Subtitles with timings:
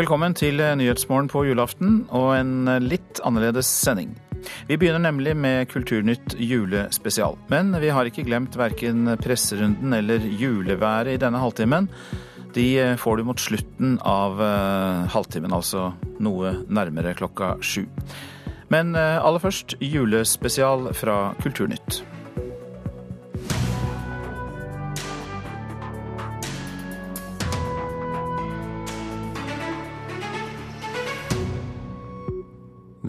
[0.00, 4.14] Velkommen til Nyhetsmorgen på julaften og en litt annerledes sending.
[4.64, 7.36] Vi begynner nemlig med Kulturnytt julespesial.
[7.52, 11.90] Men vi har ikke glemt verken presserunden eller juleværet i denne halvtimen.
[12.56, 12.64] De
[13.02, 14.40] får du mot slutten av
[15.12, 17.84] halvtimen, altså noe nærmere klokka sju.
[18.72, 22.00] Men aller først julespesial fra Kulturnytt.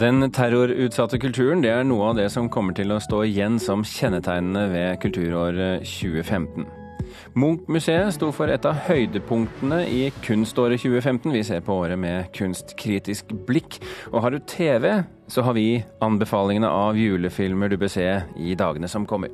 [0.01, 3.83] Den terrorutsatte kulturen det er noe av det som kommer til å stå igjen som
[3.85, 6.65] kjennetegnene ved kulturåret 2015.
[7.37, 11.35] Munch-museet sto for et av høydepunktene i kunståret 2015.
[11.35, 13.77] Vi ser på året med kunstkritisk blikk.
[14.09, 18.09] Og har du TV, så har vi anbefalingene av julefilmer du bør se
[18.41, 19.29] i dagene som kommer.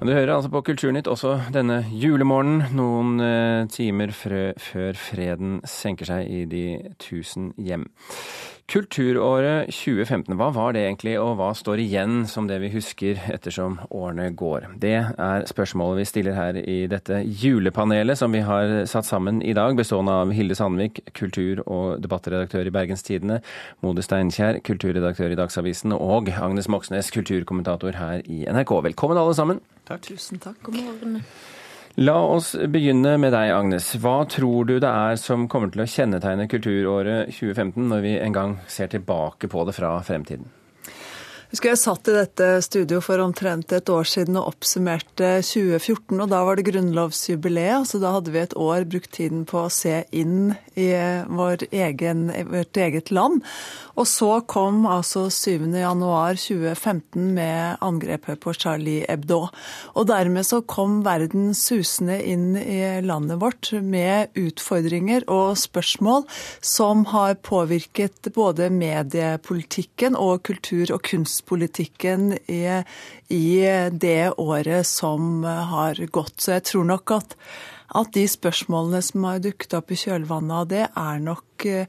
[0.00, 6.24] Du hører altså på Kulturnytt også denne julemorgenen, noen eh, timer før freden senker seg
[6.24, 6.62] i de
[6.96, 7.84] tusen hjem.
[8.70, 13.80] Kulturåret 2015, hva var det egentlig, og hva står igjen som det vi husker ettersom
[13.90, 14.68] årene går?
[14.78, 19.56] Det er spørsmålet vi stiller her i dette julepanelet som vi har satt sammen i
[19.58, 23.40] dag, bestående av Hilde Sandvik, kultur- og debattredaktør i Bergens Tidende,
[23.82, 28.76] Mode Steinkjer, kulturredaktør i Dagsavisen, og Agnes Moxnes, kulturkommentator her i NRK.
[28.92, 29.64] Velkommen alle sammen.
[29.90, 30.06] Takk.
[30.12, 30.62] Tusen takk.
[30.62, 31.24] God morgen.
[31.98, 33.88] La oss begynne med deg, Agnes.
[33.98, 38.36] Hva tror du det er som kommer til å kjennetegne kulturåret 2015, når vi en
[38.36, 40.46] gang ser tilbake på det fra fremtiden?
[41.50, 46.20] Husker jeg satt i dette studio for omtrent et år siden og oppsummerte 2014.
[46.22, 49.72] og Da var det grunnlovsjubileet, så da hadde vi et år brukt tiden på å
[49.74, 50.94] se inn i
[51.26, 53.42] vår egen, vårt eget land.
[53.98, 59.50] Og så kom altså 7.1.2015 med angrepet på Charlie Hebdo.
[59.98, 66.28] Og dermed så kom verden susende inn i landet vårt med utfordringer og spørsmål
[66.62, 72.84] som har påvirket både mediepolitikken og kultur- og kunst handelspolitikken i,
[73.28, 76.40] i det året som har gått.
[76.40, 77.36] Så jeg tror nok at,
[77.94, 81.86] at de spørsmålene som har dukket opp i kjølvannet av det, er nok eh,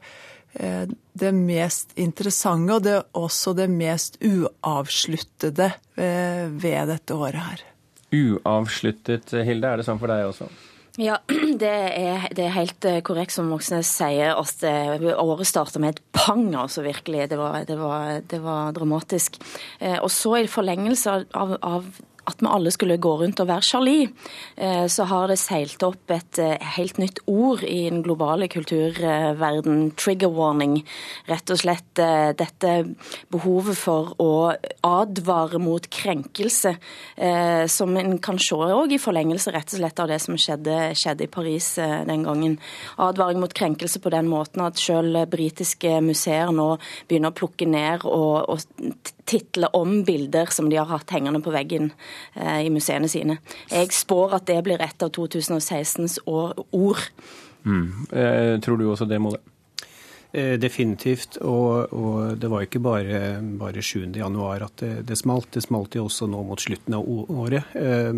[1.12, 7.64] det mest interessante, og det er også det mest uavsluttede eh, ved dette året her.
[8.12, 10.50] Uavsluttet, Hilde, er det sånn for deg også?
[11.00, 11.16] Ja,
[11.62, 14.34] det er, det er, helt eh, korrekt som Moxnes sier.
[14.36, 17.30] at eh, Året starta med et pang, altså virkelig.
[17.30, 19.38] Det var, det var, var dramatisk.
[19.80, 21.88] Eh, og så i forlengelse av, av
[22.28, 24.08] at vi alle skulle gå rundt og være Charlie,
[24.56, 29.92] eh, så har det seilt opp et eh, helt nytt ord i den globale kulturverden.
[29.98, 30.78] Trigger warning.
[31.30, 32.74] Rett og slett eh, dette
[33.32, 34.32] behovet for å
[34.86, 36.72] advare mot krenkelse,
[37.70, 41.26] som en kan se òg i forlengelse rett og slett av det som skjedde, skjedde,
[41.26, 42.56] i Paris den gangen.
[43.02, 46.68] Advaring mot krenkelse på den måten at selv britiske museer nå
[47.08, 51.54] begynner å plukke ned og, og title om bilder som de har hatt hengende på
[51.54, 51.92] veggen
[52.36, 53.38] i museene sine.
[53.70, 57.08] Jeg spår at det blir et av 2016s ord.
[57.64, 58.06] Mm.
[58.10, 59.40] Eh, tror du også det, Mode?
[60.32, 61.36] Eh, definitivt.
[61.44, 63.18] Og, og, det var ikke bare,
[63.60, 64.12] bare 7.
[64.16, 65.50] januar at det, det, smalt.
[65.52, 67.76] Det smalt jo også nå mot slutten av året.
[67.76, 68.12] Eh,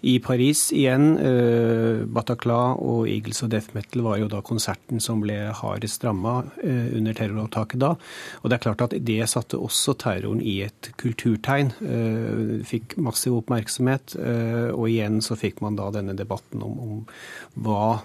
[0.00, 1.16] i Paris igjen.
[1.18, 6.36] Uh, Bataclan og Eagles og Death Metal var jo da konserten som ble hardest ramma
[6.62, 7.94] uh, under terroråtaket da.
[8.42, 11.72] Og det er klart at det satte også terroren i et kulturtegn.
[11.82, 14.16] Uh, fikk massiv oppmerksomhet.
[14.18, 16.98] Og igjen så fikk man da denne debatten om, om
[17.64, 18.00] hva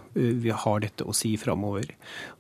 [0.64, 1.94] har dette å si framover.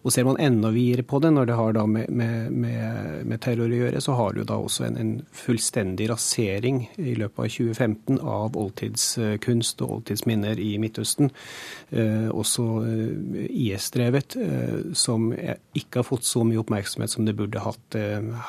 [0.03, 3.72] Og ser man enda videre på det, når det har med, med, med, med terror
[3.72, 8.19] å gjøre, så har du da også en, en fullstendig rasering i løpet av 2015
[8.19, 11.31] av oldtidskunst og oldtidsminner i Midtøsten.
[11.96, 17.64] Eh, også eh, IS-drevet, eh, som ikke har fått så mye oppmerksomhet som det burde
[17.64, 17.97] hatt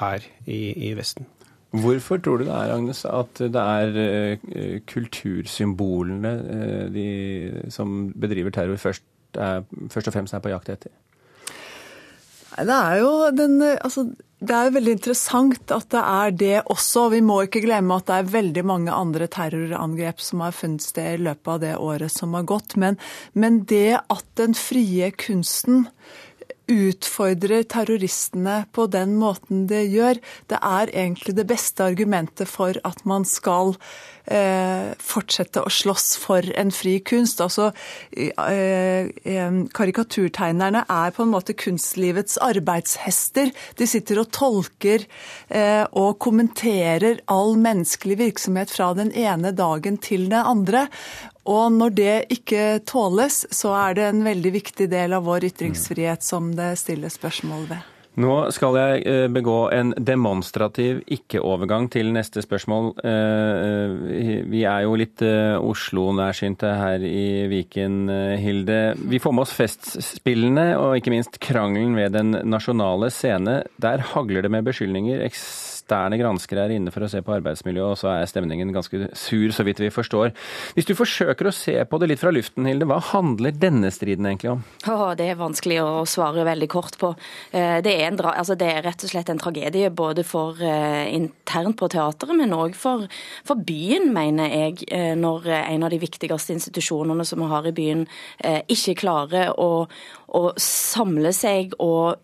[0.01, 1.31] her i, i Vesten.
[1.75, 6.35] Hvorfor tror du det er, Agnes, at det er kultursymbolene
[6.95, 7.09] de
[7.75, 10.95] som bedriver terror, først, er, først og fremst er på jakt etter?
[12.55, 14.09] Det er jo den Altså,
[14.45, 17.07] det er veldig interessant at det er det også.
[17.15, 21.17] Vi må ikke glemme at det er veldig mange andre terrorangrep som har funnet sted
[21.17, 22.77] i løpet av det året som har gått.
[22.81, 22.99] Men,
[23.33, 25.87] men det at den frie kunsten
[26.71, 33.03] utfordrer terroristene på den måten det gjør, det er egentlig det beste argumentet for at
[33.09, 33.75] man skal
[34.31, 37.43] eh, fortsette å slåss for en fri kunst.
[37.45, 37.71] Altså,
[38.17, 43.53] eh, eh, karikaturtegnerne er på en måte kunstlivets arbeidshester.
[43.77, 45.05] De sitter og tolker
[45.49, 50.89] eh, og kommenterer all menneskelig virksomhet fra den ene dagen til den andre.
[51.45, 56.25] Og når det ikke tåles, så er det en veldig viktig del av vår ytringsfrihet
[56.25, 57.91] som det stilles spørsmål ved.
[58.15, 62.93] Nå skal jeg eh, begå en demonstrativ ikke-overgang til neste spørsmål.
[63.03, 68.07] Eh, eh, vi er jo litt Oslo-nærsynte her i Viken,
[68.39, 68.95] Hilde.
[69.11, 73.65] Vi får med oss Festspillene og ikke minst krangelen ved Den nasjonale scene.
[73.83, 75.27] Der hagler det med beskyldninger
[75.85, 79.51] eksterne granskere er inne for å se på arbeidsmiljøet, og så er stemningen ganske sur,
[79.53, 80.33] så vidt vi forstår.
[80.75, 84.27] Hvis du forsøker å se på det litt fra luften, Hilde, hva handler denne striden
[84.27, 84.65] egentlig om?
[84.89, 87.15] Oh, det er vanskelig å svare veldig kort på.
[87.53, 91.05] Eh, det er, en, altså det er rett og slett en tragedie både for uh,
[91.05, 93.05] internt på teatret, men òg for,
[93.45, 97.75] for, byen, mener jeg, uh, når en av de viktigste institusjonene som vi har i
[97.75, 98.07] byen,
[98.71, 102.17] ikke klarer å, å samle seg og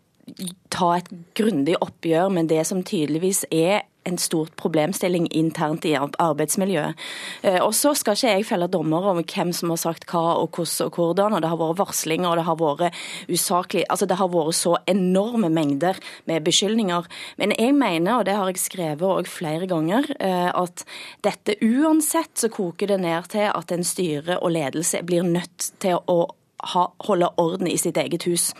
[0.70, 6.94] ta et grundig oppgjør med det som tydeligvis er en stort problemstilling internt i arbeidsmiljøet.
[7.42, 10.50] Eh, og Så skal ikke jeg felle dommer om hvem som har sagt hva og
[10.56, 11.34] hvordan og hvordan.
[11.34, 12.94] og Det har vært varslinger og det har vært
[13.28, 17.04] usaklig, altså det har vært så enorme mengder med beskyldninger.
[17.36, 20.84] Men jeg mener, og det har jeg skrevet òg flere ganger, eh, at
[21.22, 26.00] dette uansett så koker det ned til at en styre og ledelse blir nødt til
[26.08, 26.30] å
[26.74, 28.50] ha, holde orden i sitt eget hus.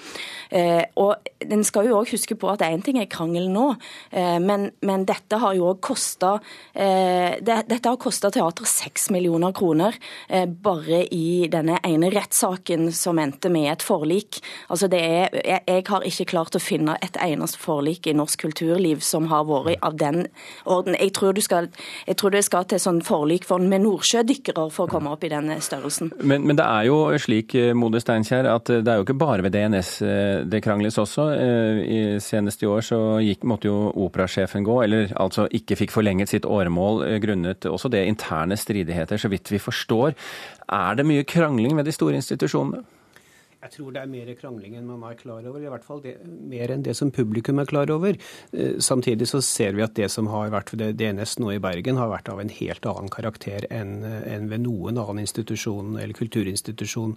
[0.51, 3.71] Eh, og En skal jo også huske på at én ting er krangel nå,
[4.13, 6.35] eh, men, men, dette har jo òg kosta
[6.75, 9.97] eh, det, Dette har seks millioner kroner
[10.29, 14.43] eh, bare i denne ene rettssaken som endte med et forlik.
[14.69, 18.45] Altså det er, jeg, jeg, har ikke klart å finne et eneste forlik i norsk
[18.45, 20.27] kulturliv som har vært av den
[20.65, 20.97] orden.
[21.01, 21.71] Jeg tror, skal,
[22.07, 25.33] jeg tror det skal til sånn forlik for, med nordsjødykkere for å komme opp i
[25.33, 26.13] den størrelsen.
[26.21, 27.57] Men, men det er jo slik,
[27.91, 31.25] Mode Steinkjer, at det er jo ikke bare ved DNS eh, det krangles også.
[31.83, 36.31] I senest i år så gikk, måtte jo operasjefen gå, eller altså ikke fikk forlenget
[36.31, 40.15] sitt åremål eh, grunnet også det interne stridigheter, så vidt vi forstår.
[40.71, 42.85] Er det mye krangling ved de store institusjonene?
[43.61, 45.61] Jeg tror det er mer krangling enn man er klar over.
[45.61, 48.17] I hvert fall det, mer enn det som publikum er klar over.
[48.57, 52.01] Eh, samtidig så ser vi at det som har vært ved DNS nå i Bergen,
[52.01, 57.13] har vært av en helt annen karakter enn, enn ved noen annen institusjon eller kulturinstitusjon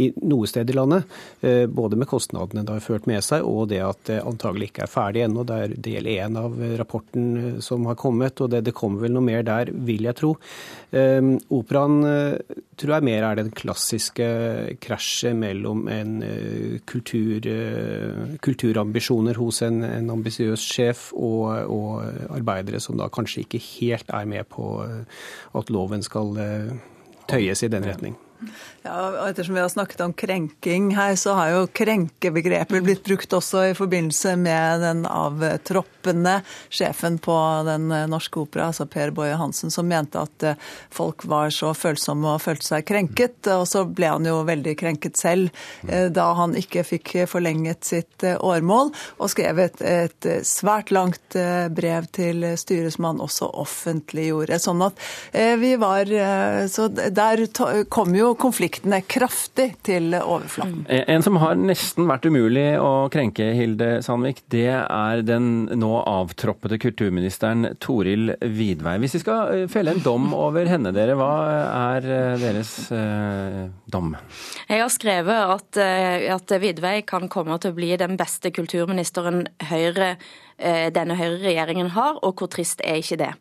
[0.00, 1.04] i noe sted i landet.
[1.44, 4.86] Eh, både med kostnadene det har ført med seg, og det at det antagelig ikke
[4.86, 5.44] er ferdig ennå.
[5.44, 9.18] Det er del én av rapporten eh, som har kommet, og det, det kommer vel
[9.18, 10.32] noe mer der, vil jeg tro.
[10.94, 11.96] Operaen
[12.78, 14.26] tror jeg mer er den klassiske
[14.82, 22.02] krasjet mellom en eh, kultur, eh, kulturambisjoner hos en, en ambisiøs sjef, og, og,
[22.34, 25.24] arbeidere som da kanskje ikke helt er med på eh,
[25.58, 26.34] at loven skal
[27.30, 28.18] tøyes i den retning.
[28.84, 33.32] Ja, og Ettersom vi har snakket om krenking her, så har jo krenkebegrepet blitt brukt
[33.32, 36.34] også i forbindelse med den avtroppende
[36.68, 40.60] sjefen på Den norske opera, altså Per Boje Hansen, som mente at eh,
[40.92, 43.48] folk var så følsomme og følte seg krenket.
[43.54, 45.48] Og så ble han jo veldig krenket selv
[45.88, 51.38] eh, da han ikke fikk forlenget sitt eh, årmål, og skrev et, et svært langt
[51.72, 54.60] brev til styret som han også offentliggjorde.
[54.60, 55.00] Sånn at
[55.32, 56.10] vi var
[56.68, 57.46] Så der
[57.88, 58.34] kom jo
[58.74, 60.84] konfliktene kraftig til overflaten.
[60.88, 61.04] Mm.
[61.08, 66.78] En som har nesten vært umulig å krenke, Hilde Sandvik, det er den nå avtroppede
[66.78, 68.98] kulturministeren Toril Vidvei.
[68.98, 71.32] Hvis vi skal eh, felle en dom over henne, dere, hva
[71.94, 74.14] er eh, deres eh, dom?
[74.68, 79.46] Jeg har skrevet at, eh, at Vidvei kan komme til å bli den beste kulturministeren
[79.70, 83.32] Høyre Eh, denne høyreregjeringen har, og hvor trist er ikke det.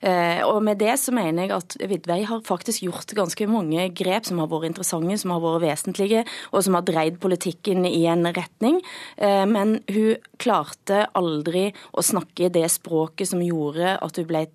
[0.00, 4.28] Eh, og med det så mener jeg at Vidvei har faktisk gjort ganske mange grep
[4.28, 8.28] som har vært interessante, som har vært vesentlige, og som har dreid politikken i en
[8.36, 8.80] retning.
[9.16, 14.46] Eh, men hun klarte aldri å snakke det språket som gjorde at hun ble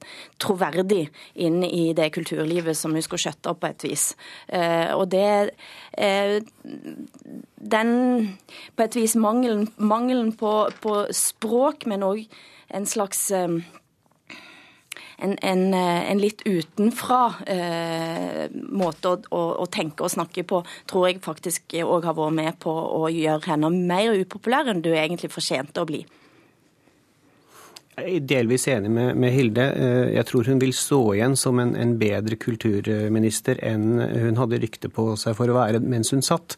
[0.42, 4.06] troverdig inn i det kulturlivet som hun skulle skjøtte opp på et vis.
[4.96, 5.28] Og det
[7.56, 8.36] Den
[8.76, 12.26] på et vis mangelen, mangelen på, på språk, men òg
[12.76, 13.60] en slags eh,
[15.18, 20.62] en, en, eh, en, litt utenfra eh, måte å, å, å, tenke og snakke på,
[20.90, 24.92] tror jeg faktisk òg har vært med på å gjøre henne mer upopulær enn du
[24.92, 26.04] egentlig fortjente å bli.
[27.96, 29.66] Jeg er delvis enig med, med, Hilde.
[29.72, 34.60] Eh, jeg tror hun vil stå igjen som en, en, bedre kulturminister enn hun hadde
[34.60, 36.58] rykte på seg for å være mens hun satt.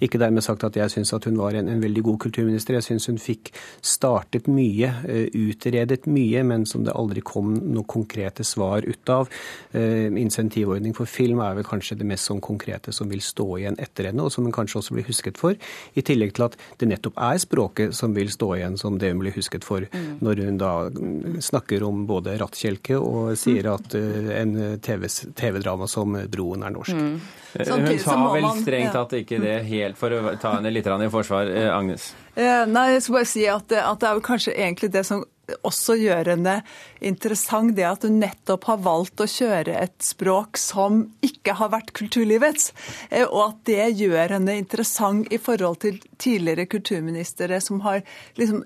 [0.00, 2.78] Ikke dermed sagt at jeg syns at hun var en, en, veldig god kulturminister.
[2.78, 3.50] Jeg syns hun fikk
[3.84, 9.28] startet mye, eh, utredet mye, men som det aldri kom noe konkrete svar ut av.
[9.76, 13.76] Eh, insentivordning for film er vel kanskje det mest sånn konkrete som vil stå igjen
[13.76, 15.60] etter henne, og som hun kanskje også blir husket for.
[15.92, 19.20] I tillegg til at det nettopp er språket som vil stå igjen som det hun
[19.26, 20.10] blir husket for, mm.
[20.24, 20.77] når hun da
[21.44, 24.54] snakker om både rattkjelke og sier at en
[24.84, 26.94] TV-drama som Broen er norsk.
[26.94, 27.18] Mm.
[27.58, 31.50] Hun sa vel strengt tatt ikke det helt, for å ta henne litt i forsvar.
[31.72, 32.12] Agnes?
[32.36, 35.24] Nei, jeg skal bare si at, at det er jo kanskje egentlig det som
[35.66, 36.58] også gjør henne
[37.04, 41.92] interessant det at hun nettopp har valgt å kjøre et språk som ikke har vært
[41.96, 42.72] kulturlivets,
[43.10, 48.02] eh, og at det gjør henne interessant i forhold til tidligere kulturministre som har
[48.38, 48.64] liksom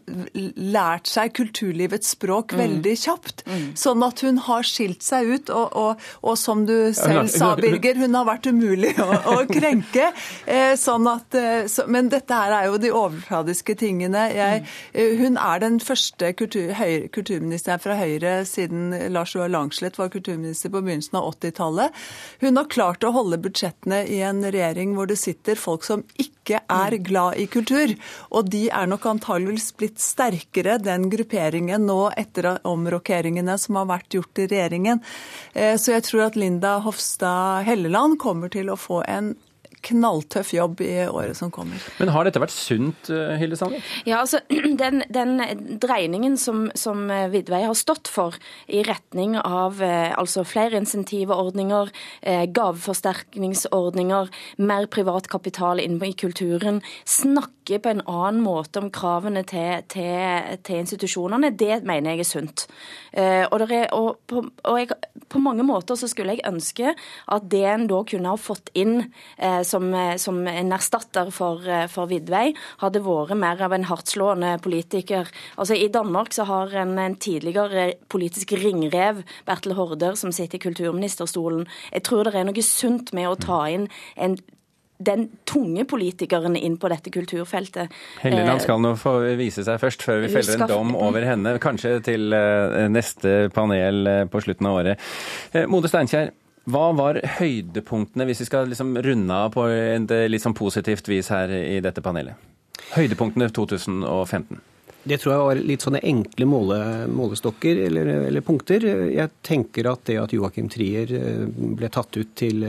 [0.72, 2.60] lært seg kulturlivets språk mm.
[2.62, 3.44] veldig kjapt.
[3.46, 3.66] Mm.
[3.78, 8.00] Sånn at hun har skilt seg ut, og, og, og, som du selv sa, Birger,
[8.00, 10.10] hun har vært umulig å, å krenke.
[10.46, 14.24] Eh, sånn at, eh, så, men dette her er jo de overfladiske tingene.
[14.32, 15.20] Jeg, mm.
[15.20, 20.72] hun er den første kultur, høyre, kulturministeren fra Høyre siden Lars Joar Langslett var kulturminister
[20.72, 22.00] på begynnelsen av 80-tallet.
[22.42, 26.62] Hun har klart å holde budsjettene i en regjering hvor det sitter folk som ikke
[26.72, 27.94] er glad i kultur.
[28.34, 34.18] Og de er nok antageligvis blitt sterkere, den grupperingen nå etter omrokeringene som har vært
[34.18, 35.02] gjort i regjeringen.
[35.54, 39.34] Eh, så jeg tror at Linda Hofstad Helleland kommer til å få en
[39.86, 41.82] knalltøff jobb i året som kommer.
[41.98, 43.86] Men har dette vært sunt, eh, Hilde Sandvik?
[44.08, 44.40] Ja, altså
[44.82, 45.36] den, den
[45.82, 48.36] dreiningen som, som Vidvei har stått for
[48.66, 54.30] i retning av eh, altså flere insentivordninger, eh, gaveforsterkningsordninger,
[54.62, 60.58] mer privat kapital inn i kulturen, snakke på en annen måte om kravene til, til,
[60.66, 62.64] til institusjonene, det mener jeg er sunt.
[63.12, 64.88] Og, er, og, på, og jeg,
[65.30, 66.94] på, mange måter så skulle jeg ønske
[67.30, 68.96] at det en da kunne ha fått inn
[69.36, 72.52] eh, som en erstatter for, eh, for Vidvei,
[72.82, 75.28] hadde vært mer av en hardtslående politiker.
[75.58, 80.64] Altså I Danmark så har en, en tidligere politisk ringrev, Bertel Horder, som sitter i
[80.66, 81.66] kulturministerstolen.
[81.92, 84.38] Jeg tror det er noe sunt med å ta inn en
[85.02, 87.90] den tunge politikeren inn på dette kulturfeltet.
[88.22, 91.56] Helleland eh, skal nå få vise seg først, før vi feller en dom over henne.
[91.58, 95.02] Kanskje til neste panel på slutten av året.
[95.66, 96.30] Mode Steinkjer,
[96.70, 101.32] hva var høydepunktene, hvis vi skal liksom runde av på et litt sånn positivt vis
[101.34, 102.38] her i dette panelet?
[102.94, 104.60] Høydepunktene 2015?
[105.02, 106.76] Det tror jeg var litt sånne enkle måle,
[107.10, 108.84] målestokker eller, eller, punkter.
[109.10, 112.62] Jeg tenker at det at Joakim Trier eh, ble tatt ut til,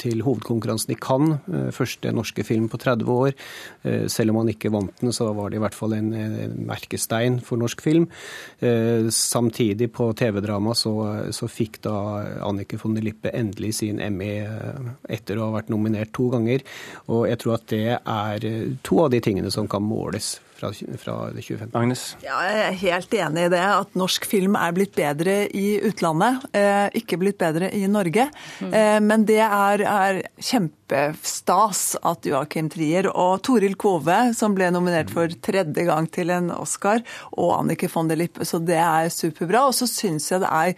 [0.00, 3.36] til, hovedkonkurransen i Cannes, eh, første norske film på 30 år,
[3.86, 6.10] eh, selv om han ikke vant den, så var det i hvert fall en
[6.66, 8.08] merkestein for norsk film.
[8.58, 10.92] Samtidig på TV-drama så,
[11.34, 11.94] så, fikk da
[12.46, 14.32] Annike von der Lippe endelig sin Emmy
[15.12, 16.64] etter å ha vært nominert to ganger.
[17.12, 18.48] Og jeg tror at det er
[18.86, 21.70] to av de tingene som kan måles fra, fra 2015.
[21.76, 22.04] Agnes?
[22.24, 23.62] Ja, jeg er helt enig i det.
[23.62, 26.46] At norsk film er blitt bedre i utlandet.
[26.56, 28.28] Eh, ikke blitt bedre i Norge.
[28.60, 28.72] Mm.
[28.72, 35.12] Eh, men det er, er kjempestas at Joakim Trier og Toril Kove, som ble nominert
[35.14, 37.04] for tredje gang til en Oscar,
[37.36, 39.66] og Annike von der Lippe, så det er superbra.
[39.68, 40.74] Og så syns jeg det er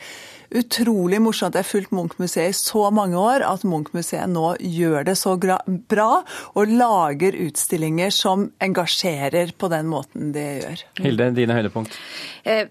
[0.55, 1.57] utrolig morsomt.
[1.57, 6.09] Jeg har fulgt Munch-museet i så mange år at Munch-museet nå gjør det så bra
[6.55, 10.85] og lager utstillinger som engasjerer på den måten de gjør.
[11.05, 11.99] Hilde, dine høydepunkt?
[12.49, 12.64] Eh,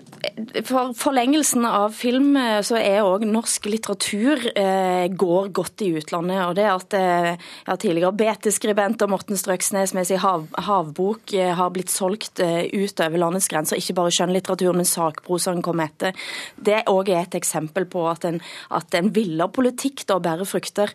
[0.65, 6.41] for forlengelsen av film eh, så er òg norsk litteratur eh, går godt i utlandet.
[6.47, 11.91] og det at ja, Tidligere BT-skribent og Morten Strøksnes med sin hav, havbok har blitt
[11.93, 13.77] solgt utover landets grenser.
[13.77, 16.15] Ikke bare skjønnlitteratur, men sakprosaen kom etter.
[16.57, 18.39] Det òg er et eksempel på at en,
[18.75, 20.93] at en villa politikk da bærer frukter.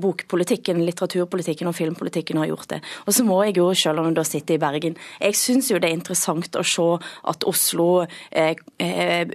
[0.00, 2.80] Bokpolitikken, litteraturpolitikken og filmpolitikken har gjort det.
[3.06, 5.80] Og så må jeg jo, selv om jeg da sitter i Bergen, jeg syns jo
[5.82, 6.88] det er interessant å se
[7.30, 9.26] at Oslo Eh, eh,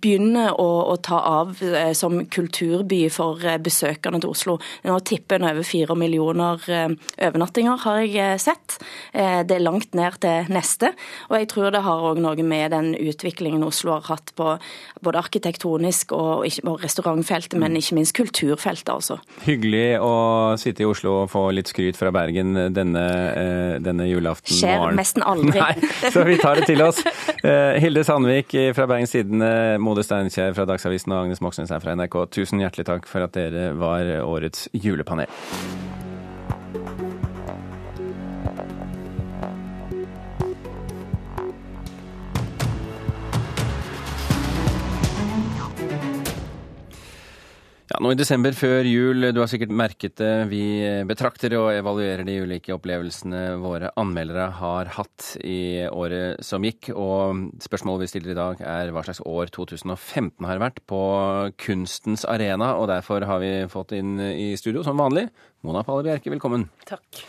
[0.00, 4.56] begynner å, å, ta av eh, som kulturby for besøkende til Oslo.
[4.86, 8.76] Nå tipper en over fire millioner overnattinger, har jeg sett.
[9.12, 10.92] Det er langt ned til neste.
[11.30, 14.52] Og jeg tror det har òg noe med den utviklingen Oslo har hatt på
[15.02, 19.18] både arkitektonisk og, og restaurantfeltet, men ikke minst kulturfeltet altså.
[19.44, 20.12] Hyggelig å
[20.60, 23.04] sitte i Oslo og få litt skryt fra Bergen denne,
[23.82, 24.56] denne julaften.
[24.56, 25.60] Skjer nesten aldri.
[25.64, 27.02] Nei, så vi tar det til oss.
[27.42, 32.20] Hilde Sandvik fra Bergens Tidende, Mode Steinkjer fra Dagsavisen og Agnes Moxnes her fra NRK,
[32.34, 35.30] tusen hjertelig takk for at dere var årets julepanel.
[47.90, 50.62] Ja, nå i desember før jul, du har sikkert merket det, vi
[51.10, 56.92] betrakter og evaluerer de ulike opplevelsene våre anmeldere har hatt i året som gikk.
[56.94, 61.02] Og spørsmålet vi stiller i dag er hva slags år 2015 har vært på
[61.66, 62.76] kunstens arena.
[62.78, 65.26] Og derfor har vi fått inn i studio, som vanlig,
[65.66, 66.68] Mona Palle Bjerke, velkommen.
[66.86, 67.24] Takk.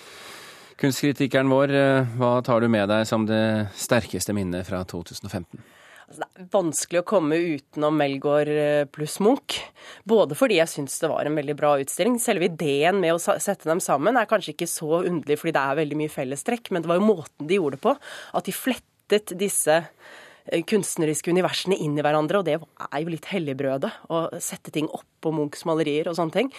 [0.77, 1.73] Kunstkritikeren vår,
[2.21, 3.43] hva tar du med deg som det
[3.81, 5.70] sterkeste minnet fra 2015?
[6.11, 9.61] Altså, det er vanskelig å komme utenom Melgaard eh, pluss Munch.
[10.03, 12.17] Både fordi jeg syns det var en veldig bra utstilling.
[12.19, 15.79] Selve ideen med å sette dem sammen er kanskje ikke så underlig fordi det er
[15.79, 17.95] veldig mye fellestrekk, men det var jo måten de gjorde det på.
[18.35, 23.31] At de flettet disse eh, kunstneriske universene inn i hverandre, og det er jo litt
[23.31, 23.93] helligbrødet.
[24.11, 26.51] Å sette ting oppå Munchs malerier og sånne ting.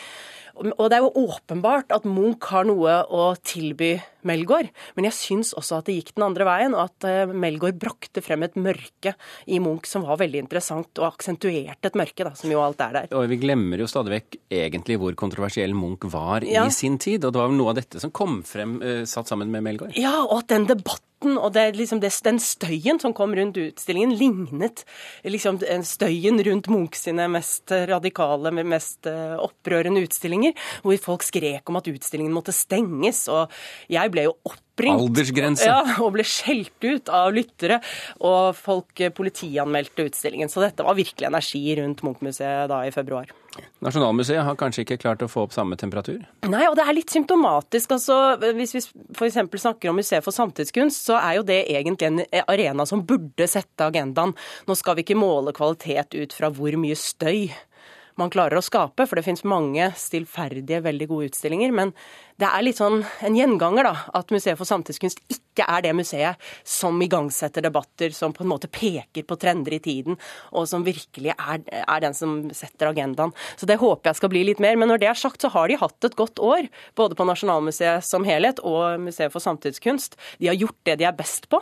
[0.60, 5.50] Og det er jo åpenbart at Munch har noe å tilby Melgaard, men jeg syns
[5.58, 9.14] også at det gikk den andre veien, og at eh, Melgaard brakte frem et mørke
[9.50, 12.98] i Munch som var veldig interessant, og aksentuerte et mørke, da, som jo alt er
[13.00, 13.12] der.
[13.18, 16.66] Og vi glemmer jo stadig vekk egentlig hvor kontroversiell Munch var ja.
[16.66, 19.50] i sin tid, og det var noe av dette som kom frem uh, satt sammen
[19.50, 19.98] med Melgaard?
[19.98, 24.10] Ja, og at den debatten og det, liksom det, den støyen som kom rundt utstillingen,
[24.18, 24.80] lignet
[25.22, 30.41] liksom støyen rundt Munch sine mest radikale, mest eh, opprørende utstillinger,
[30.82, 33.24] hvor folk skrek om at utstillingen måtte stenges.
[33.32, 33.52] og
[33.92, 35.66] jeg ble jo opp Aldersgrense.
[35.68, 37.78] Ja, og ble skjelt ut av lyttere.
[38.24, 40.50] Og folk eh, politianmeldte utstillingen.
[40.50, 43.30] Så dette var virkelig energi rundt Munch-museet da i februar.
[43.84, 46.22] Nasjonalmuseet har kanskje ikke klart å få opp samme temperatur?
[46.48, 47.92] Nei, og det er litt symptomatisk.
[47.98, 48.16] Altså,
[48.56, 48.82] hvis vi
[49.12, 49.42] f.eks.
[49.60, 53.90] snakker om Museet for samtidskunst, så er jo det egentlig en arena som burde sette
[53.90, 54.32] agendaen.
[54.68, 57.50] Nå skal vi ikke måle kvalitet ut fra hvor mye støy
[58.20, 61.72] man klarer å skape, for det finnes mange stillferdige, veldig gode utstillinger.
[61.74, 61.92] Men
[62.40, 66.52] det er litt sånn en gjenganger, da, at Museet for samtidskunst ikke er det museet
[66.64, 70.16] som igangsetter debatter, som på en måte peker på trender i tiden,
[70.50, 73.34] og som virkelig er, er den som setter agendaen.
[73.60, 74.78] Så det håper jeg skal bli litt mer.
[74.80, 78.06] Men når det er sagt, så har de hatt et godt år, både på Nasjonalmuseet
[78.06, 80.16] som helhet og Museet for samtidskunst.
[80.40, 81.60] De har gjort det de er best på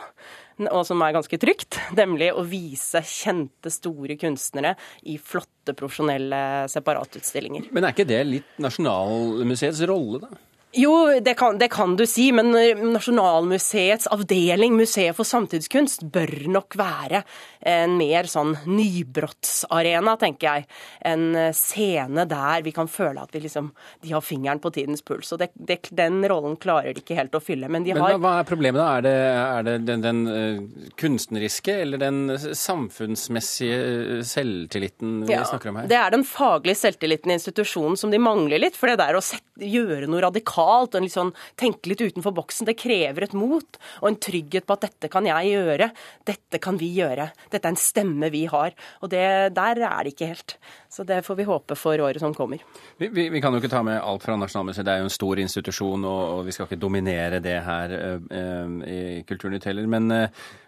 [0.69, 4.75] og som er ganske trygt, nemlig å vise kjente, store kunstnere
[5.09, 7.71] i flotte, profesjonelle separatutstillinger.
[7.73, 10.50] Men er ikke det litt Nasjonalmuseets rolle, da?
[10.73, 16.31] Jo, det kan, det kan, du si, men eh, Nasjonalmuseets avdeling, Museet for samtidskunst, bør
[16.47, 17.23] nok være
[17.67, 20.67] en mer sånn nybrottsarena, tenker jeg.
[21.11, 23.67] En eh, scene der vi kan føle at vi liksom,
[24.01, 25.33] de har fingeren på tidens puls.
[25.35, 27.67] og det, det, Den rollen klarer de ikke helt å fylle.
[27.67, 28.87] Men, de men hva, er problemet da?
[29.01, 35.73] Er det, er det den, den uh, kunstneriske eller den samfunnsmessige selvtilliten vi ja, snakker
[35.73, 35.91] om her?
[35.91, 38.79] Det er den faglige selvtilliten i institusjonen som de mangler litt.
[38.79, 42.67] For det der å sette, gjøre noe radikalt radikalt og liksom tenke litt utenfor boksen.
[42.67, 45.91] Det krever et mot og en trygghet på at dette kan jeg gjøre,
[46.25, 47.31] dette kan vi gjøre.
[47.51, 48.73] Dette er en stemme vi har.
[49.01, 50.57] Og det, der er det ikke helt.
[50.89, 52.61] Så det får vi håpe for året som kommer.
[52.97, 55.13] Vi, vi, vi kan jo ikke ta med alt fra Nasjonalmuseet, det er jo en
[55.13, 59.87] stor institusjon, og, og vi skal ikke dominere det her øh, i Kulturnytt heller.
[59.87, 60.27] Men, øh,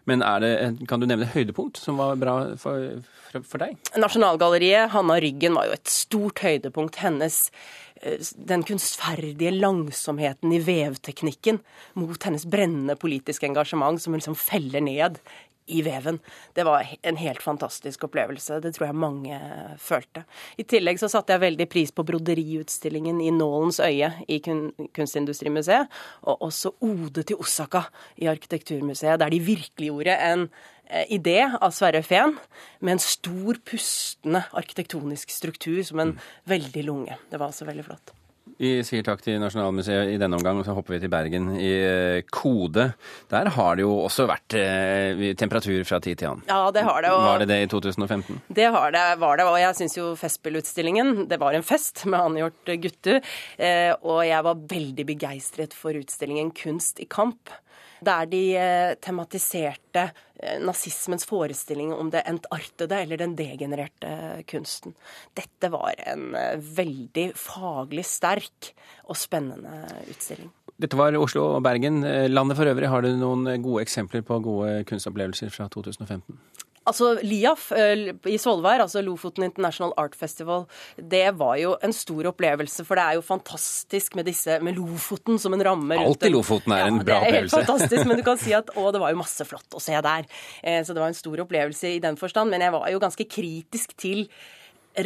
[0.09, 0.53] men det,
[0.87, 3.77] kan du nevne høydepunkt som var bra for, for, for deg?
[3.99, 7.01] Nasjonalgalleriet, Hanna Ryggen, var jo et stort høydepunkt.
[7.03, 7.45] Hennes
[8.35, 11.61] den kunstferdige langsomheten i vevteknikken
[11.99, 15.19] mot hennes brennende politiske engasjement, som hun liksom feller ned
[15.65, 16.19] i veven.
[16.53, 18.59] Det var en helt fantastisk opplevelse.
[18.59, 19.37] Det tror jeg mange
[19.79, 20.25] følte.
[20.59, 25.87] I tillegg så satte jeg veldig pris på broderiutstillingen i Nålens øye i Kunstindustrimuseet,
[26.27, 27.85] og også Ode til Osaka
[28.19, 30.72] i Arkitekturmuseet, der de virkeliggjorde en Eh,
[31.09, 32.35] idé av Sverre Fehn
[32.79, 36.27] med en stor, pustende arkitektonisk struktur som en mm.
[36.55, 37.17] veldig lunge.
[37.31, 38.13] Det var altså veldig flott.
[38.59, 41.71] Vi sier takk til Nasjonalmuseet i denne omgang, og så hopper vi til Bergen i
[41.73, 42.85] eh, Kode.
[43.31, 46.45] Der har det jo også vært eh, temperatur fra tid til annen.
[46.47, 47.13] Ja, det har det.
[47.15, 47.25] Og...
[47.25, 48.41] Var det det i 2015?
[48.59, 49.47] Det har det, var det.
[49.49, 53.19] Og jeg syns jo Festspillutstillingen, det var en fest med angjort gutter.
[53.57, 57.51] Eh, og jeg var veldig begeistret for utstillingen Kunst i kamp
[58.05, 60.07] der de eh, tematiserte
[60.39, 64.95] eh, nazismens forestilling om det entartede eller den degenererte kunsten.
[65.37, 68.73] Dette var en eh, veldig faglig sterk
[69.07, 70.51] og spennende utstilling.
[70.83, 72.01] Dette var Oslo og Bergen.
[72.31, 76.39] Landet for øvrig, har du noen gode eksempler på gode kunstopplevelser fra 2015?
[76.89, 80.65] Altså LIAF eh, i Svolvær, altså Lofoten International Art Festival,
[80.97, 82.83] det var jo en stor opplevelse.
[82.87, 86.33] For det er jo fantastisk med disse, med Lofoten som en ramme rundt Alt i
[86.33, 87.29] Lofoten er en bra opplevelse.
[87.29, 89.77] Det er helt fantastisk, men du kan si at å, det var jo masse flott
[89.77, 90.27] å se der.
[90.61, 92.51] Eh, så det var en stor opplevelse i den forstand.
[92.53, 94.27] Men jeg var jo ganske kritisk til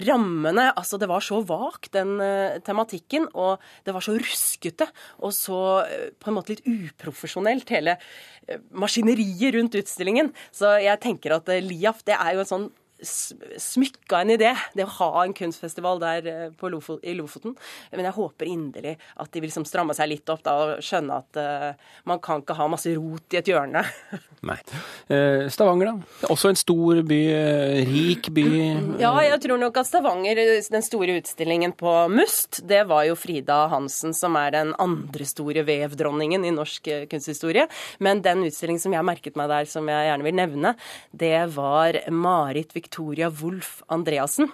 [0.08, 4.90] rammene Altså, det var så vagt, den uh, tematikken, og det var så ruskete
[5.24, 10.34] og så uh, på en måte litt uprofesjonelt, hele uh, maskineriet rundt utstillingen.
[10.52, 12.70] Så jeg tenker at Liaf, det er jo en sånn
[13.04, 17.54] smykka en idé, det å ha en kunstfestival der eh, Lofot, i Lofoten.
[17.94, 21.20] Men jeg håper inderlig at de vil liksom stramme seg litt opp da, og skjønne
[21.22, 23.84] at uh, man kan ikke ha masse rot i et hjørne.
[24.50, 24.58] Nei.
[25.14, 26.28] Eh, Stavanger, da?
[26.34, 27.22] Også en stor by,
[27.90, 28.48] rik by?
[29.04, 30.42] Ja, jeg tror nok at Stavanger,
[30.74, 35.64] den store utstillingen på Must, det var jo Frida Hansen som er den andre store
[35.68, 37.68] vevdronningen i norsk kunsthistorie.
[38.04, 40.74] Men den utstillingen som jeg merket meg der, som jeg gjerne vil nevne,
[41.14, 42.87] det var Marit Victoria
[43.42, 44.52] Wolff Andreassen,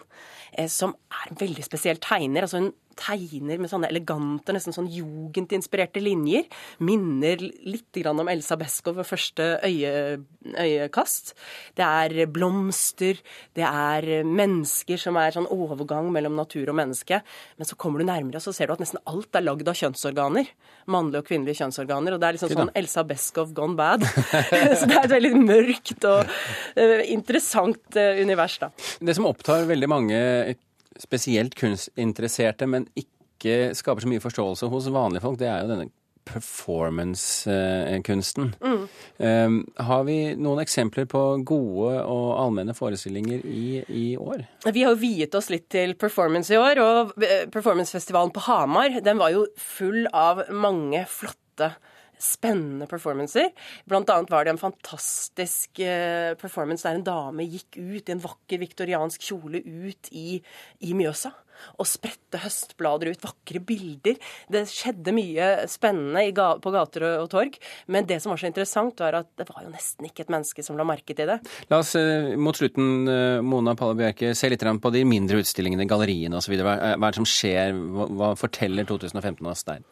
[0.58, 2.42] eh, som er en veldig spesiell tegner.
[2.42, 6.48] altså Hun tegner med sånne elegante, nesten sånn jugendinspirerte linjer.
[6.84, 10.20] Minner litt om Elsa Beskow ved første øye,
[10.58, 11.34] øyekast.
[11.78, 13.20] Det er blomster,
[13.58, 17.22] det er mennesker som er sånn overgang mellom natur og menneske.
[17.58, 19.78] Men så kommer du nærmere, og så ser du at nesten alt er lagd av
[19.78, 20.50] kjønnsorganer.
[20.94, 22.16] Mannlige og kvinnelige kjønnsorganer.
[22.16, 24.06] Og det er liksom sånn Elsa Beskow gone bad.
[24.80, 28.72] så det er et veldig mørkt og uh, interessant uh, univers, da.
[29.00, 30.22] Det som opptar veldig mange
[31.02, 35.90] spesielt kunstinteresserte, men ikke skaper så mye forståelse hos vanlige folk, det er jo denne
[36.24, 38.56] performance-kunsten.
[38.64, 38.88] Mm.
[39.18, 44.44] Um, har vi noen eksempler på gode og allmenne forestillinger i, i, år?
[44.70, 48.90] Vi har jo viet oss litt til performance i år, og eh, performancefestivalen på Hamar
[49.04, 51.74] den var jo full av mange flotte
[52.24, 53.52] spennende performancer.
[53.90, 58.24] Blant annet var det en fantastisk eh, performance der en dame gikk ut i en
[58.24, 60.40] vakker viktoriansk kjole ut i,
[60.84, 61.34] i Mjøsa
[61.80, 64.20] og spredte høstblader ut, vakre bilder.
[64.52, 66.26] Det skjedde mye spennende
[66.64, 67.58] på gater og torg.
[67.92, 70.66] Men det som var så interessant, var at det var jo nesten ikke et menneske
[70.66, 71.40] som la merke til det.
[71.72, 75.88] La oss eh, mot slutten, eh, Mona Palle Bjerke, se litt på de mindre utstillingene,
[75.90, 76.56] galleriene osv.
[76.64, 77.74] Hva er det som skjer?
[77.74, 79.84] Hva forteller 2015 oss der?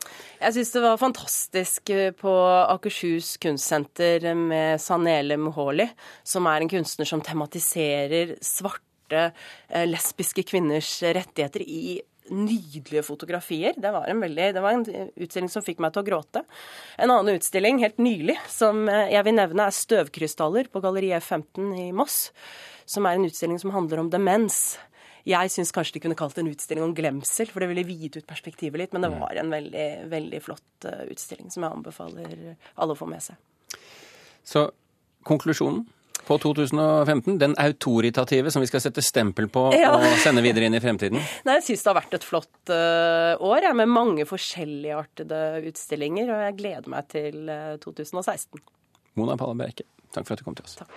[0.42, 5.90] Jeg syns det var fantastisk eh, på Akershus kunstsenter med Sanele Muholi,
[6.24, 9.34] som er en kunstner som tematiserer svart svarte
[9.70, 13.74] eh, lesbiske kvinners rettigheter i nydelige fotografier.
[13.78, 16.44] Det var, veldig, det var, en utstilling som fikk meg til å gråte.
[16.98, 21.90] En annen utstilling helt nylig som eh, jeg vil nevne, er 'Støvkrystaller' på Galleriet F15
[21.90, 22.32] i Moss.
[22.86, 24.78] Som er en utstilling som handler om demens.
[25.26, 28.16] Jeg syns kanskje de kunne kalt det en utstilling om glemsel, for det ville viet
[28.18, 28.94] ut perspektivet litt.
[28.94, 32.38] Men det var en veldig, veldig flott eh, utstilling som jeg anbefaler
[32.76, 33.36] alle å få med seg.
[34.44, 34.70] Så
[35.28, 35.86] konklusjonen?
[36.32, 37.38] På 2015.
[37.38, 39.92] Den autoritative som vi skal sette stempel på ja.
[39.98, 41.20] og sende videre inn i fremtiden?
[41.48, 45.42] Nei, Jeg syns det har vært et flott uh, år jeg, med mange forskjelligartede
[45.72, 46.32] utstillinger.
[46.32, 48.64] Og jeg gleder meg til uh, eh, 2016.
[49.20, 49.84] Mona Palla Bjerke,
[50.16, 50.80] takk for at du kom til oss.
[50.80, 50.92] Takk.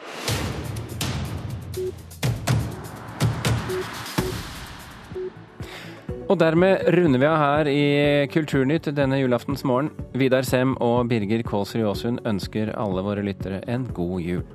[6.25, 7.85] Og dermed runder vi av her i
[8.33, 9.91] Kulturnytt denne julaftens morgen.
[10.17, 14.47] Vidar Sem og Birger Kålsrud Aasund ønsker alle våre lyttere en god jul.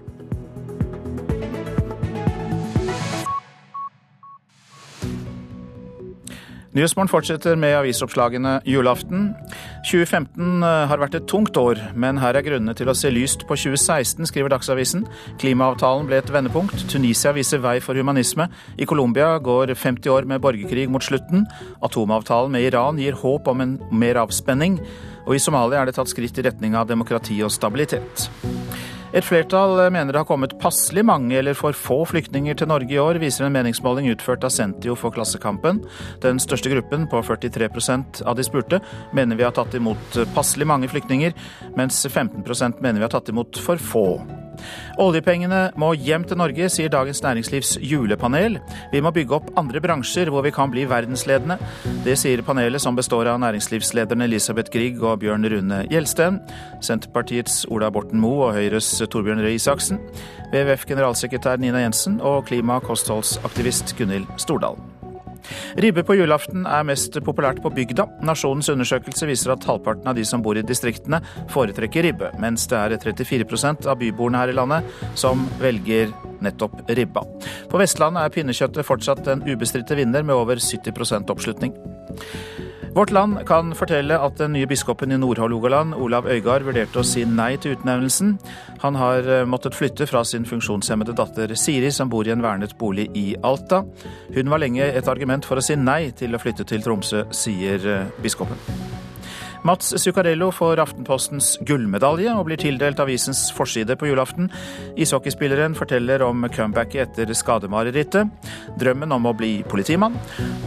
[6.70, 9.32] Nyhetsmorgen fortsetter med avisoppslagene julaften.
[9.90, 13.48] 2015 eh, har vært et tungt år, men her er grunnene til å se lyst
[13.50, 15.08] på 2016, skriver Dagsavisen.
[15.42, 16.86] Klimaavtalen ble et vendepunkt.
[16.92, 18.46] Tunisia viser vei for humanisme.
[18.78, 21.48] I Colombia går 50 år med borgerkrig mot slutten.
[21.82, 24.78] Atomavtalen med Iran gir håp om en mer avspenning.
[25.26, 28.30] Og i Somalia er det tatt skritt i retning av demokrati og stabilitet.
[29.10, 33.00] Et flertall mener det har kommet passelig mange eller for få flyktninger til Norge i
[33.02, 35.82] år, viser en meningsmåling utført av Sentio for Klassekampen.
[36.22, 38.82] Den største gruppen, på 43% av de spurte,
[39.18, 41.34] mener vi har tatt imot passelig mange flyktninger,
[41.80, 44.06] mens 15% mener vi har tatt imot for få.
[45.00, 48.60] Oljepengene må hjem til Norge, sier Dagens Næringslivs julepanel.
[48.92, 51.60] Vi må bygge opp andre bransjer hvor vi kan bli verdensledende.
[52.06, 56.42] Det sier panelet, som består av næringslivslederne Elisabeth Grieg og Bjørn Rune Gjelsten,
[56.86, 60.02] Senterpartiets Ola Borten Moe og Høyres Torbjørn Røe Isaksen,
[60.52, 64.99] WWF-generalsekretær Nina Jensen og klima- og kostholdsaktivist Gunhild Stordalen.
[65.80, 68.06] Ribbe på julaften er mest populært på bygda.
[68.26, 71.22] Nasjonens undersøkelse viser at halvparten av de som bor i distriktene,
[71.54, 77.26] foretrekker ribbe, mens det er 34% av byboerne her i landet som velger nettopp ribba.
[77.72, 81.76] På Vestlandet er pinnekjøttet fortsatt en ubestridte vinner, med over 70% oppslutning.
[82.96, 87.22] Vårt Land kan fortelle at den nye biskopen i Nord-Hålogaland, Olav Øygard, vurderte å si
[87.26, 88.34] nei til utnevnelsen.
[88.82, 92.74] Han har eh, måttet flytte fra sin funksjonshemmede datter Siri, som bor i en vernet
[92.80, 93.84] bolig i Alta.
[94.34, 97.86] Hun var lenge et argument for å si nei til å flytte til Tromsø, sier
[97.86, 98.58] eh, biskopen.
[99.68, 104.48] Mats Zuccarello får Aftenpostens gullmedalje og blir tildelt avisens forside på julaften.
[105.00, 108.32] Ishockeyspilleren forteller om comebacket etter skademarerittet,
[108.80, 110.16] drømmen om å bli politimann,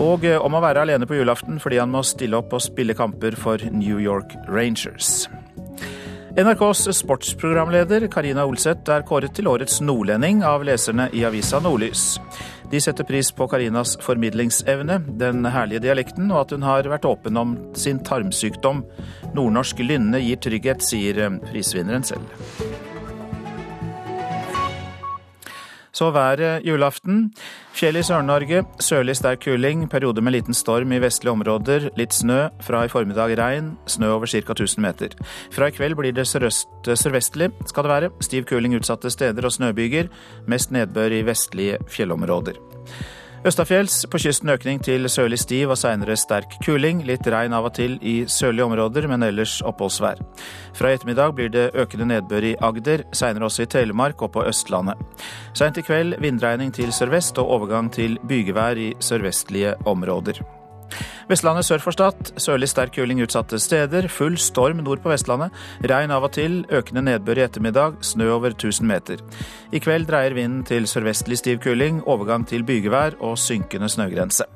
[0.03, 3.39] og om å være alene på julaften fordi han må stille opp og spille kamper
[3.39, 5.25] for New York Rangers.
[6.37, 12.15] NRKs sportsprogramleder Karina Olseth er kåret til årets nordlending av leserne i avisa Nordlys.
[12.73, 17.37] De setter pris på Karinas formidlingsevne, den herlige dialekten og at hun har vært åpen
[17.37, 18.81] om sin tarmsykdom.
[19.37, 22.25] Nordnorsk lynne gir trygghet, sier prisvinneren selv.
[25.93, 27.33] Så været julaften.
[27.77, 28.65] Fjell i Sør-Norge.
[28.81, 29.91] Sørlig sterk kuling.
[29.91, 31.91] Periode med liten storm i vestlige områder.
[31.97, 32.49] Litt snø.
[32.65, 33.75] Fra i formiddag regn.
[33.87, 34.41] Snø over ca.
[34.41, 35.17] 1000 meter.
[35.53, 38.13] Fra i kveld blir det sørøst-sørvestlig skal det være.
[38.21, 40.09] Stiv kuling utsatte steder og snøbyger.
[40.49, 42.57] Mest nedbør i vestlige fjellområder.
[43.43, 47.01] Østafjells på kysten økning til sørlig stiv og seinere sterk kuling.
[47.03, 50.23] Litt regn av og til i sørlige områder, men ellers oppholdsvær.
[50.79, 54.47] Fra i ettermiddag blir det økende nedbør i Agder, seinere også i Telemark og på
[54.47, 55.03] Østlandet.
[55.59, 60.39] Seint i kveld vindregning til sørvest og overgang til bygevær i sørvestlige områder.
[61.31, 62.33] Vestlandet sør for Stad.
[62.41, 64.09] Sørlig sterk kuling utsatte steder.
[64.13, 65.55] Full storm nord på Vestlandet.
[65.89, 66.63] Regn av og til.
[66.71, 68.01] Økende nedbør i ettermiddag.
[68.05, 69.23] Snø over 1000 meter.
[69.73, 72.03] I kveld dreier vinden til sørvestlig stiv kuling.
[72.07, 74.49] Overgang til bygevær og synkende snøgrense.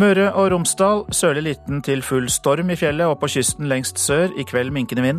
[0.00, 4.30] Møre og Romsdal sørlig liten til full storm i fjellet og på kysten lengst sør.
[4.38, 5.18] I kveld minkende vind.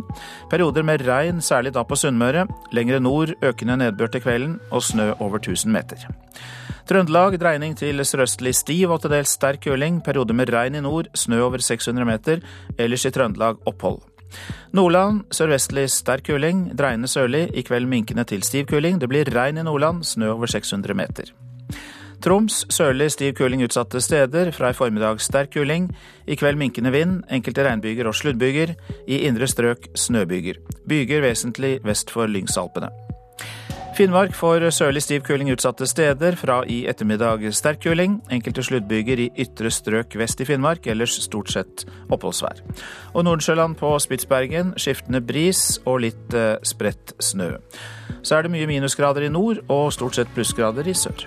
[0.50, 2.48] Perioder med regn, særlig da på Sunnmøre.
[2.74, 6.08] Lengre nord økende nedbør til kvelden og snø over 1000 meter.
[6.89, 10.02] Trøndelag dreining til sørøstlig stiv og til dels sterk kuling.
[10.02, 12.41] Perioder med regn i nord, snø over 600 meter.
[12.80, 14.02] Ellers i Trøndelag opphold.
[14.74, 17.52] Nordland sørvestlig sterk kuling, dreiende sørlig.
[17.54, 18.98] I kveld minkende til stiv kuling.
[18.98, 21.30] Det blir regn i Nordland, snø over 600 meter.
[22.22, 24.52] Troms sørlig stiv kuling utsatte steder.
[24.54, 25.88] Fra i formiddag sterk kuling.
[26.30, 28.76] I kveld minkende vind, enkelte regnbyger og sluddbyger.
[29.10, 30.60] I indre strøk snøbyger.
[30.90, 32.92] Byger vesentlig vest for Lyngsalpene.
[33.98, 36.38] Finnmark får sørlig stiv kuling utsatte steder.
[36.38, 38.20] Fra i ettermiddag sterk kuling.
[38.30, 42.62] Enkelte sluddbyger i ytre strøk vest i Finnmark, ellers stort sett oppholdsvær.
[43.16, 47.56] Og Nordensjøland på Spitsbergen skiftende bris og litt eh, spredt snø.
[48.22, 51.26] Så er det mye minusgrader i nord og stort sett plussgrader i sør.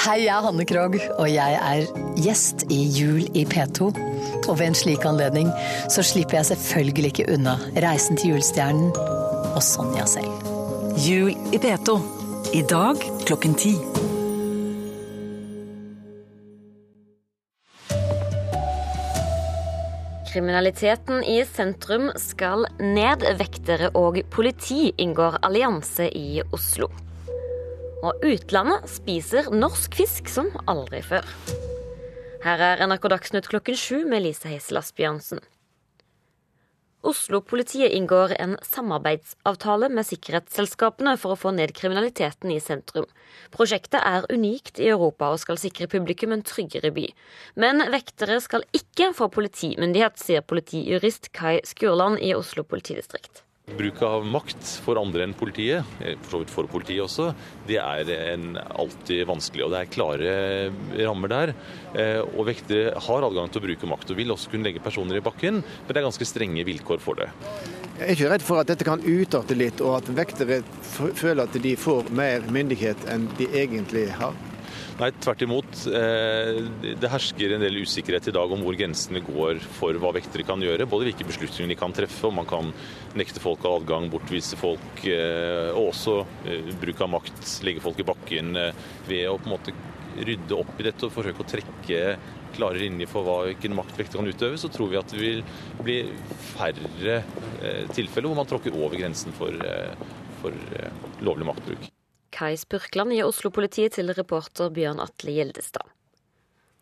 [0.00, 1.82] Hei, jeg er Hanne Krogh, og jeg er
[2.16, 3.90] gjest i Jul i P2.
[4.48, 5.50] Og ved en slik anledning
[5.92, 10.48] så slipper jeg selvfølgelig ikke unna Reisen til julestjernen og Sonja selv.
[11.04, 11.98] Jul i P2.
[12.56, 13.74] I dag klokken ti.
[20.32, 23.28] Kriminaliteten i sentrum skal ned.
[23.44, 26.88] Vektere og politi inngår allianse i Oslo.
[28.00, 31.26] Og utlandet spiser norsk fisk som aldri før.
[32.40, 35.42] Her er NRK Dagsnytt klokken sju med Lise Heisel Asbjørnsen.
[37.04, 43.06] Oslo-politiet inngår en samarbeidsavtale med sikkerhetsselskapene for å få ned kriminaliteten i sentrum.
[43.52, 47.06] Prosjektet er unikt i Europa og skal sikre publikum en tryggere by.
[47.60, 53.44] Men vektere skal ikke få politimyndighet, sier politijurist Kai Skurland i Oslo politidistrikt.
[53.78, 57.30] Bruk av makt for andre enn politiet, eh, for så vidt for politiet også,
[57.68, 58.10] det er
[58.74, 59.64] alltid vanskelig.
[59.64, 60.34] og Det er klare
[61.06, 61.54] rammer der.
[61.94, 65.16] Eh, og Vektere har adgang til å bruke makt og vil også kunne legge personer
[65.16, 67.30] i bakken, men det er ganske strenge vilkår for det.
[68.00, 70.62] Jeg er ikke redd for at dette kan utarte litt, og at vektere
[70.96, 74.32] føler at de får mer myndighet enn de egentlig har.
[75.00, 75.76] Nei, tvert imot.
[75.88, 76.58] Eh,
[77.00, 80.60] det hersker en del usikkerhet i dag om hvor grensene går for hva vektere kan
[80.60, 80.84] gjøre.
[80.90, 82.68] Både hvilke beslutninger de kan treffe, om man kan
[83.16, 86.18] nekte folk av adgang, bortvise folk, eh, og også
[86.52, 88.52] eh, bruk av makt, legge folk i bakken
[89.08, 89.74] ved å på en måte
[90.20, 92.00] rydde opp i dette og forsøke å trekke
[92.58, 95.40] klare linjer for hva hvilken makt vekter kan utøve, så tror vi at det vil
[95.80, 96.00] bli
[96.50, 97.22] færre
[97.94, 99.54] tilfeller hvor man tråkker over grensen for,
[100.42, 100.60] for
[101.24, 101.88] lovlig maktbruk.
[102.34, 105.88] Kai Spurkland i Oslo-politiet til reporter Bjørn Atle Gjeldestad.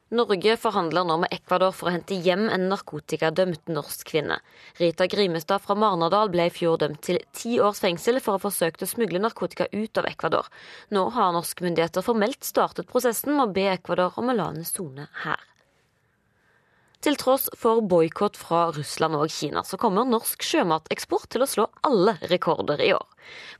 [0.08, 4.38] Norge forhandler nå med Ecuador for å hente hjem en narkotikadømt norsk kvinne.
[4.80, 8.44] Rita Grimestad fra Marnardal ble i fjor dømt til ti års fengsel for å ha
[8.46, 10.48] forsøkt å smugle narkotika ut av Ecuador.
[10.96, 14.64] Nå har norske myndigheter formelt startet prosessen med å be Ecuador om å la henne
[14.64, 15.44] sone her.
[16.98, 21.66] Til tross for boikott fra Russland og Kina, så kommer norsk sjømateksport til å slå
[21.86, 23.04] alle rekorder i år.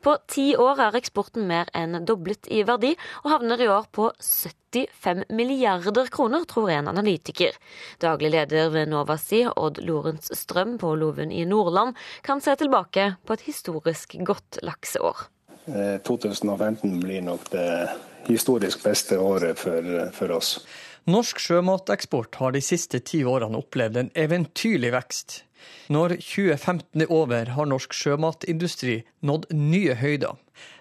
[0.03, 4.09] På ti år er eksporten mer enn doblet i verdi, og havner i år på
[4.19, 7.55] 75 milliarder kroner, tror en analytiker.
[8.03, 11.95] Daglig leder ved Novasi, Odd Lorentz Strøm på Lovund i Nordland,
[12.27, 15.29] kan se tilbake på et historisk godt lakseår.
[16.03, 17.71] 2015 eh, blir nok det
[18.27, 20.57] historisk beste året for, for oss.
[21.07, 25.43] Norsk sjømateksport har de siste ti årene opplevd en eventyrlig vekst.
[25.93, 30.37] Når 2015 er over, har norsk sjømatindustri nådd nye høyder.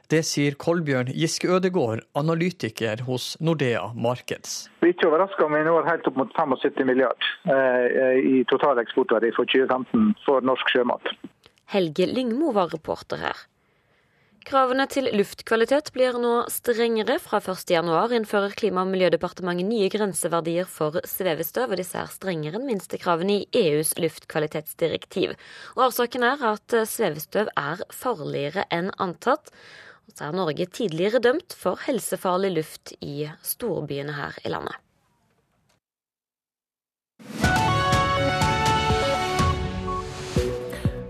[0.08, 4.70] Det sier Kolbjørn Giske Ødegård, analytiker hos Nordea Markeds.
[4.80, 8.80] Vi er ikke overraska om vi når helt opp mot 75 milliard eh, i total
[8.80, 11.12] eksportverdi for 2015 for norsk sjømat.
[11.76, 13.44] Helge Lyngmo var reporter her.
[14.48, 17.18] Kravene til luftkvalitet blir nå strengere.
[17.20, 22.70] Fra 1.1 innfører Klima- og miljødepartementet nye grenseverdier for svevestøv, og disse er strengere enn
[22.70, 25.36] minstekravene i EUs luftkvalitetsdirektiv.
[25.76, 29.52] Årsaken er at svevestøv er farligere enn antatt.
[30.08, 34.80] Og så er Norge tidligere dømt for helsefarlig luft i storbyene her i landet.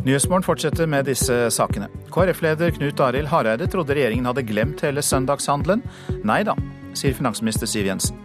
[0.07, 1.89] Nyhetsmorgen fortsetter med disse sakene.
[2.15, 5.81] KrF-leder Knut Arild Hareide trodde regjeringen hadde glemt hele søndagshandelen.
[6.23, 6.53] Nei da,
[6.95, 8.21] sier finansminister Siv Jensen.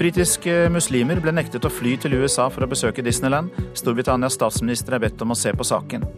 [0.00, 3.54] Britiske muslimer ble nektet å fly til USA for å besøke Disneyland.
[3.78, 6.08] Storbritannias statsminister er bedt om å se på saken.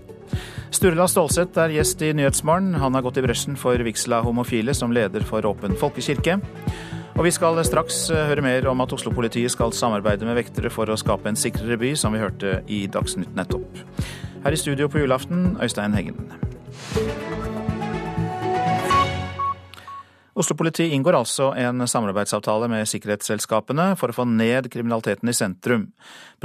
[0.72, 2.72] Sturla Stålseth er gjest i Nyhetsmorgen.
[2.80, 6.40] Han har gått i bresjen for Vigsla homofile som leder for Åpen folkekirke.
[7.14, 10.96] Og vi skal straks høre mer om at Oslo-politiet skal samarbeide med vektere for å
[10.96, 13.84] skape en sikrere by, som vi hørte i Dagsnytt nettopp.
[14.44, 16.18] Her i studio på julaften, Øystein Heggen.
[20.36, 25.86] Oslo-politiet inngår altså en samarbeidsavtale med sikkerhetsselskapene for å få ned kriminaliteten i sentrum.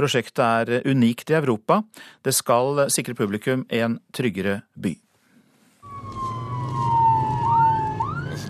[0.00, 1.82] Prosjektet er unikt i Europa.
[2.24, 4.94] Det skal sikre publikum en tryggere by.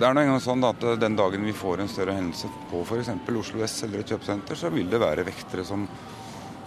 [0.01, 3.11] Det er noe sånn at Den dagen vi får en større hendelse på f.eks.
[3.35, 5.89] Oslo S eller et kjøpesenter, så vil det være vektere som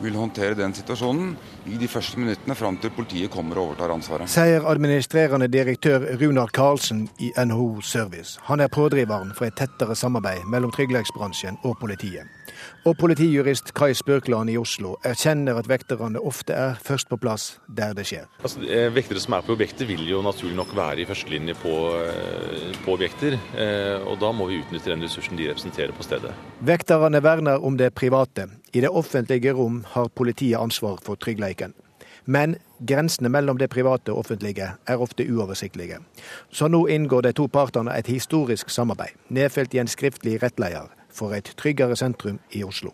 [0.02, 1.34] vil håndtere den situasjonen
[1.70, 4.32] i de første minuttene fram til politiet kommer og overtar ansvaret.
[4.32, 8.40] Sier administrerende direktør Runar Karlsen i NHO Service.
[8.50, 12.43] Han er pådriveren for et tettere samarbeid mellom tryggleiksbransjen og politiet.
[12.84, 17.94] Og politijurist Kai Spurkland i Oslo erkjenner at vekterne ofte er først på plass der
[17.96, 18.26] det skjer.
[18.44, 21.76] Altså, eh, vektere som er på objektet vil jo naturlig nok være i førstelinje på,
[21.96, 23.38] eh, på objekter.
[23.56, 26.34] Eh, og da må vi utnytte den ressursen de representerer på stedet.
[26.60, 28.50] Vekterne verner om det private.
[28.74, 31.74] I det offentlige rom har politiet ansvar for tryggleiken.
[32.26, 36.00] Men grensene mellom det private og offentlige er ofte uoversiktlige.
[36.52, 41.36] Så nå inngår de to partene et historisk samarbeid, nedfelt i en skriftlig rettleier for
[41.38, 42.92] et tryggere sentrum i Oslo.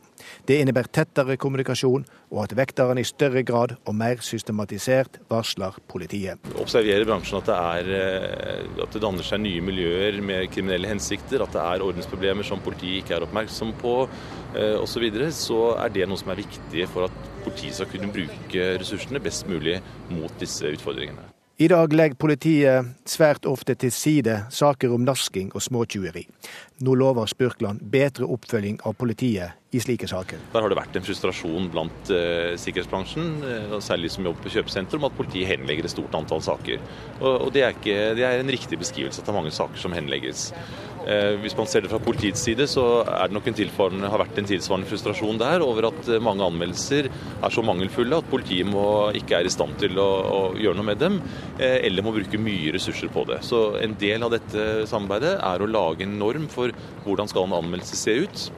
[0.47, 6.43] Det innebærer tettere kommunikasjon, og at vekterne i større grad og mer systematisert varsler politiet.
[6.60, 11.41] Observerer bransjen at det, er, eh, at det danner seg nye miljøer med kriminelle hensikter,
[11.45, 15.60] at det er ordensproblemer som politiet ikke er oppmerksom på eh, osv., så, videre, så
[15.79, 19.79] er det noe som er viktig for at politiet skal kunne bruke ressursene best mulig
[20.12, 21.38] mot disse utfordringene.
[21.60, 26.22] I dag legger politiet svært ofte til side saker om nasking og småtyveri.
[26.88, 30.39] Nå lover Spurkland bedre oppfølging av politiet i slike saker.
[30.54, 35.02] Der har det vært en frustrasjon blant uh, sikkerhetsbransjen, uh, særlig som jobber på kjøpesenter,
[35.02, 36.80] om at politiet henlegger et stort antall saker.
[37.19, 39.84] Og, og det, er ikke, det, er en riktig beskrivelse at det er mange saker
[39.84, 40.54] som henlegges.
[41.00, 44.50] Uh, hvis man ser det fra politiets side, så er det nok har vært en
[44.50, 49.48] tilsvarende frustrasjon der over at mange anmeldelser er så mangelfulle at politiet må, ikke er
[49.48, 51.20] i stand til å, å gjøre noe med dem,
[51.60, 53.42] eller må bruke mye ressurser på det.
[53.48, 56.74] Så en del av dette samarbeidet er å lage en norm for
[57.06, 58.50] hvordan skal en anmeldelse se ut.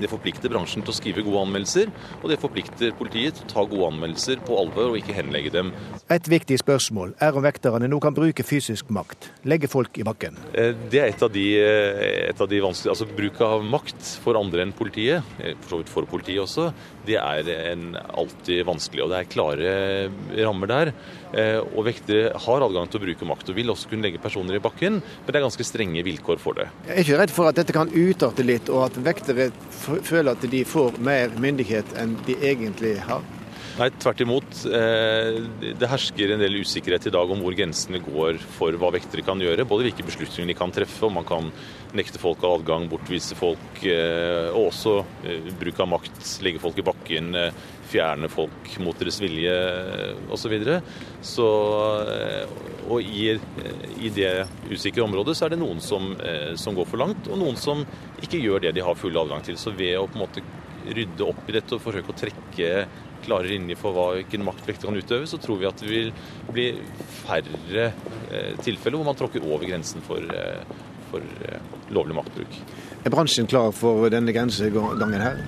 [0.00, 3.64] Det forplikter bransjen til å skrive gode anmeldelser, og det forplikter politiet til å ta
[3.68, 5.72] gode anmeldelser på alvor og ikke henlegge dem.
[6.12, 10.36] Et viktig spørsmål er om vekterne nå kan bruke fysisk makt, legge folk i bakken.
[10.52, 14.02] Eh, det er et av de, eh, et av de vanskelige Altså bruk av makt
[14.22, 16.72] for andre enn politiet, eh, for så vidt for politiet også,
[17.06, 19.02] det er en, alltid vanskelig.
[19.04, 20.10] Og det er klare
[20.44, 20.92] rammer der.
[21.36, 24.62] Og vektere har adgang til å bruke makt, og vil også kunne legge personer i
[24.62, 26.68] bakken, men det er ganske strenge vilkår for det.
[26.88, 29.50] Jeg er ikke redd for at dette kan utarte litt, og at vektere
[29.84, 33.24] føler at de får mer myndighet enn de egentlig har?
[33.76, 34.60] Nei, tvert imot.
[34.72, 35.38] Eh,
[35.76, 39.40] det hersker en del usikkerhet i dag om hvor grensene går for hva vektere kan
[39.42, 39.66] gjøre.
[39.68, 41.50] Både hvilke beslutninger de kan treffe, om man kan
[41.96, 44.96] nekte folk av adgang, bortvise folk, eh, og også
[45.28, 47.36] eh, bruk av makt, legge folk i bakken,
[47.96, 49.56] fjerne folk mot deres vilje
[50.28, 50.46] osv.
[50.46, 50.76] Så, videre.
[51.24, 51.46] så
[52.86, 53.32] og i,
[53.98, 54.30] i, det
[54.70, 56.12] usikre området så er det noen som,
[56.60, 57.82] som går for langt, og noen som
[58.22, 59.58] ikke gjør det de har full adgang til.
[59.58, 60.44] Så ved å på en måte
[60.86, 62.70] rydde opp i dette og forsøke å trekke
[63.26, 66.12] klare linjer for hvilken makt vekter kan utøve, så tror vi at det vil
[66.52, 66.66] bli
[67.24, 67.88] færre
[68.30, 70.62] eh, tilfeller hvor man tråkker over grensen for, eh,
[71.10, 72.60] for eh, lovlig maktbruk.
[73.02, 75.42] Er bransjen klar for denne grensegangen her?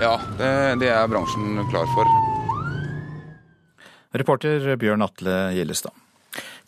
[0.00, 2.08] Ja, det, det er bransjen klar for.
[4.12, 5.92] Reporter Bjørn Atle Gjellestad.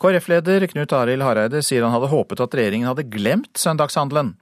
[0.01, 4.33] KrF-leder Knut Arild Hareide sier han hadde håpet at regjeringen hadde glemt søndagshandelen.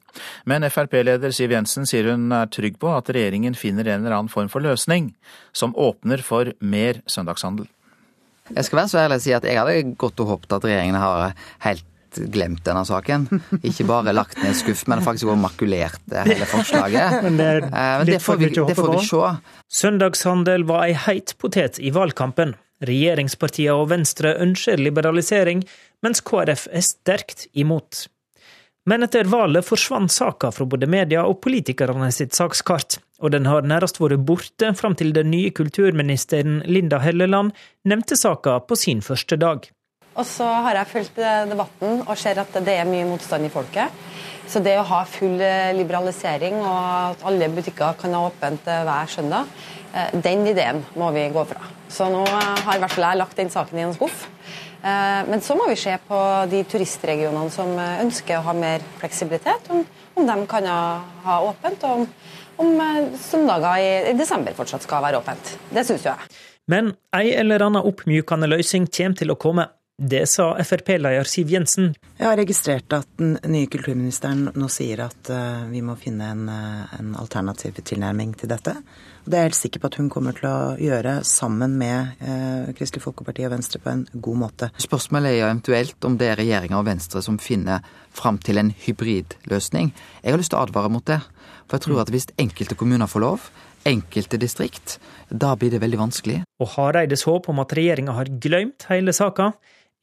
[0.49, 4.33] Men Frp-leder Siv Jensen sier hun er trygg på at regjeringen finner en eller annen
[4.33, 5.13] form for løsning
[5.55, 7.69] som åpner for mer søndagshandel.
[8.51, 10.99] Jeg skal være så ærlig å si at jeg hadde gått og håpet at regjeringen
[10.99, 11.87] har helt
[12.33, 13.27] glemt denne saken.
[13.61, 17.17] Ikke bare lagt ned skuff, men faktisk også makulert hele forslaget.
[17.25, 19.33] men det, er men det får vi, det får vi se.
[19.83, 22.55] Søndagshandel var ei heit potet i valgkampen.
[22.83, 25.63] Regjeringspartiene og Venstre ønsker liberalisering,
[26.03, 28.07] mens KrF er sterkt imot.
[28.85, 33.63] Men etter valget forsvant saka fra både media og politikerne sitt sakskart, og den har
[33.63, 37.53] nærmest vært borte fram til den nye kulturministeren Linda Helleland
[37.87, 39.69] nevnte saka på sin første dag.
[40.13, 43.53] Og så har jeg fulgt eh, debatten og ser at det er mye motstand i
[43.53, 44.01] folket.
[44.49, 46.81] Så det å ha full eh, liberalisering og
[47.13, 49.55] at alle butikker kan ha åpent eh, hver søndag,
[50.25, 51.67] den ideen må vi gå fra.
[51.85, 54.23] Så nå har i hvert fall jeg lagt den saken i en skuff.
[54.81, 59.83] Men så må vi se på de turistregionene som ønsker å ha mer fleksibilitet, om,
[60.17, 62.09] om de kan ha åpent, og om,
[62.65, 65.53] om søndager i, i desember fortsatt skal være åpent.
[65.69, 66.33] Det syns jo jeg.
[66.73, 69.69] Men ei eller anna oppmykende løsning kommer til å komme.
[70.05, 71.93] Det sa Frp-leder Siv Jensen.
[72.17, 76.41] Jeg har registrert at den nye kulturministeren nå sier at uh, vi må finne en,
[76.51, 78.73] uh, en, alternativ tilnærming til dette.
[79.23, 82.73] Det er jeg helt sikker på at hun kommer til å gjøre sammen med eh,
[82.75, 84.67] Kristelig Folkeparti og Venstre på en god måte.
[84.83, 88.73] Spørsmålet er jo eventuelt om det er regjeringa og Venstre som finner fram til en
[88.83, 89.93] hybridløsning.
[90.19, 91.21] Jeg har lyst til å advare mot det.
[91.69, 93.47] For jeg tror at hvis enkelte kommuner får lov,
[93.87, 94.97] enkelte distrikt,
[95.31, 96.41] da blir det veldig vanskelig.
[96.59, 99.53] Og Hareides håp om at regjeringa har glemt hele saka,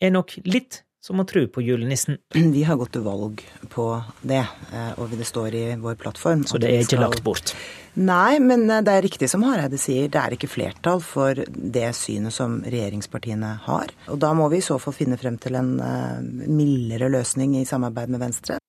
[0.01, 2.19] er nok litt som å tro på julenissen.
[2.57, 3.43] Vi har gått til valg
[3.73, 3.87] på
[4.21, 6.45] det, eh, og det står i vår plattform.
[6.49, 7.07] Så det er ikke skal...
[7.09, 7.55] lagt bort?
[7.99, 11.89] Nei, men eh, det er riktig som Hareide sier, det er ikke flertall for det
[11.97, 13.95] synet som regjeringspartiene har.
[14.13, 17.69] Og da må vi i så fall finne frem til en uh, mildere løsning i
[17.69, 18.61] samarbeid med Venstre.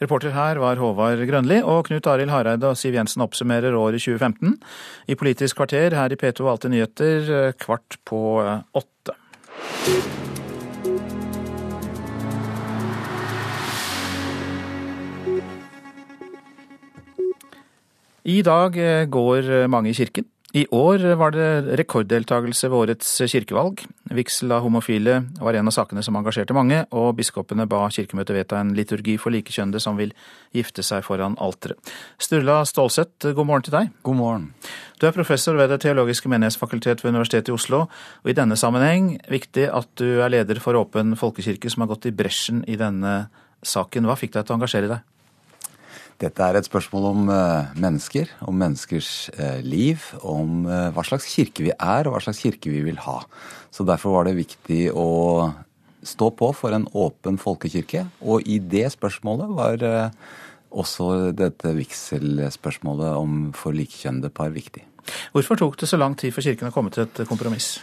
[0.00, 4.58] Reporter her var Håvard Grønli, og Knut Arild Hareide og Siv Jensen oppsummerer året 2015
[5.10, 7.30] i Politisk kvarter her i P2 Alltid nyheter
[7.60, 8.20] kvart på
[8.76, 9.16] åtte.
[18.26, 20.26] I dag eh, går eh, mange i kirken.
[20.56, 23.82] I år var det rekorddeltakelse ved årets kirkevalg.
[24.16, 28.62] Vigsel av homofile var en av sakene som engasjerte mange, og biskopene ba Kirkemøtet vedta
[28.62, 30.14] en liturgi for likekjønnede som vil
[30.56, 31.76] gifte seg foran alteret.
[32.16, 33.90] Sturla Stålseth, god morgen til deg.
[34.06, 34.46] God morgen.
[34.96, 37.82] Du er professor ved Det teologiske menighetsfakultet ved Universitetet i Oslo,
[38.24, 42.08] og i denne sammenheng viktig at du er leder for Åpen folkekirke, som har gått
[42.08, 43.26] i bresjen i denne
[43.60, 44.08] saken.
[44.08, 45.04] Hva fikk deg til å engasjere deg?
[46.16, 51.28] Dette er et spørsmål om uh, mennesker, om menneskers uh, liv, om uh, hva slags
[51.28, 53.18] kirke vi er og hva slags kirke vi vil ha.
[53.68, 55.52] Så Derfor var det viktig å
[56.06, 58.06] stå på for en åpen folkekirke.
[58.24, 59.84] Og i det spørsmålet var
[60.76, 64.86] også dette vigselspørsmålet om for likekjønnede par viktig.
[65.34, 67.76] Hvorfor tok det så lang tid for Kirken å komme til et kompromiss?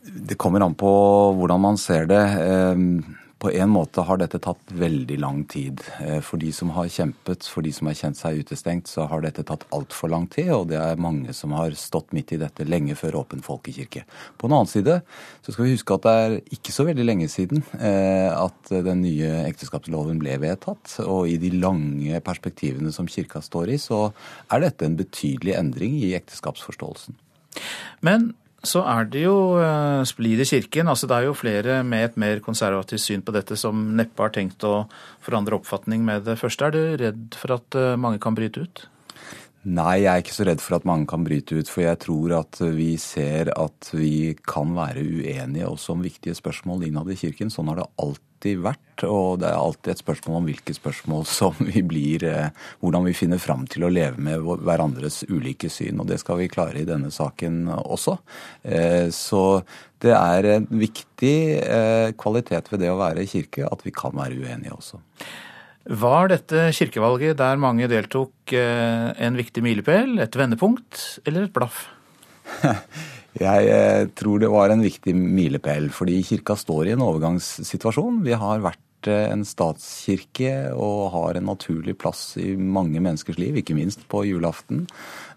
[0.00, 0.90] Det kommer an på
[1.36, 2.22] hvordan man ser det
[3.40, 5.80] på en måte har dette tatt veldig lang tid.
[6.04, 9.24] Eh, for de som har kjempet, for de som har kjent seg utestengt, så har
[9.24, 10.50] dette tatt altfor lang tid.
[10.52, 14.04] Og det er mange som har stått midt i dette lenge før Åpen folkekirke.
[14.36, 14.98] På den annen side
[15.40, 19.04] så skal vi huske at det er ikke så veldig lenge siden eh, at den
[19.06, 20.98] nye ekteskapsloven ble vedtatt.
[21.06, 24.10] Og i de lange perspektivene som kirka står i, så
[24.52, 27.16] er dette en betydelig endring i ekteskapsforståelsen.
[28.04, 28.32] Men
[28.66, 30.88] så er det jo uh, splid i kirken.
[30.88, 34.34] altså Det er jo flere med et mer konservativt syn på dette som neppe har
[34.34, 34.84] tenkt å
[35.24, 36.68] forandre oppfatning med det første.
[36.68, 38.84] Er du redd for at uh, mange kan bryte ut?
[39.68, 41.68] Nei, jeg er ikke så redd for at mange kan bryte ut.
[41.68, 46.86] For jeg tror at vi ser at vi kan være uenige også om viktige spørsmål
[46.86, 47.52] innad i kirken.
[47.52, 49.04] Sånn har det alltid vært.
[49.04, 52.48] Og det er alltid et spørsmål om hvilke spørsmål som vi blir eh,
[52.80, 56.00] Hvordan vi finner fram til å leve med hverandres ulike syn.
[56.00, 58.16] Og det skal vi klare i denne saken også.
[58.64, 59.44] Eh, så
[60.00, 64.16] det er en viktig eh, kvalitet ved det å være i kirke at vi kan
[64.16, 65.04] være uenige også.
[65.88, 71.86] Var dette kirkevalget der mange deltok eh, en viktig milepæl, et vendepunkt eller et blaff?
[73.40, 78.20] Jeg eh, tror det var en viktig milepæl, fordi kirka står i en overgangssituasjon.
[78.26, 83.62] Vi har vært eh, en statskirke og har en naturlig plass i mange menneskers liv,
[83.62, 84.84] ikke minst på julaften.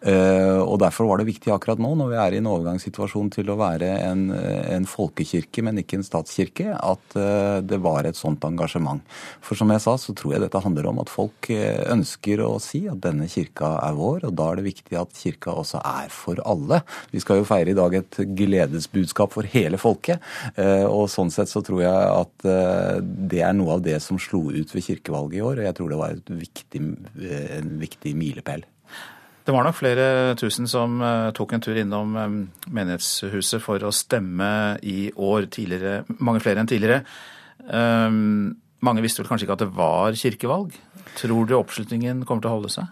[0.03, 3.51] Eh, og Derfor var det viktig akkurat nå, når vi er i en overgangssituasjon til
[3.53, 8.43] å være en, en folkekirke, men ikke en statskirke, at eh, det var et sånt
[8.47, 9.03] engasjement.
[9.43, 12.57] For som jeg sa, så tror jeg dette handler om at folk eh, ønsker å
[12.63, 16.11] si at denne kirka er vår, og da er det viktig at kirka også er
[16.13, 16.81] for alle.
[17.13, 20.21] Vi skal jo feire i dag et gledesbudskap for hele folket,
[20.89, 22.45] og sånn sett så tror jeg at
[23.31, 25.93] det er noe av det som slo ut ved kirkevalget i år, og jeg tror
[25.93, 26.83] det var viktig,
[27.59, 28.65] en viktig milepæl.
[29.43, 30.07] Det var nok flere
[30.39, 32.35] tusen som uh, tok en tur innom um,
[32.71, 37.03] menighetshuset for å stemme i år, tidligere, mange flere enn tidligere.
[37.67, 40.77] Um, mange visste vel kanskje ikke at det var kirkevalg.
[41.19, 42.87] Tror du oppslutningen kommer til å holde seg?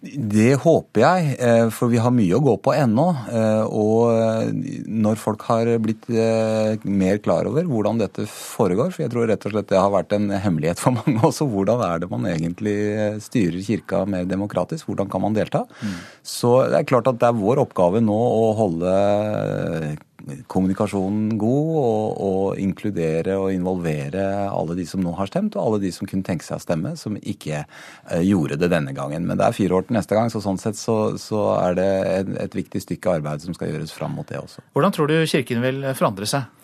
[0.00, 3.04] Det håper jeg, eh, for vi har mye å gå på ennå.
[3.28, 9.12] Eh, og eh, når folk har blitt mer klar over hvordan dette foregår, for jeg
[9.12, 12.08] tror rett og slett det har vært en hemmelighet for mange også, hvordan er det
[12.12, 12.76] man egentlig
[13.26, 15.66] styrer kirka mer demokratisk, hvordan kan man delta?
[15.84, 15.98] Mm.
[16.24, 18.94] Så det er klart at det er vår oppgave nå å holde
[20.50, 25.82] kommunikasjonen god, og, og, inkludere og involvere alle de som nå har stemt, og alle
[25.86, 29.26] de som kunne tenke seg å stemme, som ikke uh, gjorde det denne gangen.
[29.28, 31.90] Men det er fire år til neste gang, så sånn sett så, så er det
[32.14, 34.64] et, et viktig stykke arbeid som skal gjøres fram mot det også.
[34.76, 36.59] Hvordan tror du Kirken vil forandre seg?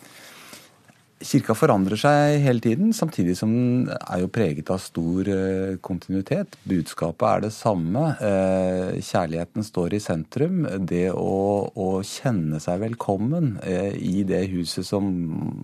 [1.17, 6.59] Kirka forandrer seg hele tiden, samtidig som den er jo preget av stor eh, kontinuitet.
[6.69, 8.03] Budskapet er det samme.
[8.21, 10.67] Eh, kjærligheten står i sentrum.
[10.85, 15.09] Det å, å kjenne seg velkommen eh, i det huset som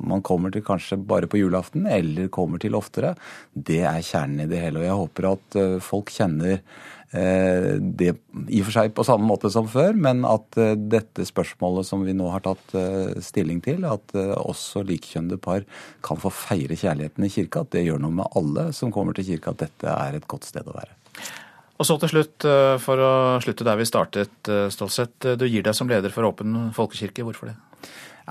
[0.01, 3.13] man kommer til kanskje bare på julaften, eller kommer til oftere,
[3.53, 4.81] det er kjernen i det hele.
[4.81, 6.63] Og jeg håper at folk kjenner
[7.13, 8.15] det
[8.49, 12.05] i og for seg på samme måte som før, men at eh, dette spørsmålet som
[12.07, 15.67] vi nå har tatt eh, stilling til, at også likekjønnede par
[16.05, 19.29] kan få feire kjærligheten i kirka, at det gjør noe med alle som kommer til
[19.29, 20.97] kirka, at dette er et godt sted å være.
[21.81, 22.45] Og så til slutt,
[22.85, 25.33] for å slutte der vi startet, Stålsett.
[25.41, 27.25] Du gir deg som leder for Åpen folkekirke.
[27.27, 27.57] Hvorfor det?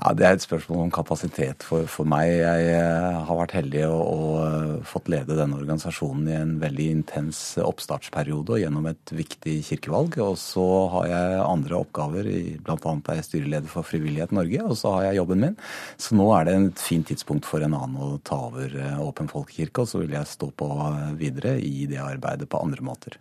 [0.02, 2.26] Ja, Det er et spørsmål om kapasitet for, for meg.
[2.26, 6.86] Jeg eh, har vært heldig og, og, eh, fått lede denne organisasjonen i en veldig
[6.96, 10.18] intens oppstartsperiode og gjennom et viktig kirkevalg.
[10.24, 10.64] Og så
[10.96, 12.30] har jeg andre oppgaver,
[12.66, 12.96] bl.a.
[12.96, 15.54] er jeg styreleder for Frivillighet Norge, og så har jeg jobben min.
[16.02, 19.30] Så nå er det et fint tidspunkt for en annen å ta over eh, Åpen
[19.30, 20.72] folkekirke, og så vil jeg stå på
[21.20, 23.20] videre i det arbeidet på andre måter.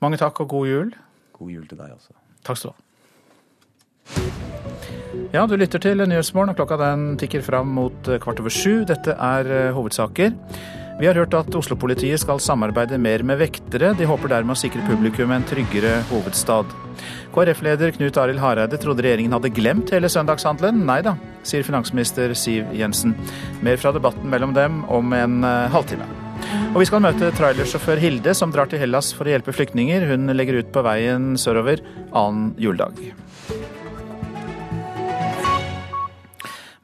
[0.00, 0.98] Mange takk og god jul.
[1.36, 2.16] God jul til deg også.
[2.48, 2.85] Takk skal du ha.
[5.34, 8.86] Ja, du lytter til Nyhetsmorgen, og klokka den tikker fram mot eh, kvart over sju.
[8.88, 10.32] Dette er eh, hovedsaker.
[10.96, 13.90] Vi har hørt at Oslo-politiet skal samarbeide mer med vektere.
[13.98, 16.70] De håper dermed å sikre publikum en tryggere hovedstad.
[17.34, 20.86] KrF-leder Knut Arild Hareide trodde regjeringen hadde glemt hele søndagshandelen.
[20.88, 23.12] Nei da, sier finansminister Siv Jensen.
[23.66, 26.08] Mer fra debatten mellom dem om en eh, halvtime.
[26.72, 30.08] Og vi skal møte trailersjåfør Hilde, som drar til Hellas for å hjelpe flyktninger.
[30.08, 31.84] Hun legger ut på veien sørover
[32.16, 33.04] annen juledag.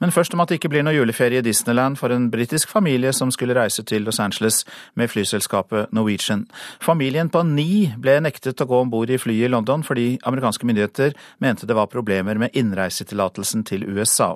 [0.02, 3.12] Men først om at det ikke blir noe juleferie i Disneyland for en britisk familie
[3.14, 4.64] som skulle reise til Los Angeles
[4.98, 6.48] med flyselskapet Norwegian.
[6.82, 10.66] Familien på ni ble nektet å gå om bord i flyet i London fordi amerikanske
[10.66, 14.32] myndigheter mente det var problemer med innreisetillatelsen til USA.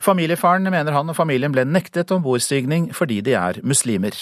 [0.00, 4.14] Familiefaren mener han og familien ble nektet ombordstigning fordi de er muslimer.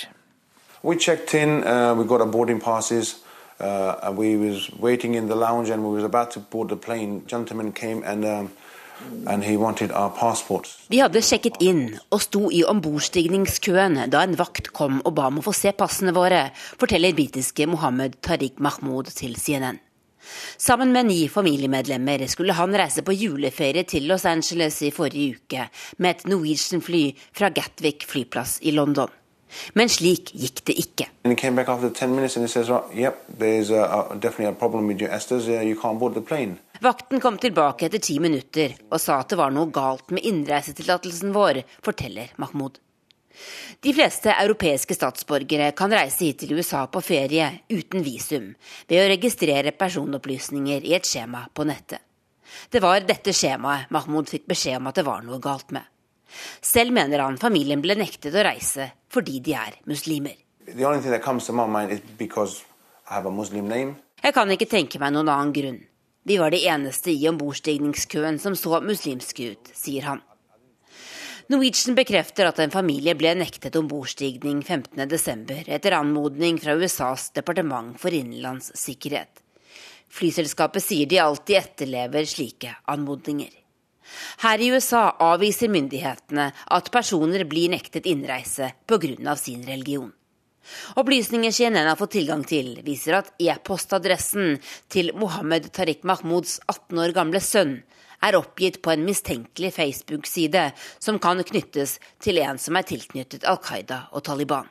[0.83, 3.19] We checked in, uh, we got our boarding passes.
[3.61, 6.79] Uh, we was waiting in the lounge and we was about to board the
[8.07, 8.25] and
[10.89, 15.39] vi hadde sjekket inn og sto i ombordstigningskøen da en vakt kom og ba om
[15.41, 16.49] å få se passene våre,
[16.81, 19.81] forteller britiske Mohammed Tariq Mahmoud til CNN.
[20.61, 25.69] Sammen med ni familiemedlemmer skulle han reise på juleferie til Los Angeles i forrige uke
[25.99, 29.09] med et Norwegian-fly fra Gatwick flyplass i London.
[29.79, 31.07] Men slik gikk det ikke.
[36.81, 41.35] Vakten kom tilbake etter ti minutter og sa at det var noe galt med innreisetillatelsen
[41.35, 42.79] vår, forteller Mahmoud.
[43.81, 48.51] De fleste europeiske statsborgere kan reise hit til USA på ferie uten visum,
[48.89, 52.03] ved å registrere personopplysninger i et skjema på nettet.
[52.71, 55.87] Det var dette skjemaet Mahmoud fikk beskjed om at det var noe galt med.
[56.63, 60.37] Selv mener han familien ble nektet å reise fordi de er muslimer.
[64.21, 65.81] Jeg kan ikke tenke meg noen annen grunn.
[66.23, 70.21] Vi var de eneste i ombordstigningskøen som så muslimske ut, sier han.
[71.51, 75.65] Norwegian bekrefter at en familie ble nektet ombordstigning 15.12.
[75.67, 79.43] etter anmodning fra USAs departement for innenlands sikkerhet.
[80.11, 83.51] Flyselskapet sier de alltid etterlever slike anmodninger.
[84.45, 89.37] Her i USA avviser myndighetene at personer blir nektet innreise pga.
[89.37, 90.13] sin religion.
[91.01, 94.59] Opplysninger CNN har fått tilgang til, viser at e-postadressen
[94.89, 97.81] til Mohammed Tariq Mahmouds 18 år gamle sønn
[98.23, 100.67] er oppgitt på en mistenkelig Facebook-side
[100.99, 104.69] som kan knyttes til en som er tilknyttet Al Qaida og Taliban.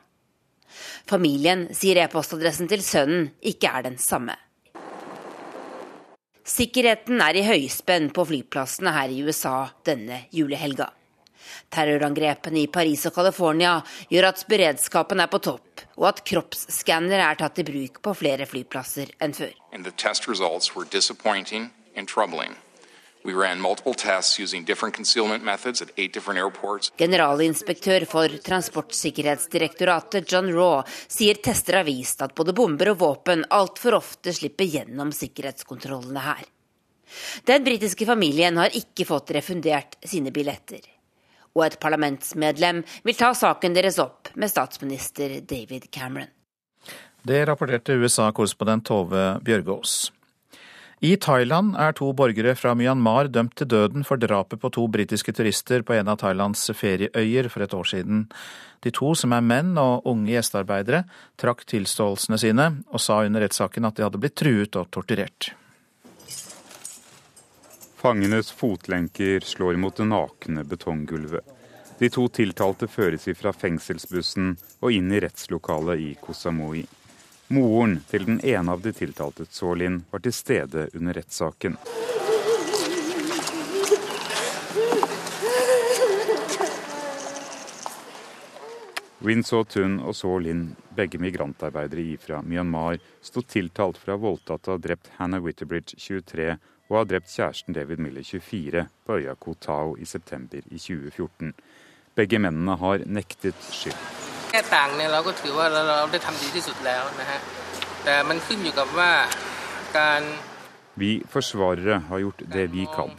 [1.09, 4.37] Familien sier e-postadressen til sønnen ikke er den samme.
[6.49, 10.87] Sikkerheten er i høyspenn på flyplassene her i USA denne julehelga.
[11.69, 13.75] Terrorangrepene i Paris og California
[14.09, 18.49] gjør at beredskapen er på topp, og at kroppsskannere er tatt i bruk på flere
[18.49, 19.53] flyplasser enn før.
[26.97, 33.97] Generalinspektør for Transportsikkerhetsdirektoratet John Raw sier tester har vist at både bomber og våpen altfor
[33.99, 36.45] ofte slipper gjennom sikkerhetskontrollene her.
[37.43, 40.79] Den britiske familien har ikke fått refundert sine billetter.
[41.57, 46.29] Og et parlamentsmedlem vil ta saken deres opp med statsminister David Cameron.
[47.19, 50.13] Det rapporterte USA-korrespondent Tove Bjørgaas.
[50.99, 55.31] I Thailand er to borgere fra Myanmar dømt til døden for drapet på to britiske
[55.31, 58.25] turister på en av Thailands ferieøyer for et år siden.
[58.83, 61.05] De to, som er menn og unge gjestearbeidere,
[61.39, 65.53] trakk tilståelsene sine, og sa under rettssaken at de hadde blitt truet og torturert.
[67.99, 71.55] Fangenes fotlenker slår mot det nakne betonggulvet.
[71.99, 76.83] De to tiltalte føres ifra fengselsbussen og inn i rettslokalet i Koh Samui.
[77.49, 81.77] Moren til den ene av de tiltalte, Zaalin, var til stede under rettssaken.
[89.25, 90.61] Win So-tun og So-lin,
[90.93, 96.53] begge migrantarbeidere fra Myanmar, sto tiltalt for å ha voldtatt og drept Hannah Witterbridge, 23,
[96.89, 101.57] og ha drept kjæresten David Miller, 24, på øya Koh Tao i september i 2014.
[102.13, 104.38] Begge mennene har nektet skyld.
[104.49, 107.39] แก้ต่างเนี่ยเราก็ถือว่าเราได้ทําดีที่สุดแล้วนะฮะ
[108.03, 109.11] แต่มันขึ้นอยู่กับว่า
[109.97, 110.21] การ
[110.99, 113.11] Vi forsvarere har gjort det vi kan.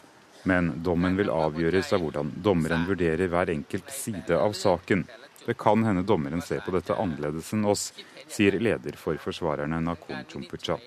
[0.42, 5.04] Men dommen vil avgjøres av hvordan dommeren vurderer hver enkelt side av saken.
[5.46, 7.92] Det kan hende dommeren ser på dette annerledes enn oss,
[8.28, 10.84] sier leder for forsvarerne Nakon Chumpuchat.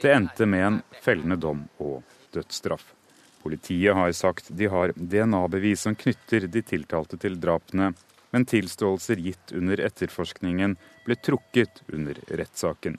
[0.00, 2.02] Det endte med en fellende dom og
[2.32, 2.94] dødsstraff.
[3.42, 7.92] Politiet har sagt de har DNA-bevis som knytter de tiltalte til drapene,
[8.36, 10.74] men tilståelser gitt under etterforskningen
[11.06, 12.98] ble trukket under rettssaken.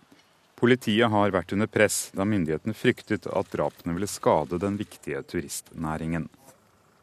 [0.57, 6.25] Politiet har vært under press da myndighetene fryktet at drapene ville skade den viktige turistnæringen.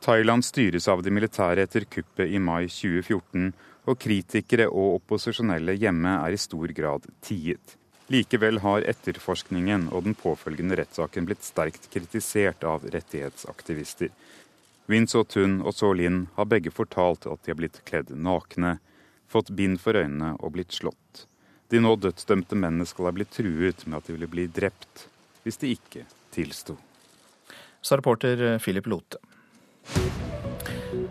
[0.03, 3.53] Thailand styres av de militære etter kuppet i mai 2014,
[3.87, 7.79] og kritikere og opposisjonelle hjemme er i stor grad tiet.
[8.11, 14.11] Likevel har etterforskningen og den påfølgende rettssaken blitt sterkt kritisert av rettighetsaktivister.
[14.87, 18.79] Win So-tun og So-lin har begge fortalt at de har blitt kledd nakne,
[19.29, 21.25] fått bind for øynene og blitt slått.
[21.73, 25.07] De nå dødsdømte mennene skal ha blitt truet med at de ville bli drept
[25.45, 26.05] hvis de ikke
[26.35, 26.77] tilsto.
[27.85, 29.21] Sa reporter Philip Lote.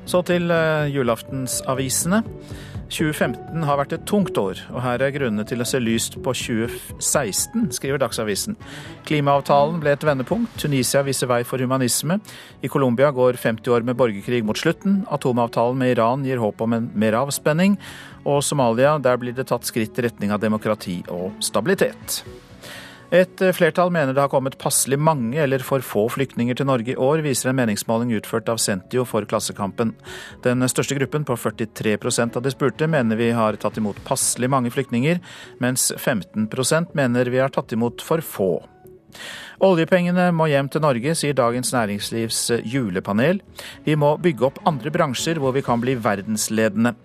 [0.09, 2.21] Så til eh, julaftensavisene.
[2.93, 6.33] 2015 har vært et tungt år, og her er grunnene til å se lyst på
[6.37, 8.57] 2016, skriver Dagsavisen.
[9.09, 12.19] Klimaavtalen ble et vendepunkt, Tunisia viser vei for humanisme.
[12.61, 15.01] I Colombia går 50 år med borgerkrig mot slutten.
[15.13, 17.79] Atomavtalen med Iran gir håp om en mer avspenning.
[18.29, 22.21] Og Somalia, der blir det tatt skritt i retning av demokrati og stabilitet.
[23.11, 26.97] Et flertall mener det har kommet passelig mange eller for få flyktninger til Norge i
[26.97, 29.93] år, viser en meningsmåling utført av Sentio for Klassekampen.
[30.45, 34.71] Den største gruppen, på 43 av de spurte, mener vi har tatt imot passelig mange
[34.73, 35.21] flyktninger,
[35.59, 38.53] mens 15% mener vi har tatt imot for få.
[39.63, 43.39] Oljepengene må hjem til Norge, sier Dagens Næringslivs julepanel.
[43.85, 46.95] Vi må bygge opp andre bransjer hvor vi kan bli verdensledende.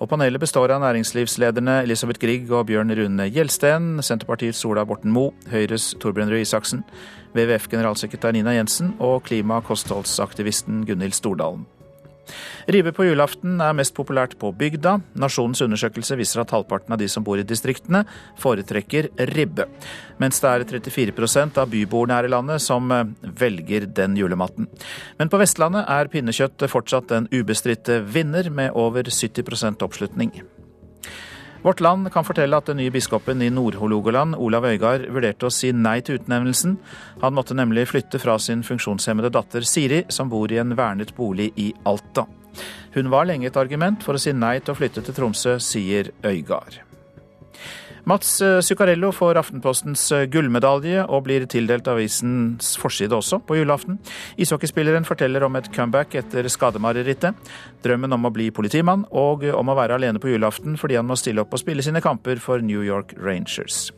[0.00, 5.34] Og panelet består av næringslivslederne Elisabeth Grieg og Bjørn Rune Gjelsten, Senterpartiets Ola Borten Moe,
[5.52, 6.80] Høyres Torbjørn Røe Isaksen,
[7.34, 11.68] WWF-generalsekretær Nina Jensen og klima- og kostholdsaktivisten Gunhild Stordalen.
[12.70, 14.98] Ribbe på julaften er mest populært på bygda.
[15.20, 18.04] Nasjonens undersøkelse viser at halvparten av de som bor i distriktene,
[18.40, 19.66] foretrekker ribbe.
[20.22, 23.04] Mens det er 34 av byboerne her i landet som eh,
[23.40, 24.68] velger den julematen.
[25.18, 30.32] Men på Vestlandet er pinnekjøtt fortsatt en ubestridte vinner, med over 70% oppslutning.
[31.62, 35.74] Vårt Land kan fortelle at den nye biskopen i Nord-Hålogaland, Olav Øygard, vurderte å si
[35.76, 36.78] nei til utnevnelsen.
[37.20, 41.50] Han måtte nemlig flytte fra sin funksjonshemmede datter Siri, som bor i en vernet bolig
[41.60, 42.24] i Alta.
[42.96, 46.08] Hun var lenge et argument for å si nei til å flytte til Tromsø, sier
[46.24, 46.80] Øygard.
[48.04, 53.98] Mats eh, Zuccarello får Aftenpostens eh, gullmedalje og blir tildelt avisens forside også på julaften.
[54.40, 57.52] Ishockeyspilleren forteller om et comeback etter skademarerittet,
[57.84, 61.18] drømmen om å bli politimann og om å være alene på julaften fordi han må
[61.20, 63.90] stille opp og spille sine kamper for New York Rangers.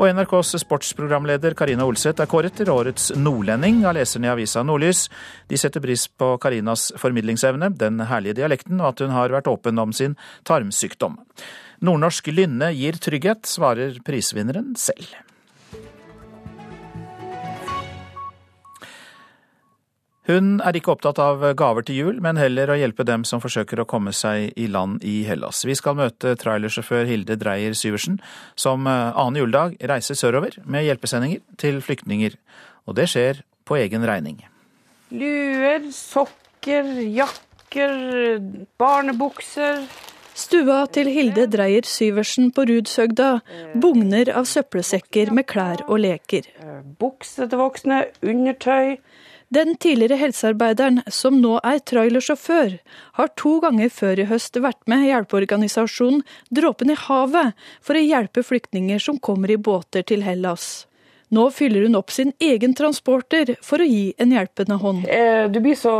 [0.00, 5.06] Og NRKs sportsprogramleder Karina Olseth er kåret til årets nordlending av leserne i avisa Nordlys.
[5.50, 9.78] De setter pris på Karinas formidlingsevne, den herlige dialekten og at hun har vært åpen
[9.78, 10.18] om sin
[10.48, 11.20] tarmsykdom.
[11.82, 15.14] Nordnorsk lynne gir trygghet, svarer prisvinneren selv.
[20.24, 23.82] Hun er ikke opptatt av gaver til jul, men heller å hjelpe dem som forsøker
[23.82, 25.66] å komme seg i land i Hellas.
[25.68, 28.16] Vi skal møte trailersjåfør Hilde Dreyer Syversen,
[28.56, 32.38] som eh, annen juledag reiser sørover med hjelpesendinger til flyktninger.
[32.88, 34.40] Og det skjer på egen regning.
[35.12, 37.92] Luer, sokker, jakker,
[38.80, 39.84] barnebukser.
[40.34, 43.28] Stua til Hilde Dreyer Syversen på Rudshøgda
[43.78, 46.48] bugner av søppelsekker med klær og leker.
[46.98, 48.96] Bukse til voksne, undertøy.
[49.54, 52.74] Den tidligere helsearbeideren, som nå er trailersjåfør,
[53.20, 58.42] har to ganger før i høst vært med hjelpeorganisasjonen Dråpen i havet for å hjelpe
[58.42, 60.88] flyktninger som kommer i båter til Hellas.
[61.32, 65.06] Nå fyller hun opp sin egen transporter for å gi en hjelpende hånd.
[65.08, 65.94] Eh, du blir så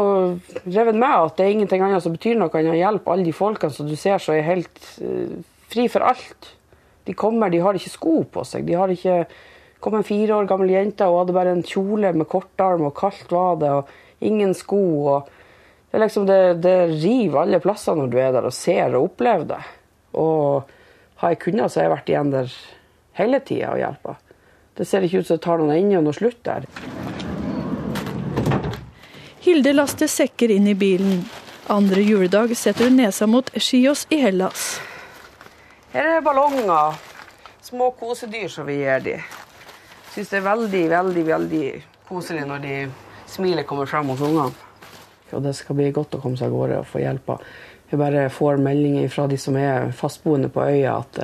[0.65, 3.35] revet med at det er ingenting annet som betyr noe enn å hjelpe alle de
[3.35, 5.41] folkene som du ser som er helt uh,
[5.73, 6.53] fri for alt.
[7.09, 8.69] De kommer, de har ikke sko på seg.
[8.69, 9.25] De har ikke
[9.85, 13.33] kom en fire år gammel jente og hadde bare en kjole med kortarm, og kaldt
[13.35, 14.81] var det, og ingen sko.
[15.13, 15.29] og
[15.91, 19.45] Det, liksom, det, det river alle plasser når du er der og ser og opplever
[19.53, 19.61] det.
[20.21, 20.73] Og
[21.21, 22.57] har jeg kunnet, så har jeg vært igjen der
[23.21, 24.24] hele tida og hjulpet.
[24.75, 26.67] Det ser ikke ut som det tar noen ende og noe slutt der.
[29.45, 31.23] Hilde laster sekker inn i bilen.
[31.71, 34.81] Andre juledag setter hun nesa mot Skios i Hellas.
[35.95, 36.99] Her er ballonger.
[37.63, 39.23] Små kosedyr som vi gir dem.
[40.15, 41.69] Syns det er veldig, veldig veldig
[42.09, 42.75] koselig når de
[43.31, 44.53] smilet kommer frem hos ungene.
[45.35, 47.33] Og det skal bli godt å komme seg av gårde og få hjelp.
[47.91, 51.21] Vi bare får meldinger fra de som er fastboende på øya at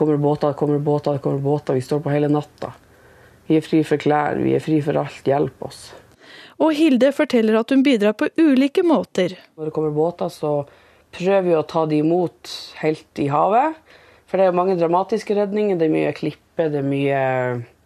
[0.00, 1.74] det kommer båter, det kommer båter, det kommer båter.
[1.74, 2.72] Vi står på hele natta.
[3.46, 5.26] Vi er fri for klær, vi er fri for alt.
[5.28, 5.90] Hjelp oss.
[6.56, 9.34] Og Hilde forteller at hun bidrar på ulike måter.
[9.60, 10.62] Når det kommer båter, så
[11.12, 13.76] prøver vi å ta de imot helt i havet.
[14.24, 15.76] For det er mange dramatiske redninger.
[15.76, 17.20] Det er mye klippe, det er mye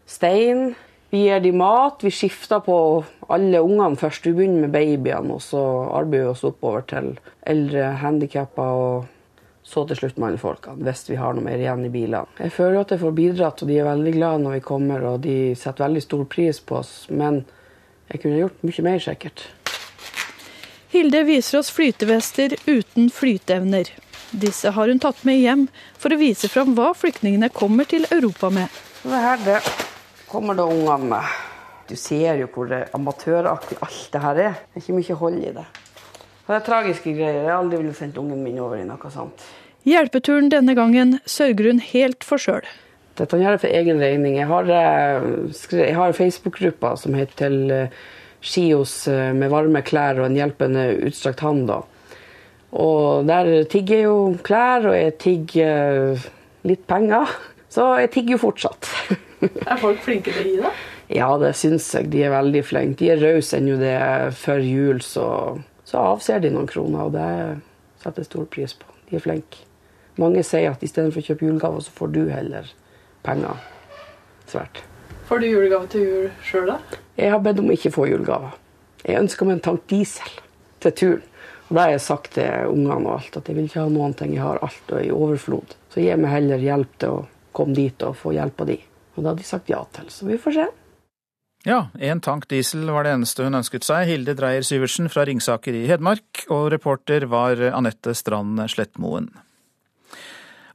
[0.06, 0.76] stein.
[1.10, 2.04] Vi gir de mat.
[2.06, 2.76] Vi skifter på
[3.26, 4.30] alle ungene først.
[4.30, 5.64] Vi begynner med babyene, og så
[5.98, 7.10] arbeider vi oss oppover til
[7.42, 9.10] eldre, handikappa og
[9.64, 12.28] så til slutt mannfolkene, hvis vi har noe mer igjen i bilene.
[12.38, 15.22] Jeg føler at jeg får bidratt, og de er veldig glade når vi kommer, og
[15.24, 16.92] de setter veldig stor pris på oss.
[17.08, 17.42] Men
[18.12, 19.46] jeg kunne gjort mye mer, sikkert.
[20.94, 23.88] Hilde viser oss flytevester uten flyteevner.
[24.30, 25.64] Disse har hun tatt med hjem
[25.98, 28.68] for å vise fram hva flyktningene kommer til Europa med.
[29.02, 29.58] Det her det
[30.28, 31.40] kommer da ungene med.
[31.88, 34.60] Du ser jo hvor amatøraktig alt det her er.
[34.60, 35.66] Det er ikke mye hold i det.
[36.44, 37.42] Det er tragiske greier.
[37.42, 39.44] Jeg har aldri ville sendt ungen min over i noe sånt.
[39.88, 42.66] Hjelpeturen denne gangen sørger hun helt for sjøl.
[43.18, 44.36] Dette gjør jeg for egen regning.
[44.40, 45.26] Jeg har, eh,
[45.70, 47.98] jeg har Facebook-gruppa som heter til eh,
[48.44, 51.70] Skios eh, med varme klær og en hjelpende utstrakt hånd.
[52.74, 56.24] Og der tigger jeg jo klær, og jeg tigger
[56.66, 57.30] litt penger.
[57.70, 58.90] Så jeg tigger jo fortsatt.
[59.70, 60.74] er folk flinke til å gi det?
[61.14, 62.10] Ja, det syns jeg.
[62.10, 62.98] De er veldig flinke.
[63.00, 65.28] De er rause ennå det er før jul, så,
[65.94, 67.06] så, avser de noen kroner.
[67.06, 68.96] Og det setter jeg stor pris på.
[69.10, 69.62] De er flinke.
[70.18, 72.70] Mange sier at istedenfor å kjøpe julegaver, så får du heller
[73.26, 73.62] penger.
[74.50, 74.82] Svært.
[75.28, 76.98] Får du julegave til jul sjøl, da?
[77.18, 78.58] Jeg har bedt om ikke å få julegaver.
[79.04, 80.36] Jeg ønsker meg en tank diesel
[80.84, 81.24] til turen.
[81.64, 84.14] Og da har jeg sagt til ungene og alt at jeg vil ikke ha noen
[84.18, 84.34] ting.
[84.36, 85.76] Jeg har alt og i overflod.
[85.94, 87.22] Så gi meg heller hjelp til å
[87.56, 88.76] komme dit og få hjelp av de.
[89.14, 90.66] Og det hadde de sagt ja til, så vi får se.
[91.64, 94.04] Ja, én tank diesel var det eneste hun ønsket seg.
[94.10, 99.30] Hilde Dreyer Syversen fra Ringsaker i Hedmark, og reporter var Anette Strand Slettmoen.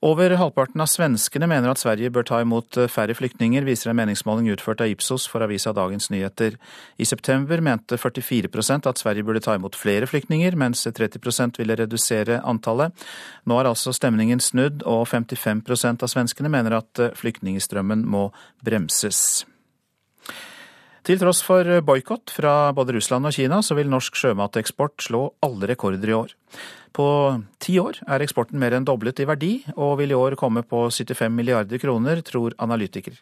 [0.02, 4.48] Over halvparten av svenskene mener at Sverige bør ta imot færre flyktninger, viser en meningsmåling
[4.56, 6.56] utført av Ipsos for avisa Dagens Nyheter.
[6.98, 12.40] I september mente 44% at Sverige burde ta imot flere flyktninger, mens 30% ville redusere
[12.42, 12.96] antallet.
[13.46, 18.30] Nå er altså stemningen snudd, og 55% av svenskene mener at flyktningstrømmen må
[18.66, 19.44] bremses.
[21.10, 25.72] Til tross for boikott fra både Russland og Kina, så vil norsk sjømateksport slå alle
[25.72, 26.36] rekorder i år.
[26.93, 27.07] På
[27.57, 30.84] ti år er eksporten mer enn doblet i verdi, og vil i år komme på
[30.93, 33.18] 75 milliarder kroner, tror analytiker.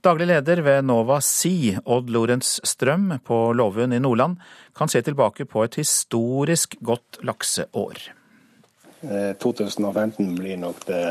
[0.00, 4.40] Daglig leder ved Nova Sea, Odd Lorentz Strøm på Lovund i Nordland,
[4.72, 8.00] kan se tilbake på et historisk godt lakseår.
[9.44, 11.04] 2015 eh, blir nok det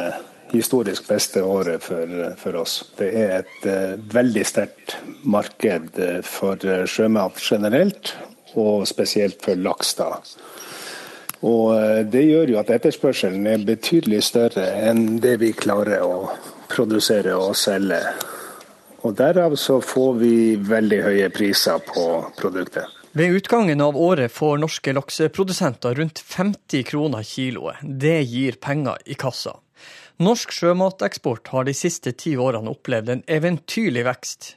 [0.54, 2.82] historisk beste året for, for oss.
[2.98, 6.58] Det er et uh, veldig sterkt marked eh, for
[6.90, 8.14] sjømat generelt,
[8.58, 9.94] og spesielt for laks.
[10.00, 10.16] da.
[11.46, 16.32] Og Det gjør jo at etterspørselen er betydelig større enn det vi klarer å
[16.72, 18.02] produsere og selge.
[19.08, 22.06] Og Derav så får vi veldig høye priser på
[22.40, 22.90] produktet.
[23.12, 27.80] Ved utgangen av året får norske lakseprodusenter rundt 50 kroner kiloet.
[27.82, 29.56] Det gir penger i kassa.
[30.20, 34.50] Norsk sjømateksport har de siste ti årene opplevd en eventyrlig vekst.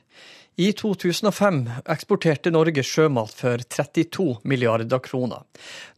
[0.59, 1.61] I 2005
[1.95, 5.47] eksporterte Norge sjømat for 32 milliarder kroner.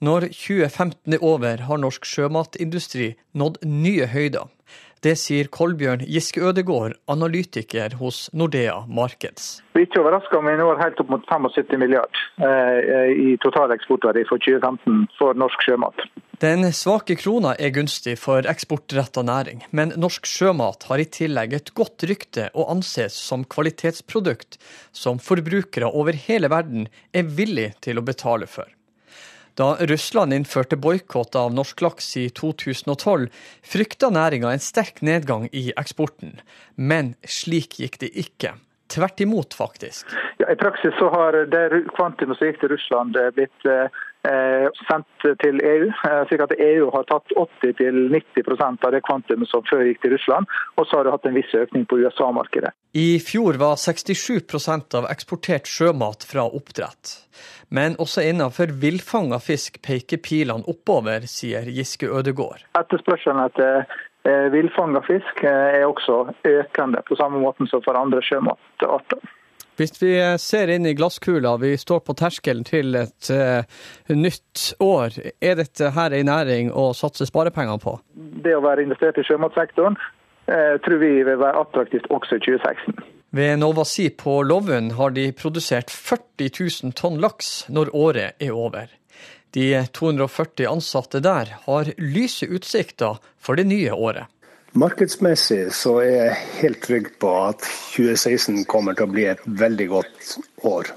[0.04, 4.52] Når 2015 er over, har norsk sjømatindustri nådd nye høyder.
[5.04, 9.58] Det sier Kolbjørn Giske Ødegård, analytiker hos Nordea Markeds.
[9.74, 14.22] Vi er ikke overraska om vi når helt opp mot 75 milliard i i totaleksportverdi
[14.28, 16.04] for 2015 for norsk sjømat.
[16.42, 21.72] Den svake krona er gunstig for eksportretta næring, men norsk sjømat har i tillegg et
[21.76, 24.58] godt rykte og anses som kvalitetsprodukt
[24.92, 28.72] som forbrukere over hele verden er villig til å betale for.
[29.54, 33.28] Da Russland innførte boikott av norsk laks i 2012,
[33.62, 36.40] frykta næringa en sterk nedgang i eksporten.
[36.74, 38.56] Men slik gikk det ikke.
[38.90, 40.10] Tvert imot, faktisk.
[40.42, 44.02] Ja, I praksis så har det kvantumet som gikk til Russland eh, blitt eh,
[44.88, 45.88] sendt til EU.
[45.88, 50.48] Eh, slik at EU har tatt 80-90% av det kvantumet som før gikk til Russland.
[50.78, 52.72] Og så har det hatt en viss økning på USA-markedet.
[52.94, 57.18] I fjor var 67% av eksportert sjømat fra oppdrett.
[57.74, 62.68] Men også innenfor villfanga fisk peker pilene oppover, sier Giske Ødegård.
[62.78, 63.86] Etterspørselen etter
[64.28, 69.24] eh, villfanga fisk eh, er også økende, på samme måte som for andre sjømatarter.
[69.76, 73.66] Hvis vi ser inn i glasskula, vi står på terskelen til et uh,
[74.14, 75.16] nytt år.
[75.42, 77.96] Er dette her en næring å satse sparepenger på?
[78.14, 83.02] Det å være investert i sjømatsektoren uh, tror vi vil være attraktivt også i 2016.
[83.34, 88.54] Ved Nova Sea på Lovund har de produsert 40 000 tonn laks når året er
[88.54, 88.86] over.
[89.54, 94.30] De 240 ansatte der har lyse utsikter for det nye året.
[94.74, 97.62] Markedsmessig så er jeg helt trygg på at
[97.94, 100.32] 2016 kommer til å bli et veldig godt
[100.66, 100.90] år.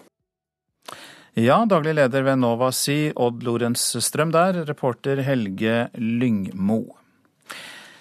[1.37, 6.79] Ja, daglig leder ved Nova Sea, Odd Lorentz Strøm der, reporter Helge Lyngmo.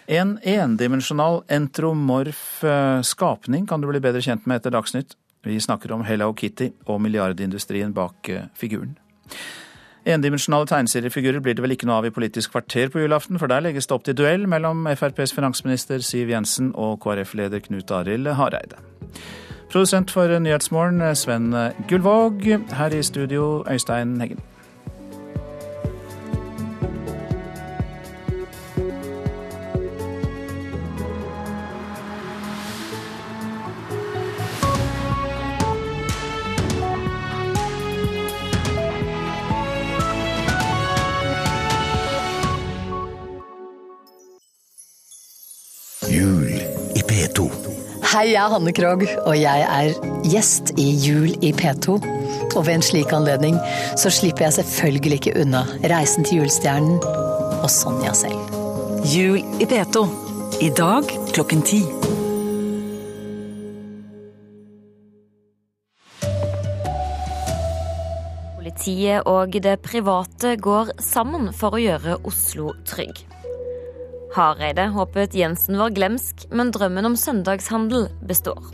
[0.09, 5.12] En endimensjonal entromorf eh, skapning kan du bli bedre kjent med etter Dagsnytt.
[5.45, 8.97] Vi snakker om Hello Kitty og milliardindustrien bak eh, figuren.
[10.07, 13.64] Endimensjonale tegneseriefigurer blir det vel ikke noe av i Politisk kvarter på julaften, for der
[13.64, 18.78] legges det opp til duell mellom FrPs finansminister Siv Jensen og KrF-leder Knut Arild Hareide.
[19.66, 21.50] Produsent for Nyhetsmorgen Sven
[21.90, 22.46] Gullvåg.
[22.78, 24.38] Her i studio Øystein Heggen.
[48.17, 49.91] Hei, jeg er Hanne Krogh, og jeg er
[50.25, 51.99] gjest i Jul i P2.
[52.57, 53.59] Og ved en slik anledning
[54.01, 55.61] så slipper jeg selvfølgelig ikke unna
[55.93, 56.97] Reisen til julestjernen
[57.61, 58.57] og Sonja selv.
[59.12, 60.07] Jul i P2.
[60.64, 61.83] I dag klokken ti.
[68.57, 73.27] Politiet og det private går sammen for å gjøre Oslo trygg.
[74.35, 78.72] Hareide håpet Jensen var glemsk, men drømmen om søndagshandel består.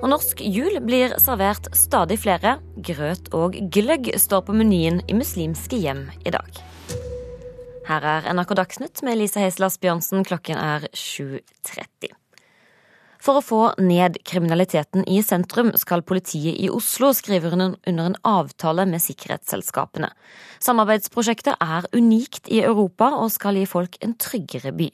[0.00, 2.58] Og norsk jul blir servert stadig flere.
[2.80, 6.62] Grøt og gløgg står på menyen i muslimske hjem i dag.
[7.90, 10.24] Her er NRK Dagsnytt med Lisa Heislas Bjørnsen.
[10.24, 12.19] Klokken er 7.30.
[13.20, 18.86] For å få ned kriminaliteten i sentrum skal politiet i Oslo skrive under en avtale
[18.88, 20.08] med sikkerhetsselskapene.
[20.64, 24.88] Samarbeidsprosjektet er unikt i Europa og skal gi folk en tryggere by.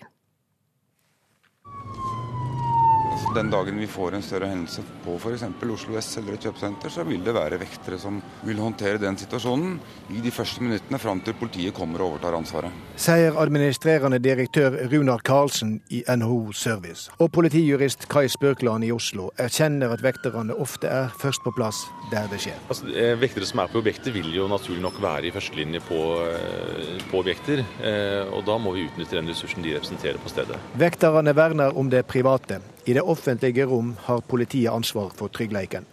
[3.37, 5.45] Den dagen vi får en større hendelse på f.eks.
[5.77, 9.75] Oslo S eller et kjøpesenter, så vil det være vektere som vil håndtere den situasjonen
[10.15, 12.73] i de første minuttene fram til politiet kommer og overtar ansvaret.
[12.97, 17.11] Sier administrerende direktør Runar Karlsen i NHO Service.
[17.21, 21.83] Og politijurist Kai Spurkland i Oslo erkjenner at vekterne ofte er først på plass
[22.13, 22.57] der det skjer.
[22.71, 26.01] Altså, eh, vektere som er på objektet vil jo naturlig nok være i førstelinje på,
[26.31, 27.65] eh, på objekter.
[27.83, 30.57] Eh, og da må vi utnytte den ressursen de representerer på stedet.
[30.79, 32.63] Vekterne verner om det private.
[32.87, 35.85] I det offentlige rom har politiet ansvar for tryggheten.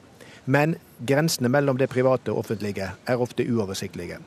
[0.46, 4.20] Men grensene mellom det private og offentlige er ofte uoversiktlige.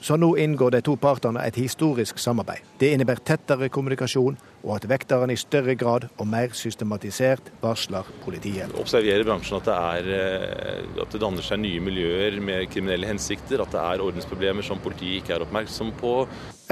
[0.00, 2.62] Så nå inngår de to partene et historisk samarbeid.
[2.78, 8.72] Det innebærer tettere kommunikasjon og at vekterne i større grad og mer systematisert varsler politiet.
[8.78, 13.62] Observerer bransjen at det, er, eh, at det danner seg nye miljøer med kriminelle hensikter,
[13.62, 16.14] at det er ordensproblemer som politiet ikke er oppmerksom på.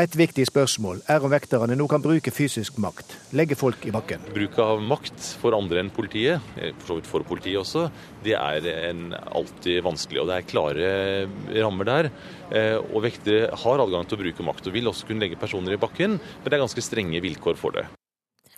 [0.00, 4.22] Et viktig spørsmål er om vekterne nå kan bruke fysisk makt, legge folk i bakken.
[4.32, 7.88] Bruk av makt for andre enn politiet, eh, for så vidt for politiet også,
[8.24, 8.68] det er
[9.30, 10.22] alltid vanskelig.
[10.22, 10.90] Og det er klare
[11.60, 12.10] rammer der.
[12.50, 15.76] Eh, og vektere har adgang til å bruke makt, og vil også kunne legge personer
[15.76, 17.86] i bakken, men det er ganske strenge vilkår for det.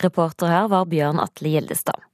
[0.03, 2.09] Reporter her var Bjørn Atle Gjeldestad.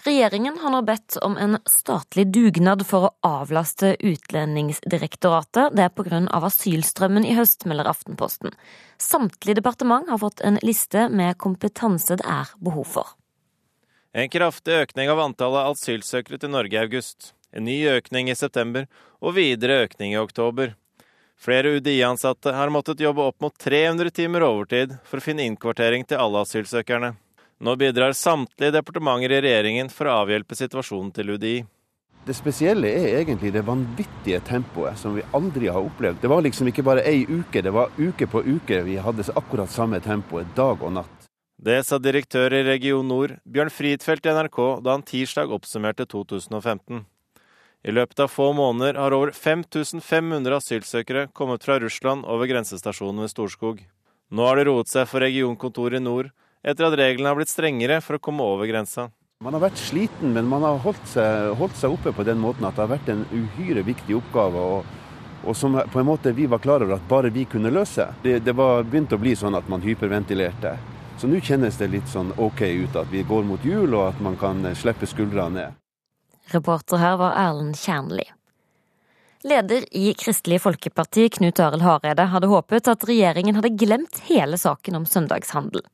[0.00, 3.10] Regjeringen har nå bedt om en statlig dugnad for å
[3.42, 5.74] avlaste Utlendingsdirektoratet.
[5.76, 6.22] Det er pga.
[6.40, 8.56] asylstrømmen i høst, melder Aftenposten.
[8.96, 13.19] Samtlige departement har fått en liste med kompetanse det er behov for.
[14.12, 17.28] En kraftig økning av antallet asylsøkere til Norge i august.
[17.54, 18.88] En ny økning i september,
[19.22, 20.72] og videre økning i oktober.
[21.38, 26.18] Flere UDI-ansatte har måttet jobbe opp mot 300 timer overtid for å finne innkvartering til
[26.18, 27.12] alle asylsøkerne.
[27.60, 31.54] Nå bidrar samtlige departementer i regjeringen for å avhjelpe situasjonen til UDI.
[32.26, 36.18] Det spesielle er egentlig det vanvittige tempoet som vi aldri har opplevd.
[36.20, 39.70] Det var liksom ikke bare ei uke, det var uke på uke vi hadde akkurat
[39.70, 41.19] samme tempoet, dag og natt.
[41.60, 47.02] Det sa direktør i Region Nord, Bjørn Fridfeldt i NRK, da han tirsdag oppsummerte 2015.
[47.84, 53.32] I løpet av få måneder har over 5500 asylsøkere kommet fra Russland over grensestasjonen ved
[53.34, 53.82] Storskog.
[54.32, 56.30] Nå har det roet seg for regionkontoret i nord,
[56.64, 59.10] etter at reglene har blitt strengere for å komme over grensa.
[59.44, 62.64] Man har vært sliten, men man har holdt seg, holdt seg, oppe på den måten
[62.64, 64.64] at det har vært en uhyre viktig oppgave.
[64.78, 64.96] Og,
[65.42, 68.08] og, som på en måte vi var klar over at bare vi kunne løse.
[68.24, 70.78] Det, det var begynt å bli sånn at man hyperventilerte.
[71.20, 74.20] Så nå kjennes det litt sånn OK ut at vi går mot jul, og at
[74.24, 75.74] man kan slippe skuldrene ned.
[76.54, 78.24] Reporter her var Erlend Kjernli.
[79.44, 84.96] Leder i Kristelig Folkeparti, Knut Arild Hareide, hadde håpet at regjeringen hadde glemt hele saken
[85.02, 85.84] om søndagshandel.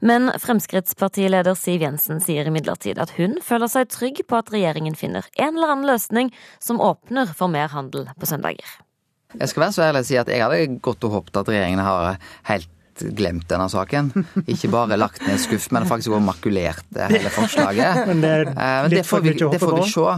[0.00, 5.28] Men Fremskrittspartileder Siv Jensen sier imidlertid at hun føler seg trygg på at regjeringen finner
[5.36, 8.80] en eller annen løsning som åpner for mer handel på søndager.
[9.36, 11.84] Jeg skal være så ærlig å si at jeg hadde gått og håpet at regjeringen
[11.84, 12.16] har
[12.48, 12.76] helt
[13.16, 14.10] glemt denne saken.
[14.46, 18.02] Ikke bare lagt ned skuff, men faktisk også makulert hele forslaget.
[18.10, 20.14] Men det, men det får, vi, det får vi se.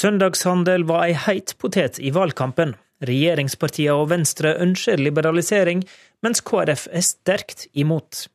[0.00, 2.74] Søndagshandel var ei heit potet i valgkampen.
[3.06, 5.84] Regjeringspartiene og Venstre ønsker liberalisering,
[6.24, 8.26] mens KrF er sterkt imot.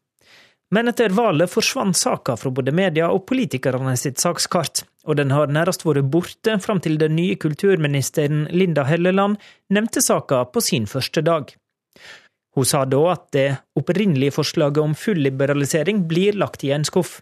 [0.72, 5.52] Men etter valget forsvant saka fra både media og politikerne sitt sakskart, og den har
[5.52, 9.42] nærmest vært borte fram til den nye kulturministeren Linda Helleland
[9.74, 11.52] nevnte saka på sin første dag.
[12.56, 13.50] Hun sa da at det
[13.80, 17.20] opprinnelige forslaget om full liberalisering blir lagt i en skuff.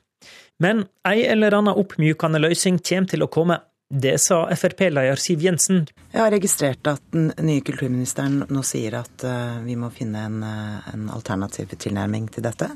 [0.60, 3.60] Men ei eller anna oppmykende løsning kommer til å komme.
[3.90, 5.88] Det sa Frp-leder Siv Jensen.
[6.12, 10.44] Jeg har registrert at den nye kulturministeren nå sier at uh, vi må finne en,
[10.46, 12.68] uh, en, alternativ tilnærming til dette.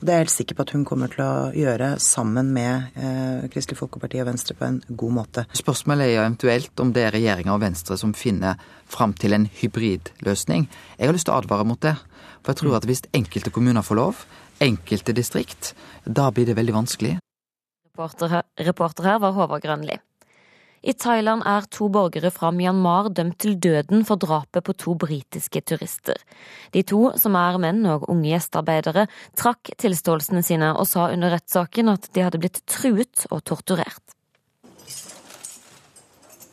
[0.00, 3.48] Det er jeg helt sikker på at hun kommer til å gjøre sammen med eh,
[3.52, 5.44] Kristelig Folkeparti og Venstre på en god måte.
[5.52, 8.56] Spørsmålet er eventuelt om det er regjeringa og Venstre som finner
[8.88, 10.64] fram til en hybridløsning.
[10.96, 11.98] Jeg har lyst til å advare mot det.
[12.40, 14.24] For jeg tror at hvis enkelte kommuner får lov,
[14.64, 15.74] enkelte distrikt,
[16.08, 17.18] da blir det veldig vanskelig.
[17.92, 20.00] Reporter her, reporter her var Håvard Grønli.
[20.80, 25.60] I Thailand er to borgere fra Myanmar dømt til døden for drapet på to britiske
[25.68, 26.16] turister.
[26.72, 29.04] De to, som er menn og unge gjestearbeidere,
[29.36, 34.16] trakk tilståelsene sine og sa under rettssaken at de hadde blitt truet og torturert.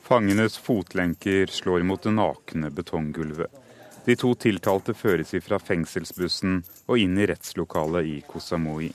[0.08, 3.64] Fangenes fotlenker slår mot det nakne betonggulvet.
[4.08, 8.94] De to tiltalte føres ifra fengselsbussen og inn i rettslokalet i Koh Samui.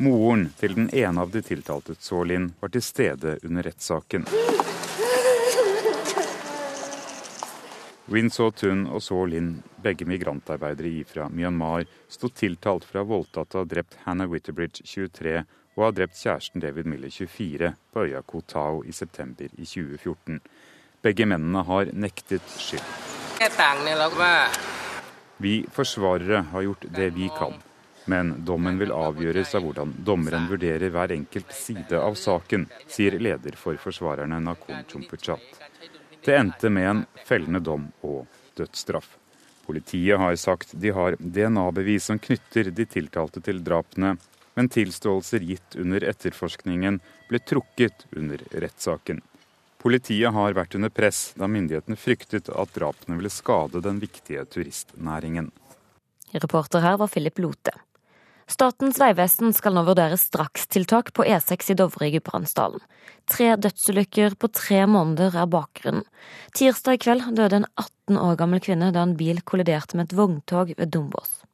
[0.00, 4.24] Moren til den ene av de tiltalte, Tsolin, var til stede under rettssaken.
[8.08, 9.52] Win So Tun og So Lin,
[9.84, 15.44] begge migrantarbeidere fra Myanmar, sto tiltalt for å ha voldtatt og drept Hannah Witterbridge, 23,
[15.76, 20.40] og ha drept kjæresten David Miller, 24, på øya Koh Tao i september i 2014.
[21.04, 22.88] Begge mennene har nektet skyld.
[25.36, 27.60] Vi forsvarere har gjort det vi kan.
[28.04, 33.56] Men dommen vil avgjøres av hvordan dommeren vurderer hver enkelt side av saken, sier leder
[33.60, 35.44] for forsvarerne Nakon Chumpuchat.
[36.24, 38.26] Det endte med en fellende dom og
[38.56, 39.16] dødsstraff.
[39.66, 44.16] Politiet har sagt de har DNA-bevis som knytter de tiltalte til drapene,
[44.54, 46.98] men tilståelser gitt under etterforskningen
[47.28, 49.20] ble trukket under rettssaken.
[49.80, 55.48] Politiet har vært under press da myndighetene fryktet at drapene ville skade den viktige turistnæringen.
[56.34, 57.72] Reporter her var Philip Lote.
[58.50, 62.82] Statens vegvesen skal nå vurdere strakstiltak på E6 i Dovre i Gudbrandsdalen.
[63.30, 66.02] Tre dødsulykker på tre måneder er bakgrunnen.
[66.58, 70.16] Tirsdag i kveld døde en 18 år gammel kvinne da en bil kolliderte med et
[70.18, 71.44] vogntog ved Dombås.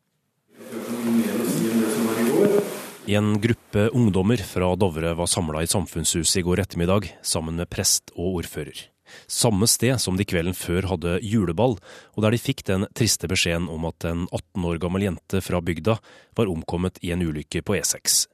[3.06, 8.10] En gruppe ungdommer fra Dovre var samla i Samfunnshuset i går ettermiddag, sammen med prest
[8.16, 8.86] og ordfører
[9.30, 11.76] samme sted som de kvelden før hadde juleball,
[12.14, 15.60] og der de fikk den triste beskjeden om at en 18 år gammel jente fra
[15.64, 15.98] bygda
[16.36, 18.26] var omkommet i en ulykke på E6.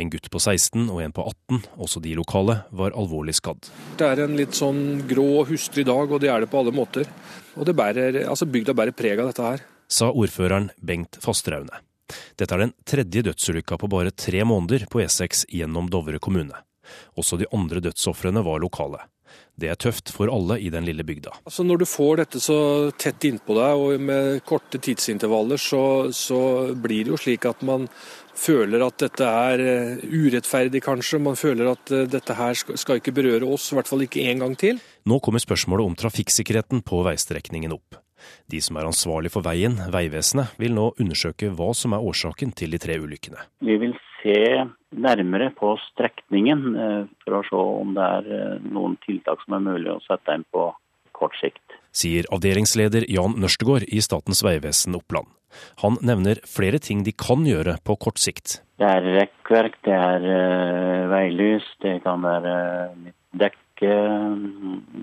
[0.00, 3.68] En gutt på 16 og en på 18, også de lokale, var alvorlig skadd.
[4.00, 6.72] Det er en litt sånn grå og hustrig dag, og det er det på alle
[6.74, 7.08] måter.
[7.58, 9.66] Og det bærer, altså bygda bærer preg av dette her.
[9.88, 11.82] Sa ordføreren Bengt Fasteraune.
[12.38, 16.56] Dette er den tredje dødsulykka på bare tre måneder på E6 gjennom Dovre kommune.
[17.20, 19.02] Også de andre dødsofrene var lokale.
[19.58, 21.32] Det er tøft for alle i den lille bygda.
[21.42, 22.58] Altså Når du får dette så
[22.94, 25.82] tett innpå deg og med korte tidsintervaller, så,
[26.14, 26.40] så
[26.78, 27.88] blir det jo slik at man
[28.38, 31.18] føler at dette er eh, urettferdig, kanskje.
[31.22, 34.44] Man føler at eh, dette her skal ikke berøre oss, i hvert fall ikke en
[34.46, 34.78] gang til.
[35.08, 37.98] Nå kommer spørsmålet om trafikksikkerheten på veistrekningen opp.
[38.50, 42.74] De som er ansvarlig for veien, Vegvesenet, vil nå undersøke hva som er årsaken til
[42.74, 43.42] de tre ulykkene.
[43.64, 44.38] Vi vil se
[44.96, 49.92] nærmere på strekningen eh, for å se om det er noen tiltak som er mulig
[49.92, 50.70] å sette inn på
[51.18, 51.64] kort sikt.
[51.94, 55.30] Sier avdelingsleder Jan Nørstegård i Statens vegvesen Oppland.
[55.82, 58.60] Han nevner flere ting de kan gjøre på kort sikt.
[58.78, 62.52] Det er rekkverk, det er uh, veilys, det kan være
[63.40, 63.94] dekke,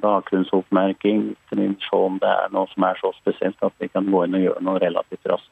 [0.04, 1.34] bakgrunnsoppmerking.
[1.50, 4.46] Se om det er noe som er så spesielt at vi kan gå inn og
[4.46, 5.52] gjøre noe relativt raskt.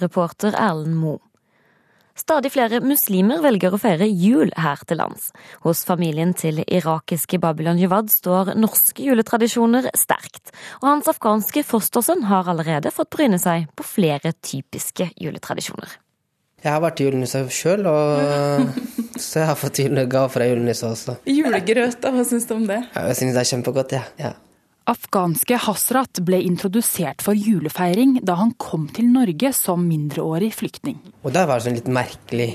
[0.00, 1.22] Reporter Erlend Moe.
[2.14, 5.32] Stadig flere muslimer velger å feire jul her til lands.
[5.64, 12.46] Hos familien til irakiske Babylon Jawad står norske juletradisjoner sterkt, og hans afghanske fostersønn har
[12.52, 15.98] allerede fått bryne seg på flere typiske juletradisjoner.
[16.62, 17.82] Jeg har vært julenisse sjøl,
[19.26, 21.18] så jeg har fått julegave fra julenisse også.
[21.28, 22.78] Julegrøt, da, hva syns du om det?
[22.94, 24.06] Jeg syns det er kjempegodt, ja.
[24.22, 24.36] ja.
[24.84, 30.98] Afghanske Hasrat ble introdusert for julefeiring da han kom til Norge som mindreårig flyktning.
[31.24, 32.50] Og Det var sånn litt merkelig,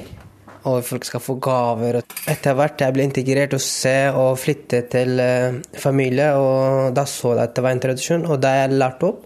[0.70, 2.04] og folk skal få gaver.
[2.30, 7.34] Etter hvert jeg ble integrert og se og flytte til uh, familie, og da så
[7.34, 8.28] jeg at det var en tradisjon.
[8.30, 9.26] Og da jeg lærte opp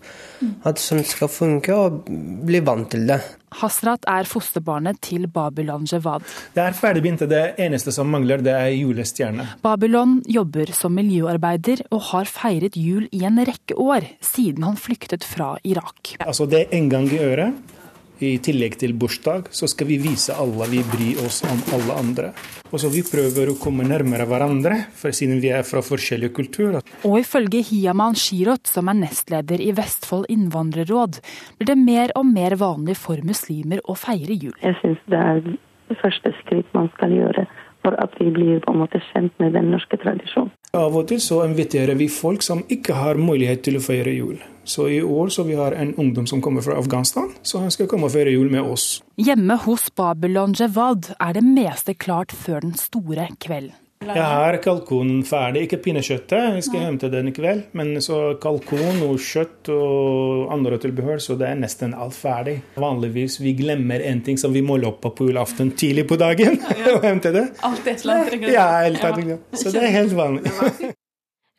[0.67, 3.19] at sånn skal funke, og bli vant til det.
[3.61, 6.25] Hasrat er fosterbarnet til Babylon Jevad.
[6.55, 7.03] Det er ferdig.
[7.03, 9.45] Det eneste som mangler, det er julestjerne.
[9.63, 15.25] Babylon jobber som miljøarbeider og har feiret jul i en rekke år, siden han flyktet
[15.27, 16.15] fra Irak.
[16.19, 17.79] Altså Det er en gang i året
[18.21, 22.33] i tillegg til bursdag, så skal vi vise alle vi bryr oss om alle andre.
[22.71, 26.81] Og så Vi prøver å komme nærmere hverandre, for siden vi er fra forskjellige kulturer.
[27.05, 31.19] Og ifølge Hiaman Shirot, som er nestleder i Vestfold innvandrerråd,
[31.57, 34.55] blir det mer og mer vanlig for muslimer å feire jul.
[34.61, 37.47] Jeg syns det er det første skritt man skal gjøre
[37.83, 40.53] for at vi blir på en måte kjent med den norske tradisjonen.
[40.73, 44.39] Av og til så inviterer vi folk som ikke har mulighet til å feire jul.
[44.63, 47.89] Så i år så vi har en ungdom som kommer fra Afghanistan, så han skal
[47.91, 49.03] komme og feire jul med oss.
[49.21, 53.75] Hjemme hos Babylon Jevad er det meste klart før den store kvelden.
[54.11, 56.57] Jeg har kalkunen ferdig, ikke pinnekjøttet.
[56.57, 56.87] Jeg skal Nei.
[56.89, 57.63] hente den i kveld.
[57.77, 62.59] Men så kalkun og kjøtt og andre tilbehør, så det er nesten alt ferdig.
[62.79, 66.59] Vanligvis vi glemmer en ting som vi må loppe på julaften tidlig på dagen.
[66.59, 66.93] Ja, ja.
[66.97, 67.47] og hente det.
[67.63, 68.49] Alt et eller annet.
[68.53, 69.39] Ja, helt ja.
[69.55, 70.93] Så det er helt vanlig.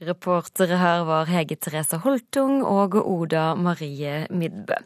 [0.04, 4.76] Reportere her var Hege Therese Holtung og Oda Marie Midbø.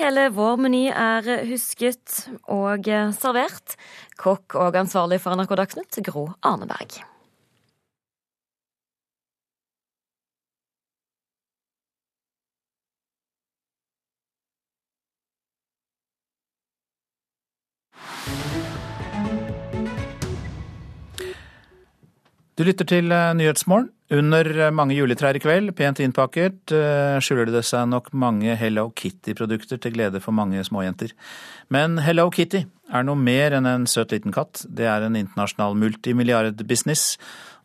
[0.00, 2.88] Hele vår meny er husket og
[3.18, 3.76] servert.
[4.16, 7.02] Kokk og ansvarlig for NRK Dagsnytt, Gro Arneberg.
[22.56, 23.90] Du lytter til eh, Nyhetsmorgen.
[24.14, 28.86] Under eh, mange juletrær i kveld, pent innpakket, eh, skjuler det seg nok mange Hello
[28.94, 31.10] Kitty-produkter til glede for mange småjenter.
[31.74, 32.62] Men Hello Kitty
[32.94, 34.62] er noe mer enn en søt liten katt.
[34.70, 37.16] Det er en internasjonal multimilliardbusiness,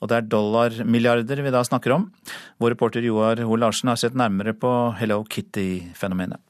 [0.02, 2.10] og det er dollarmilliarder vi da snakker om.
[2.58, 6.42] Vår reporter Joar Hoel Larsen har sett nærmere på Hello Kitty-fenomenet.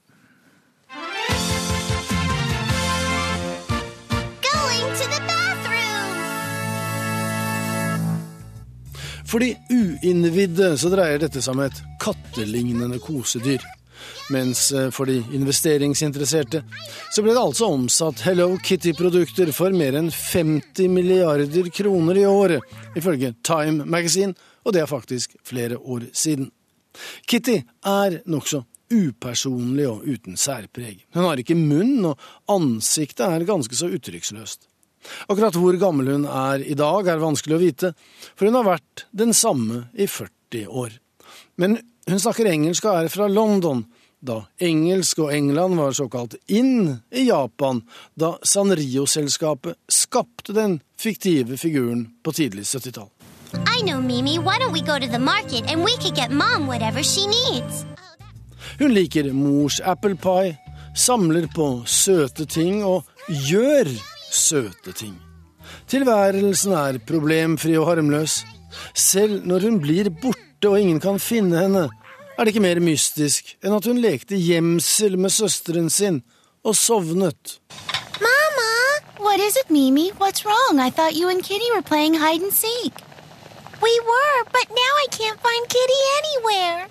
[9.32, 13.64] For de uinnvidde så dreier dette seg om et kattelignende kosedyr.
[14.34, 16.64] Mens eh, for de investeringsinteresserte
[17.14, 22.74] så ble det altså omsatt Hello Kitty-produkter for mer enn 50 milliarder kroner i året,
[23.00, 26.50] ifølge Time Magazine, og det er faktisk flere år siden.
[27.24, 31.06] Kitty er nokså upersonlig og uten særpreg.
[31.16, 32.20] Hun har ikke munn, og
[32.52, 34.68] ansiktet er ganske så uttrykksløst.
[35.28, 37.93] Akkurat hvor gammel hun er i dag, er vanskelig å vite,
[38.36, 40.97] for hun har vært den samme i 40 år.
[41.62, 43.86] Men hun snakker engelsk og er fra London,
[44.21, 47.82] da engelsk og England var såkalt inn i Japan
[48.13, 53.09] da Sanrio-selskapet skapte den fiktive figuren på tidlig 70-tall.
[58.80, 60.55] Hun liker mors apple pie,
[60.96, 63.09] samler på søte ting og
[63.50, 63.89] gjør
[64.32, 65.16] søte ting.
[65.87, 68.41] Tilværelsen er problemfri og harmløs.
[68.95, 71.89] Selv når hun blir borte og ingen kan finne henne,
[72.37, 76.21] er det ikke mer mystisk enn at hun lekte gjemsel med søsteren sin
[76.63, 77.59] og sovnet.
[78.24, 78.71] Mamma!
[79.20, 80.12] What is it, Mimi?
[80.21, 80.79] What's wrong?
[80.79, 82.93] I thought you and Kitty were playing hide and seek.
[83.82, 86.87] We were, but now I can't find Kitty anywhere.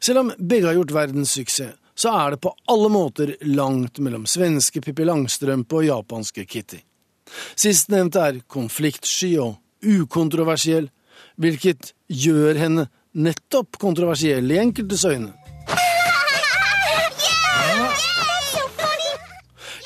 [0.00, 4.82] Selv om begge har gjort verdenssuksess, så er det på alle måter langt mellom svenske
[4.82, 6.80] Pippi Langstrømpe og japanske Kitty.
[7.56, 10.90] Sistnevnte er konfliktsky og ukontroversiell,
[11.38, 15.32] hvilket gjør henne nettopp kontroversiell i enkeltes øyne.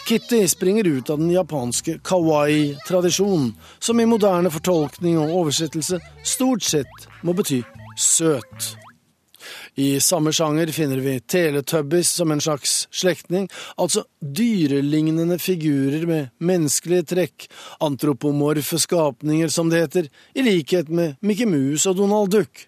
[0.09, 7.09] Kitty springer ut av den japanske kawaii-tradisjonen, som i moderne fortolkning og oversettelse stort sett
[7.21, 7.61] må bety
[8.01, 8.73] søt.
[9.79, 13.45] I samme sjanger finner vi Teletubbies som en slags slektning,
[13.77, 17.45] altså dyrelignende figurer med menneskelige trekk,
[17.87, 22.65] antropomorfe skapninger som det heter, i likhet med Mickey Mouse og Donald Duck.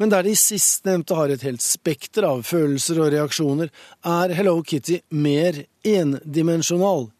[0.00, 3.68] Men der de sistnevnte har et helt spekter av følelser og reaksjoner,
[4.00, 7.10] er Hello Kitty mer endimensjonal.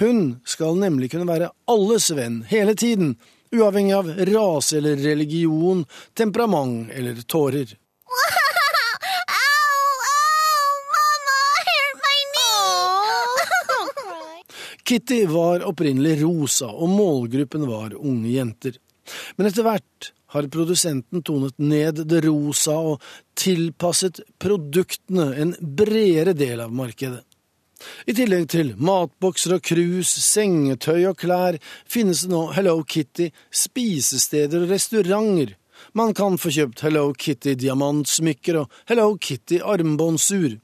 [0.00, 3.14] Hun skal nemlig kunne være alles venn hele tiden,
[3.54, 5.86] uavhengig av rase eller religion,
[6.18, 7.76] temperament eller tårer.
[14.92, 18.74] Kitty var opprinnelig rosa, og målgruppen var unge jenter.
[19.38, 26.60] Men etter hvert har produsenten tonet ned det rosa og tilpasset produktene en bredere del
[26.60, 27.22] av markedet.
[28.04, 31.56] I tillegg til matbokser og krus, sengetøy og klær
[31.88, 35.54] finnes det nå Hello Kitty spisesteder og restauranter.
[35.96, 40.58] Man kan få kjøpt Hello Kitty diamantsmykker og Hello Kitty armbåndsur.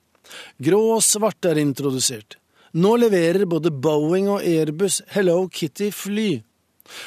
[0.61, 2.38] Grå og svart er introdusert.
[2.73, 6.43] Nå leverer både Boeing og Airbus Hello Kitty-fly.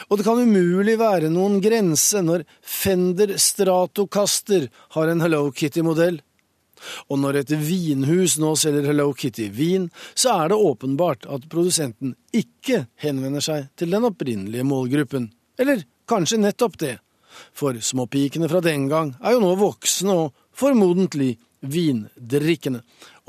[0.09, 6.21] Og det kan umulig være noen grense når Fender Stratocaster har en Hello Kitty-modell.
[7.13, 12.87] Og når et vinhus nå selger Hello Kitty-vin, så er det åpenbart at produsenten ikke
[13.01, 15.29] henvender seg til den opprinnelige målgruppen.
[15.61, 16.95] Eller kanskje nettopp det.
[17.55, 22.81] For småpikene fra den gang er jo nå voksne og formodentlig vindrikkende.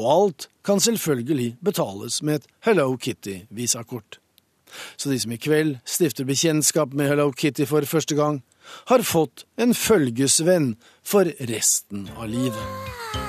[0.03, 4.19] Og alt kan selvfølgelig betales med et Hello Kitty-visakort.
[4.97, 8.43] Så de som i kveld stifter bekjentskap med Hello Kitty for første gang,
[8.89, 10.75] har fått en følgesvenn
[11.05, 13.22] for resten av livet.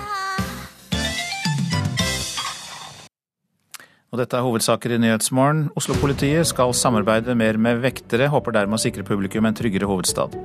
[4.14, 5.64] Og dette er hovedsaker i Nyhetsmorgen.
[5.73, 10.35] Oslo-politiet skal samarbeide mer med vektere, håper dermed å sikre publikum en tryggere hovedstad.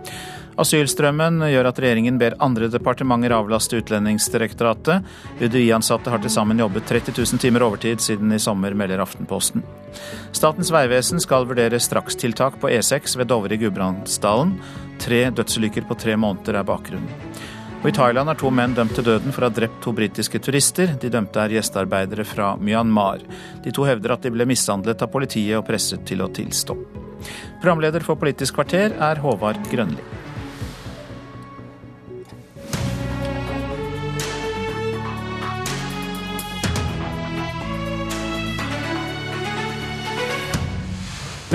[0.58, 5.04] Asylstrømmen gjør at regjeringen ber andre departementer avlaste Utlendingsdirektoratet.
[5.44, 9.62] UDI-ansatte har til sammen jobbet 30 000 timer overtid siden i sommer, melder Aftenposten.
[10.32, 14.56] Statens vegvesen skal vurdere strakstiltak på E6 ved Dovre i Gudbrandsdalen.
[14.98, 17.27] Tre dødsulykker på tre måneder er bakgrunnen.
[17.78, 20.40] Og I Thailand er to menn dømt til døden for å ha drept to britiske
[20.42, 20.96] turister.
[20.98, 23.22] De dømte er gjestearbeidere fra Myanmar.
[23.62, 26.74] De to hevder at de ble mishandlet av politiet og presset til å tilstå.
[27.62, 30.02] Programleder for Politisk kvarter er Håvard Grønli.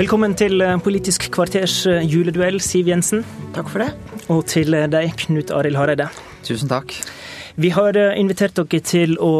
[0.00, 3.28] Velkommen til Politisk kvarters juleduell, Siv Jensen.
[3.52, 4.13] Takk for det.
[4.32, 6.08] Og til eh, deg, Knut Arild Hareide.
[6.46, 6.96] Tusen takk.
[7.54, 9.32] Vi har invitert dere til å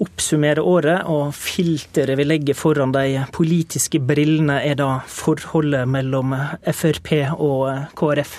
[0.00, 6.32] oppsummere året, og filteret vi legger foran de politiske brillene er da forholdet mellom
[6.64, 8.38] Frp og KrF.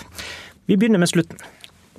[0.66, 1.38] Vi begynner med slutten.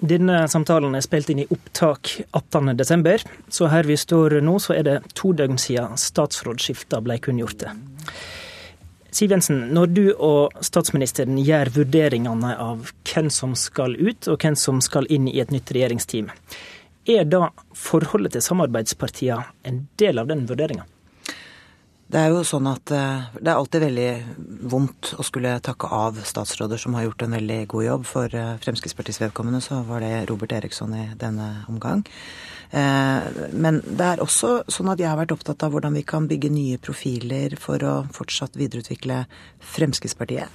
[0.03, 4.88] Denne samtalen er spilt inn i opptak 18.12., så her vi står nå, så er
[4.88, 7.72] det to døgn siden statsrådsskifta ble kunngjorte.
[9.14, 14.56] Siv Jensen, når du og statsministeren gjør vurderingene av hvem som skal ut, og hvem
[14.57, 16.31] som skal inn i et nytt regjeringsteam,
[17.06, 20.88] er da forholdet til samarbeidspartiene en del av den vurderinga?
[22.14, 24.10] Det er jo sånn at eh, det er alltid veldig
[24.69, 28.03] vondt å skulle takke av statsråder som har gjort en veldig god jobb.
[28.06, 32.03] For eh, Fremskrittspartiets vedkommende så var det Robert Eriksson i denne omgang.
[32.69, 33.26] Eh,
[33.57, 36.53] men det er også sånn at jeg har vært opptatt av hvordan vi kan bygge
[36.53, 39.23] nye profiler for å fortsatt videreutvikle
[39.73, 40.53] Fremskrittspartiet.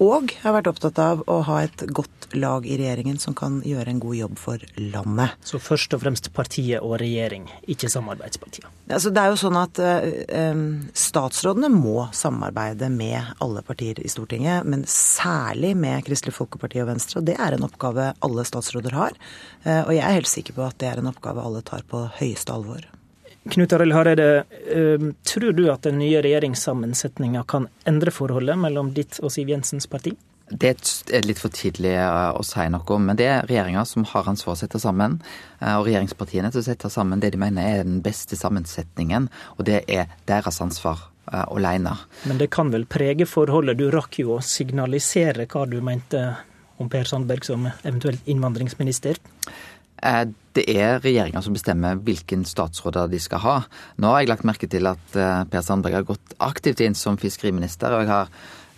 [0.00, 3.60] Og jeg har vært opptatt av å ha et godt lag i regjeringen som kan
[3.66, 5.34] gjøre en god jobb for landet.
[5.44, 8.68] Så først og fremst partiet og regjering, ikke samarbeidspartiet?
[8.88, 10.62] Altså, det er jo sånn at uh,
[10.96, 17.20] statsrådene må samarbeide med alle partier i Stortinget, men særlig med Kristelig Folkeparti og Venstre.
[17.20, 19.20] Og det er en oppgave alle statsråder har.
[19.66, 22.06] Uh, og jeg er helt sikker på at det er en oppgave alle tar på
[22.18, 22.88] høyeste alvor.
[23.50, 29.18] Knut Arild Hareide, ehm, tror du at den nye regjeringssammensetninga kan endre forholdet mellom ditt
[29.22, 30.14] og Siv Jensens parti?
[30.52, 30.72] Det
[31.10, 34.28] er litt for tidlig eh, å si noe om, men det er regjeringa som har
[34.28, 35.18] ansvar for å sette sammen.
[35.60, 39.66] Eh, og regjeringspartiene til å sette sammen det de mener er den beste sammensetningen, og
[39.66, 41.96] det er deres ansvar uh, alene.
[42.28, 43.80] Men det kan vel prege forholdet?
[43.80, 46.22] Du rakk jo å signalisere hva du mente
[46.82, 49.18] om Per Sandberg som eventuelt innvandringsminister?
[50.02, 53.54] Eh, det er regjeringa som bestemmer hvilken statsråder de skal ha.
[54.02, 57.16] Nå har jeg lagt merke til at eh, Per Sandberg har gått aktivt inn som
[57.20, 57.94] fiskeriminister.
[57.94, 58.28] og jeg har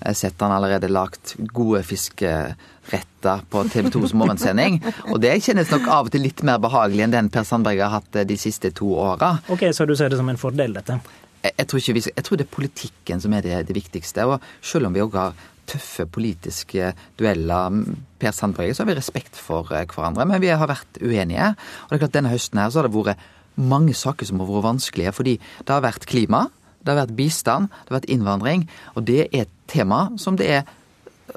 [0.04, 4.78] eh, sett han allerede lagt gode fiskeretter på TV 2s morgensending.
[5.12, 7.96] Og det kjennes nok av og til litt mer behagelig enn den Per Sandberg har
[7.96, 9.38] hatt de siste to åra.
[9.48, 11.00] Ok, Så du ser det som en fordel, dette?
[11.42, 14.28] Jeg, jeg, tror, vi, jeg tror, det er politikken som er det, det viktigste.
[14.28, 15.34] Og selv om vi òg har
[15.70, 17.80] tøffe politiske dueller.
[18.20, 21.54] Per Sandberg så har vi respekt for eh, hverandre, men vi har vært uenige.
[21.54, 24.50] Og det er klart Denne høsten her så har det vært mange saker som har
[24.50, 26.46] vært vanskelige, fordi det har vært klima,
[26.84, 28.66] det har vært bistand, det har vært innvandring.
[28.94, 30.64] Og det er et tema som det er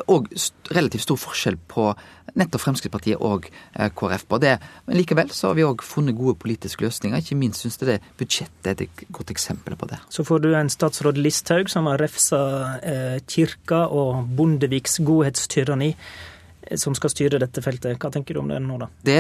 [0.06, 0.28] og
[0.76, 1.90] relativt stor forskjell på
[2.38, 4.56] nettopp Fremskrittspartiet og eh, KrF på det.
[4.86, 7.18] Men likevel så har vi òg funnet gode politiske løsninger.
[7.18, 10.00] Ikke minst syns jeg det budsjettet er et godt eksempel på det.
[10.14, 12.42] Så får du en statsråd Listhaug som har refsa
[12.82, 17.98] eh, kirka og Bondeviks godhetstyranni eh, som skal styre dette feltet.
[17.98, 18.92] Hva tenker du om det nå, da?
[19.08, 19.20] Det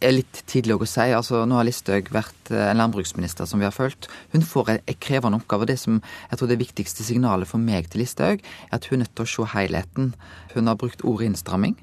[0.00, 1.06] er litt tidlig å si.
[1.14, 4.08] Altså, nå har Listhaug vært eh, en landbruksminister som vi har fulgt.
[4.34, 5.66] Hun får en krevende oppgave.
[5.66, 9.00] og Det som jeg tror det viktigste signalet for meg til Listhaug, er at hun
[9.00, 10.12] er nødt til å se helheten.
[10.54, 11.76] Hun har brukt ordet innstramming.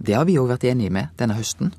[0.00, 1.74] Det har vi òg vært enige med denne høsten.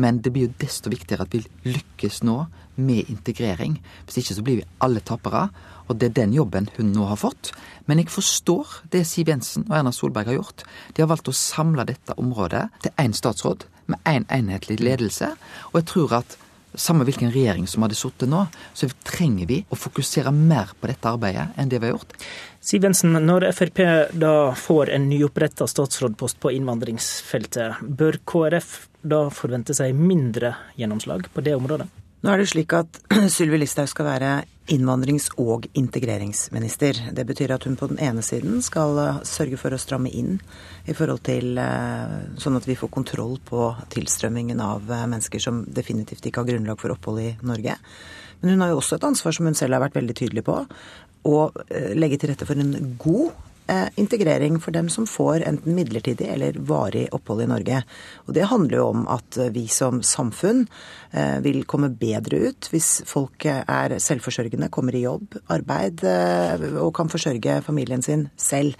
[0.00, 2.46] Men det blir jo desto viktigere at vi lykkes nå
[2.80, 3.78] med integrering.
[4.04, 5.48] Hvis ikke så blir vi alle tapere.
[5.86, 7.52] Og det er den jobben hun nå har fått.
[7.86, 10.66] Men jeg forstår det Siv Jensen og Erna Solberg har gjort.
[10.96, 15.32] De har valgt å samle dette området til én statsråd med én en enhetlig ledelse.
[15.72, 16.36] Og jeg tror at
[16.76, 18.44] samme hvilken regjering som hadde sittet nå,
[18.76, 22.16] så trenger vi å fokusere mer på dette arbeidet enn det vi har gjort.
[22.60, 23.82] Siv Jensen, når Frp
[24.18, 28.74] da får en nyoppretta statsrådpost på innvandringsfeltet, bør KrF
[29.06, 31.88] da forvente seg mindre gjennomslag på det området?
[32.26, 32.96] Nå er det slik at
[33.36, 34.30] Sylvi Listhaug skal være
[34.74, 36.98] innvandrings- og integreringsminister.
[37.14, 40.40] Det betyr at hun på den ene siden skal eh, sørge for å stramme inn
[40.90, 45.62] i forhold til eh, sånn at vi får kontroll på tilstrømmingen av eh, mennesker som
[45.70, 47.78] definitivt ikke har grunnlag for opphold i Norge.
[48.42, 50.58] Men hun har jo også et ansvar, som hun selv har vært veldig tydelig på,
[51.30, 51.38] å
[51.94, 53.45] legge til rette for en god
[53.98, 57.82] integrering for dem som får enten midlertidig eller varig opphold i Norge.
[58.26, 60.66] Og Det handler jo om at vi som samfunn
[61.12, 66.92] eh, vil komme bedre ut hvis folk er selvforsørgende, kommer i jobb, arbeid eh, og
[66.96, 68.76] kan forsørge familien sin selv.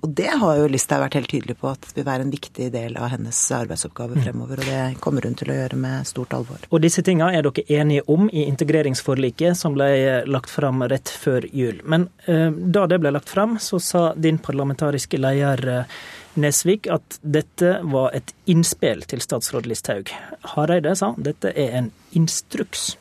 [0.00, 2.96] Og det har jo Listhaug vært helt tydelig på at vil være en viktig del
[2.96, 4.22] av hennes arbeidsoppgave mm.
[4.24, 4.62] fremover.
[4.62, 6.64] Og det kommer hun til å gjøre med stort alvor.
[6.70, 9.90] Og disse tinga er dere enige om i integreringsforliket som ble
[10.30, 11.82] lagt fram rett før jul.
[11.84, 16.00] Men eh, da det ble lagt fram, så sa din parlamentariske leder eh,
[16.40, 20.12] Nesvik at dette var et innspill til statsråd Listhaug.
[20.54, 22.94] Hareide sa dette er en instruks.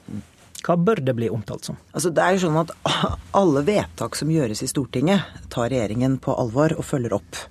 [0.65, 1.77] Hva bør det bli omtalt som?
[1.93, 2.73] Altså, det er jo sånn at
[3.39, 5.23] Alle vedtak som gjøres i Stortinget,
[5.53, 7.43] tar regjeringen på alvor og følger opp.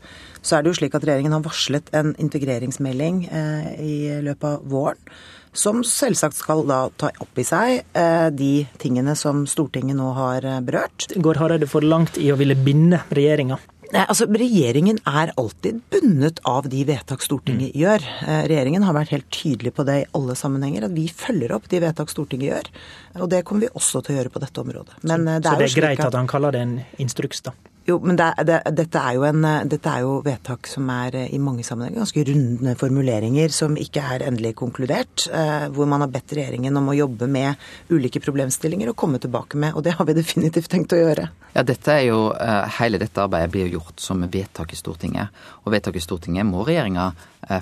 [0.42, 4.66] Så er det jo slik at regjeringen har varslet en integreringsmelding eh, i løpet av
[4.68, 5.00] våren.
[5.58, 10.46] Som selvsagt skal da ta opp i seg eh, de tingene som Stortinget nå har
[10.46, 11.08] eh, berørt.
[11.18, 13.58] Går Hareide for langt i å ville binde regjeringa?
[13.88, 17.78] Nei, altså Regjeringen er alltid bundet av de vedtak Stortinget mm.
[17.80, 18.04] gjør.
[18.26, 21.66] Eh, regjeringen har vært helt tydelig på det i alle sammenhenger, at vi følger opp
[21.72, 22.70] de vedtak Stortinget gjør.
[23.24, 25.00] Og det kommer vi også til å gjøre på dette området.
[25.02, 27.56] Men, så, det, er så det er greit at han kaller det en instruks, da?
[27.88, 31.30] Jo, men det, det, dette, er jo en, dette er jo vedtak som er eh,
[31.32, 35.24] i mange sammenhenger ganske runde formuleringer som ikke er endelig konkludert.
[35.32, 37.56] Eh, hvor man har bedt regjeringen om å jobbe med
[37.88, 39.72] ulike problemstillinger og komme tilbake med.
[39.72, 41.30] Og det har vi definitivt tenkt å gjøre.
[41.54, 45.40] Ja, dette er jo, eh, Hele dette arbeidet blir gjort som vedtak i Stortinget.
[45.64, 47.14] Og vedtak i Stortinget må regjeringa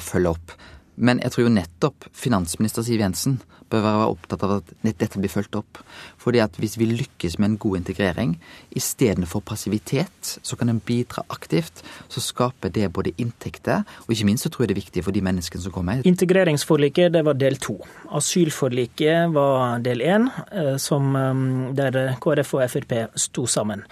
[0.03, 0.57] følge opp.
[0.97, 3.41] Men jeg tror jo nettopp finansminister Siv Jensen
[3.71, 5.81] bør være opptatt av at dette blir fulgt opp.
[6.23, 8.37] Fordi at hvis vi lykkes med en god integrering,
[8.79, 11.83] istedenfor passivitet, så kan en bidra aktivt.
[12.13, 15.17] Så skaper det både inntekter, og ikke minst så tror jeg det er viktig for
[15.17, 16.07] de menneskene som kommer.
[16.07, 17.81] Integreringsforliket det var del to.
[18.15, 23.83] Asylforliket var del én, eh, eh, der KrF og Frp sto sammen.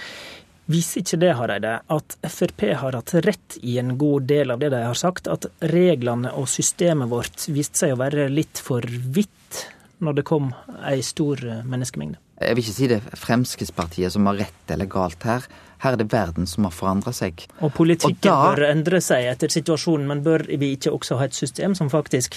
[0.70, 4.70] Viser ikke det, Hareide, at Frp har hatt rett i en god del av det
[4.72, 5.28] de har sagt?
[5.28, 9.66] At reglene og systemet vårt viste seg å være litt for vidt
[10.04, 10.54] når det kom
[10.88, 12.20] ei stor menneskemengde?
[12.40, 15.44] Jeg vil ikke si det er Fremskrittspartiet som har rett eller galt her.
[15.84, 17.44] Her er det verden som har forandra seg.
[17.60, 18.40] Og politikken og da...
[18.48, 22.34] bør endre seg etter situasjonen, men bør vi ikke også ha et system som faktisk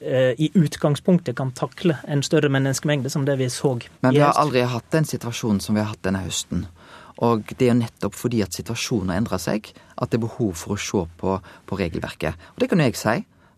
[0.00, 3.76] eh, i utgangspunktet kan takle en større menneskemengde som det vi så.
[4.00, 6.66] Men vi har aldri hatt den situasjonen som vi har hatt denne høsten.
[7.24, 10.52] Og det er jo nettopp fordi at situasjonen har endra seg, at det er behov
[10.60, 12.36] for å se på, på, regelverket.
[12.54, 13.16] Og det kan jo jeg si.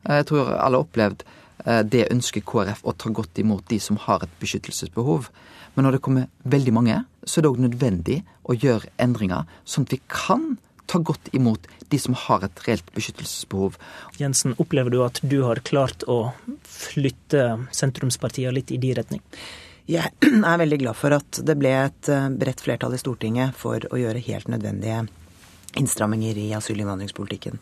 [0.09, 1.25] Jeg tror alle har opplevd
[1.67, 5.29] Eh, det ønsker KrF å ta godt imot de som har et beskyttelsesbehov.
[5.75, 9.87] Men når det kommer veldig mange, så er det òg nødvendig å gjøre endringer, sånn
[9.89, 10.57] at vi kan
[10.89, 13.77] ta godt imot de som har et reelt beskyttelsesbehov.
[14.17, 16.33] Jensen, opplever du at du har klart å
[16.65, 17.45] flytte
[17.77, 19.21] sentrumspartiene litt i de retning?
[19.89, 20.13] Jeg
[20.51, 24.01] er veldig glad for at det ble et eh, bredt flertall i Stortinget for å
[24.01, 25.07] gjøre helt nødvendige
[25.81, 27.57] innstramminger i asylinnvandringspolitikken.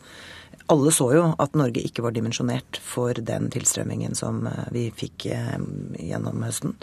[0.73, 5.29] Alle så jo at Norge ikke var dimensjonert for den tilstrømmingen som eh, vi fikk
[5.37, 5.55] eh,
[6.03, 6.75] gjennom høsten.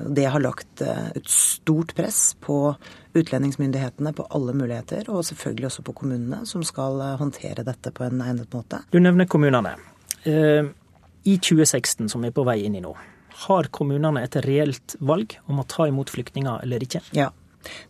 [0.00, 2.70] Det har lagt et stort press på
[3.12, 8.22] utlendingsmyndighetene på alle muligheter, og selvfølgelig også på kommunene, som skal håndtere dette på en
[8.24, 8.80] egnet måte.
[8.88, 9.74] Du nevner kommunene.
[10.24, 12.94] I 2016, som vi er på vei inn i nå,
[13.46, 17.02] har kommunene et reelt valg om å ta imot flyktninger eller ikke?
[17.16, 17.30] Ja.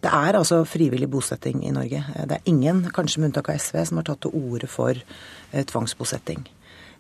[0.02, 2.02] Det er altså frivillig bosetting i Norge.
[2.26, 5.64] Det er ingen, kanskje med unntak av SV, som har tatt til orde for eh,
[5.70, 6.42] tvangsbosetting.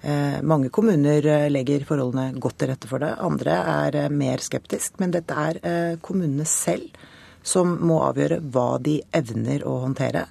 [0.00, 5.00] Eh, mange kommuner eh, legger forholdene godt til rette for det, andre er mer skeptisk.
[5.02, 6.94] Men dette er kommunene selv
[7.42, 10.28] som må avgjøre hva de evner å håndtere.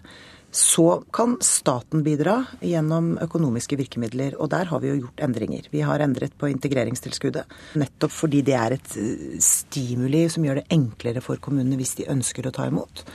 [0.51, 5.67] Så kan staten bidra gjennom økonomiske virkemidler, og der har vi jo gjort endringer.
[5.69, 7.45] Vi har endret på integreringstilskuddet,
[7.77, 12.09] nettopp fordi det er et eh, stimuli som gjør det enklere for kommunene hvis de
[12.09, 13.05] ønsker å ta imot.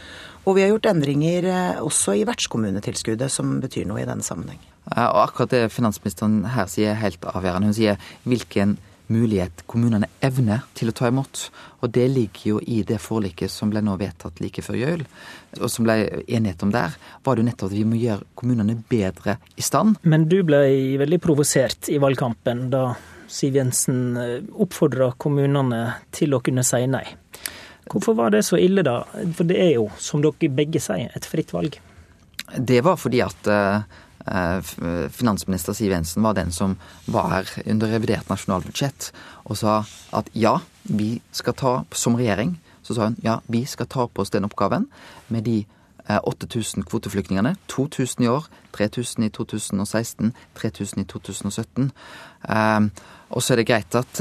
[0.44, 4.62] Og vi har gjort endringer eh, også i vertskommunetilskuddet, som betyr noe i denne sammenheng.
[4.94, 7.72] Og akkurat det finansministeren her sier er helt avgjørende.
[7.72, 8.76] Hun sier hvilken
[9.12, 11.48] mulighet kommunene evner til å ta imot.
[11.82, 15.04] Og det ligger jo i det forliket som ble nå vedtatt like før jul,
[15.60, 16.94] og som ble enighet om der,
[17.24, 19.98] var det jo nettopp at vi må gjøre kommunene bedre i stand.
[20.02, 20.62] Men du ble
[21.00, 22.86] veldig provosert i valgkampen da
[23.34, 25.80] Siv Jensen eh, oppfordra kommunene
[26.14, 27.06] til å kunne si nei.
[27.90, 29.00] Hvorfor var det så ille da?
[29.36, 31.76] For det er jo, som dere begge sier, et fritt valg.
[32.54, 33.80] Det var fordi at Eh,
[34.24, 36.78] finansminister Siv Jensen var den som
[37.12, 39.10] var her under revidert nasjonalbudsjett
[39.44, 39.82] og sa
[40.16, 44.24] at ja, vi skal ta, som regjering, så sa hun ja, vi skal ta på
[44.24, 44.88] oss den oppgaven
[45.28, 45.58] med de
[46.08, 47.54] 8000 eh, kvoteflyktningene.
[47.68, 51.90] 2000 i år, 3000 i 2016, 3000 i 2017.
[52.48, 52.80] Eh,
[53.30, 54.20] og så er det greit at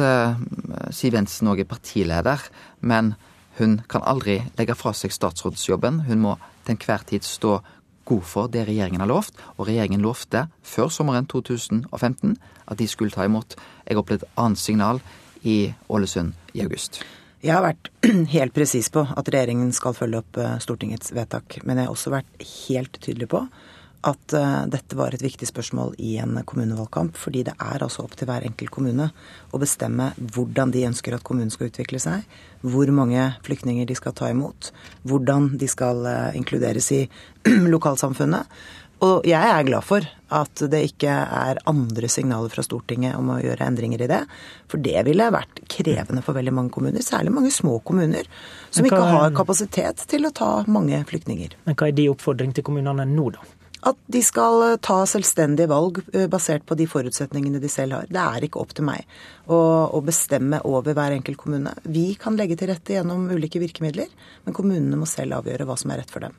[0.96, 2.42] Siv Jensen òg er partileder,
[2.82, 3.14] men
[3.60, 6.06] hun kan aldri legge fra seg statsrådsjobben.
[6.08, 7.60] Hun må til enhver tid stå
[8.06, 13.14] god for det regjeringen har lovt, og regjeringen lovte før sommeren 2015 at de skulle
[13.14, 13.58] ta imot.
[13.88, 15.02] Jeg opplevde et annet signal
[15.44, 17.02] i Ålesund i august.
[17.44, 17.90] Jeg har vært
[18.36, 21.60] helt presis på at regjeringen skal følge opp eh, Stortingets vedtak.
[21.68, 23.44] Men jeg har også vært helt tydelig på
[24.04, 27.18] at uh, dette var et viktig spørsmål i en kommunevalgkamp.
[27.20, 29.10] Fordi det er altså opp til hver enkelt kommune
[29.54, 32.28] å bestemme hvordan de ønsker at kommunen skal utvikle seg.
[32.64, 34.72] Hvor mange flyktninger de skal ta imot.
[35.08, 37.04] Hvordan de skal uh, inkluderes i
[37.76, 38.52] lokalsamfunnet.
[39.04, 43.40] Og jeg er glad for at det ikke er andre signaler fra Stortinget om å
[43.42, 44.22] gjøre endringer i det.
[44.72, 48.30] For det ville vært krevende for veldig mange kommuner, særlig mange små kommuner,
[48.72, 51.58] som ikke har kapasitet til å ta mange flyktninger.
[51.68, 53.44] Men hva er de oppfordring til kommunene nå, da?
[53.90, 58.10] At de skal eh, ta selvstendige valg eh, basert på de forutsetningene de selv har.
[58.12, 59.04] Det er ikke opp til meg
[59.46, 59.58] å,
[59.92, 61.76] å, bestemme over hver enkelt kommune.
[61.84, 64.12] Vi kan legge til rette gjennom ulike virkemidler,
[64.46, 66.38] men kommunene må selv avgjøre hva som er rett for dem.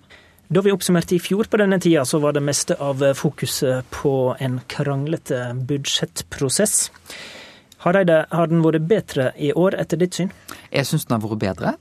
[0.55, 4.35] Da vi oppsummerte i fjor på denne tida, så var det meste av fokuset på
[4.45, 6.91] en kranglete budsjettprosess.
[7.85, 10.31] Hareide, har den vært bedre i år, etter ditt syn?
[10.73, 11.75] Jeg syns den har vært bedre.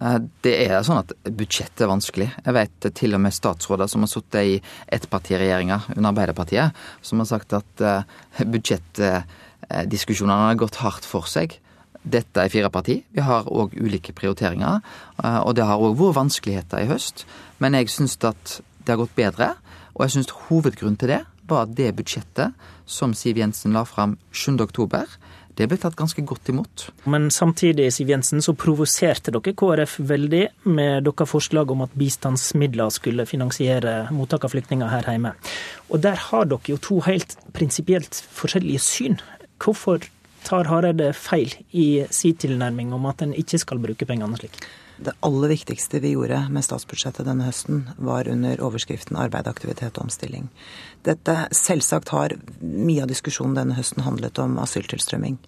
[0.00, 2.30] Eh, det er sånn at budsjettet er vanskelig.
[2.40, 4.56] Jeg vet til og med statsråder som har sittet i
[4.96, 8.06] ettpartiregjeringa under Arbeiderpartiet, som har sagt at eh,
[8.42, 11.58] budsjettdiskusjonene har gått hardt for seg.
[12.04, 12.98] Dette er fire parti.
[13.16, 14.82] Vi har òg ulike prioriteringer.
[15.22, 17.24] Eh, og det har òg vært vanskeligheter i høst.
[17.62, 19.54] Men jeg syns at det har gått bedre.
[19.94, 22.56] Og jeg syns hovedgrunnen til det var det budsjettet
[22.88, 24.56] som Siv Jensen la fram 7.
[25.54, 26.88] det ble tatt ganske godt imot.
[27.10, 32.90] Men samtidig, Siv Jensen, så provoserte dere KrF veldig med deres forslag om at bistandsmidler
[32.94, 35.34] skulle finansiere mottak av flyktninger her hjemme.
[35.90, 39.20] Og der har dere jo to helt prinsipielt forskjellige syn.
[39.62, 40.02] Hvorfor
[40.44, 44.58] tar Hareide feil i sin tilnærming om at en ikke skal bruke pengene slik?
[44.96, 50.06] Det aller viktigste vi gjorde med statsbudsjettet denne høsten, var under overskriften arbeid, aktivitet og
[50.06, 50.46] omstilling.
[51.02, 55.40] Dette selvsagt har mye av diskusjonen denne høsten handlet om asyltilstrømming.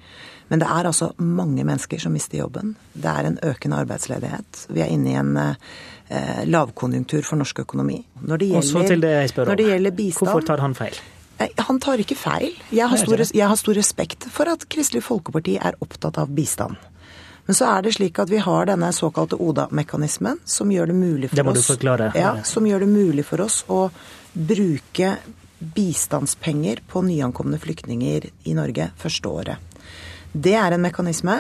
[0.51, 2.74] Men det er altså mange mennesker som mister jobben.
[2.94, 4.66] Det er en økende arbeidsledighet.
[4.70, 8.01] Vi er inne i en eh, lavkonjunktur for norsk økonomi.
[8.23, 9.60] Når det gjelder, Og så til det jeg spør om.
[9.62, 10.98] Det gjelder bistand, Hvorfor tar han feil?
[11.68, 12.55] Han tar ikke feil.
[12.73, 16.78] Jeg har, stor, jeg har stor respekt for at Kristelig Folkeparti er opptatt av bistand.
[17.47, 21.31] Men så er det slik at vi har denne såkalte ODA-mekanismen, som gjør det mulig
[21.31, 22.10] for det må oss du forklare.
[22.18, 23.86] Ja, som gjør det mulig for oss å
[24.35, 25.16] bruke
[25.59, 29.77] bistandspenger på nyankomne flyktninger i Norge første året.
[30.32, 31.39] Det er en mekanisme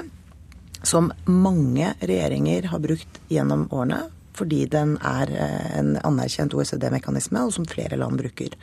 [0.86, 4.06] som mange regjeringer har brukt gjennom årene,
[4.36, 8.54] fordi den er eh, en anerkjent OECD-mekanisme, og som flere land bruker.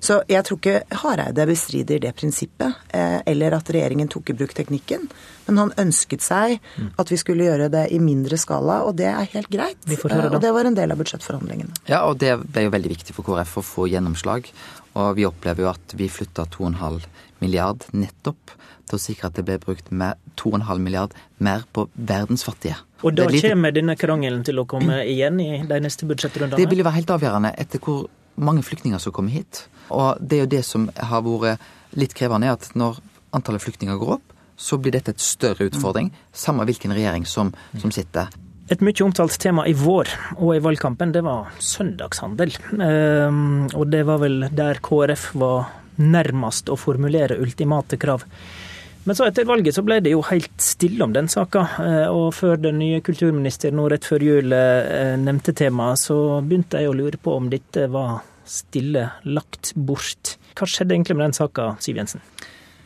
[0.00, 4.54] Så jeg tror ikke Hareide bestrider det prinsippet, eh, eller at regjeringen tok i bruk
[4.56, 5.08] teknikken.
[5.46, 6.58] Men han ønsket seg
[6.98, 9.76] at vi skulle gjøre det i mindre skala, og det er helt greit.
[9.86, 10.34] Vi får høre Eh.
[10.36, 11.74] Og det var en del av budsjettforhandlingene.
[11.88, 14.48] Ja, og det ble jo veldig viktig for KrF å få gjennomslag.
[14.96, 17.04] Og vi opplever jo at vi flytta 2,5
[17.40, 18.56] milliard nettopp
[18.88, 22.76] til å sikre at det ble brukt mer, 2,5 milliard mer på verdens fattige.
[23.02, 26.56] Og da litt- kommer denne krangelen til å komme igjen i de neste budsjettrundene?
[26.56, 29.64] Det vil jo være helt avgjørende etter hvor mange flyktninger som kommer hit.
[29.90, 31.64] Og det er jo det som har vært
[31.98, 33.00] litt krevende, er at når
[33.34, 37.92] antallet flyktninger går opp, så blir dette et større utfordring, samme hvilken regjering som, som
[37.94, 38.28] sitter.
[38.70, 42.52] Et mye omtalt tema i vår og i valgkampen, det var søndagshandel.
[42.78, 48.22] Ehm, og det var vel der KrF var nærmest å formulere ultimate krav.
[49.10, 51.64] Men så etter valget så ble det jo helt stille om den saka.
[51.82, 56.78] eh, Og før den nye kulturministeren nå rett før jul eh, nevnte temaet, så begynte
[56.78, 60.36] jeg å lure på om dette var stille lagt bort.
[60.54, 62.22] Hva skjedde egentlig med den saka, Siv Jensen?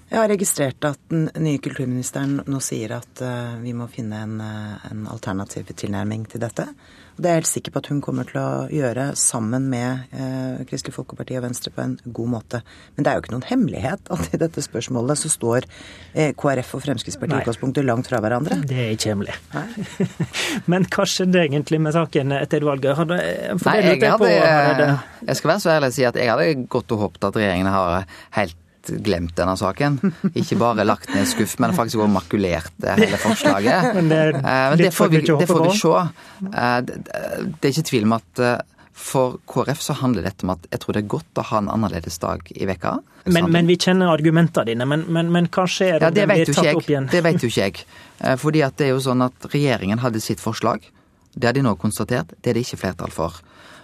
[0.09, 4.41] Jeg har registrert at den nye kulturministeren nå sier at eh, vi må finne en,
[4.41, 6.71] en alternativ tilnærming til dette.
[7.15, 10.65] Det er jeg helt sikker på at hun kommer til å gjøre sammen med eh,
[10.67, 12.61] Kristelig Folkeparti og Venstre på en god måte.
[12.97, 16.75] Men det er jo ikke noen hemmelighet at i dette spørsmålet så står eh, KrF
[16.75, 18.59] og Fremskrittspartiet i utgangspunktet langt fra hverandre.
[18.67, 19.37] Det er ikke hemmelig.
[20.71, 22.99] Men hva skjedde egentlig med saken etter valget?
[22.99, 23.21] Hadde,
[23.63, 24.91] for Nei, det jeg, lurte på, hadde,
[25.31, 27.73] jeg skal være så ærlig å si at jeg hadde gått og håpet at regjeringen
[27.75, 28.11] har
[28.41, 28.59] helt
[29.05, 29.99] glemt denne saken.
[30.35, 33.89] Ikke bare lagt ned skuff, men faktisk også makulert hele forslaget.
[33.97, 35.97] Men det er Eh, men det får vi, det får vi se.
[36.51, 38.59] Eh, Det er ikke tvil om at eh,
[38.95, 41.71] for KrF så handler dette om at jeg tror det er godt å ha en
[41.73, 42.93] annerledes dag i veka.
[43.27, 44.87] Men, men vi kjenner argumentene dine.
[44.87, 46.77] Men, men, men hva skjer Ja, om det blir tatt jeg.
[46.79, 47.09] opp igjen?
[47.11, 47.87] Det vet jo ikke jeg.
[48.39, 50.87] Fordi at det er jo sånn at regjeringen hadde sitt forslag.
[51.35, 52.31] Det har de nå konstatert.
[52.39, 53.41] Det er det ikke flertall for.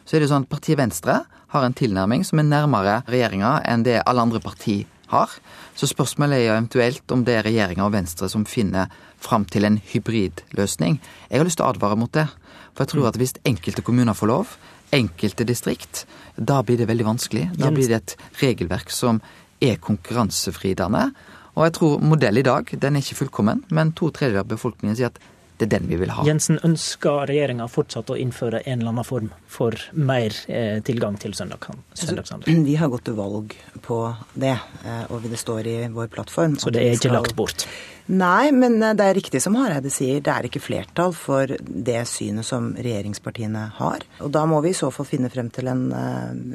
[0.07, 1.17] Så er det jo sånn at partiet Venstre
[1.51, 5.33] har en tilnærming som er nærmere regjeringa enn det alle andre parti har.
[5.75, 8.91] Så spørsmålet er jo eventuelt om det er regjeringa og Venstre som finner
[9.21, 11.01] fram til en hybridløsning.
[11.31, 12.29] Jeg har lyst til å advare mot det.
[12.75, 14.55] For jeg tror at hvis enkelte kommuner får lov,
[14.95, 16.05] enkelte distrikt,
[16.37, 17.49] da blir det veldig vanskelig.
[17.59, 19.21] Da blir det et regelverk som
[19.61, 21.11] er konkurransefridende.
[21.59, 24.97] Og jeg tror modell i dag, den er ikke fullkommen, men to tredjedeler av befolkningen
[24.97, 25.19] sier at
[25.61, 26.25] det er den vi vil ha.
[26.27, 31.35] Jensen, ønsker regjeringa fortsatt å innføre en eller annen form for mer eh, tilgang til
[31.37, 32.65] søndag, søndagshandel?
[32.67, 33.55] Vi har gått til valg
[33.85, 34.01] på
[34.35, 36.57] det, eh, og det står i vår plattform.
[36.61, 37.67] Så det er ikke skal- lagt bort?
[38.11, 40.19] Nei, men eh, det er riktig som Hareide sier.
[40.25, 44.03] Det er ikke flertall for det synet som regjeringspartiene har.
[44.25, 45.85] Og da må vi i så fall finne frem til en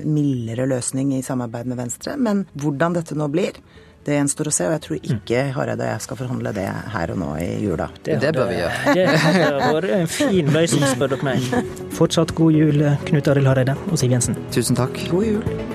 [0.04, 2.18] mildere løsning i samarbeid med Venstre.
[2.18, 3.62] Men hvordan dette nå blir,
[4.06, 4.68] det gjenstår å se.
[4.70, 6.66] Og jeg tror ikke Hareide og jeg skal forhandle det
[6.96, 7.90] her og nå i jula.
[8.06, 8.98] Det bør vi gjøre.
[8.98, 11.72] Det hadde vært en fin løsning, spør dere meg.
[11.96, 14.38] Fortsatt god jul, Knut Arild Hareide og Siv Jensen.
[14.56, 15.02] Tusen takk.
[15.12, 15.75] God jul.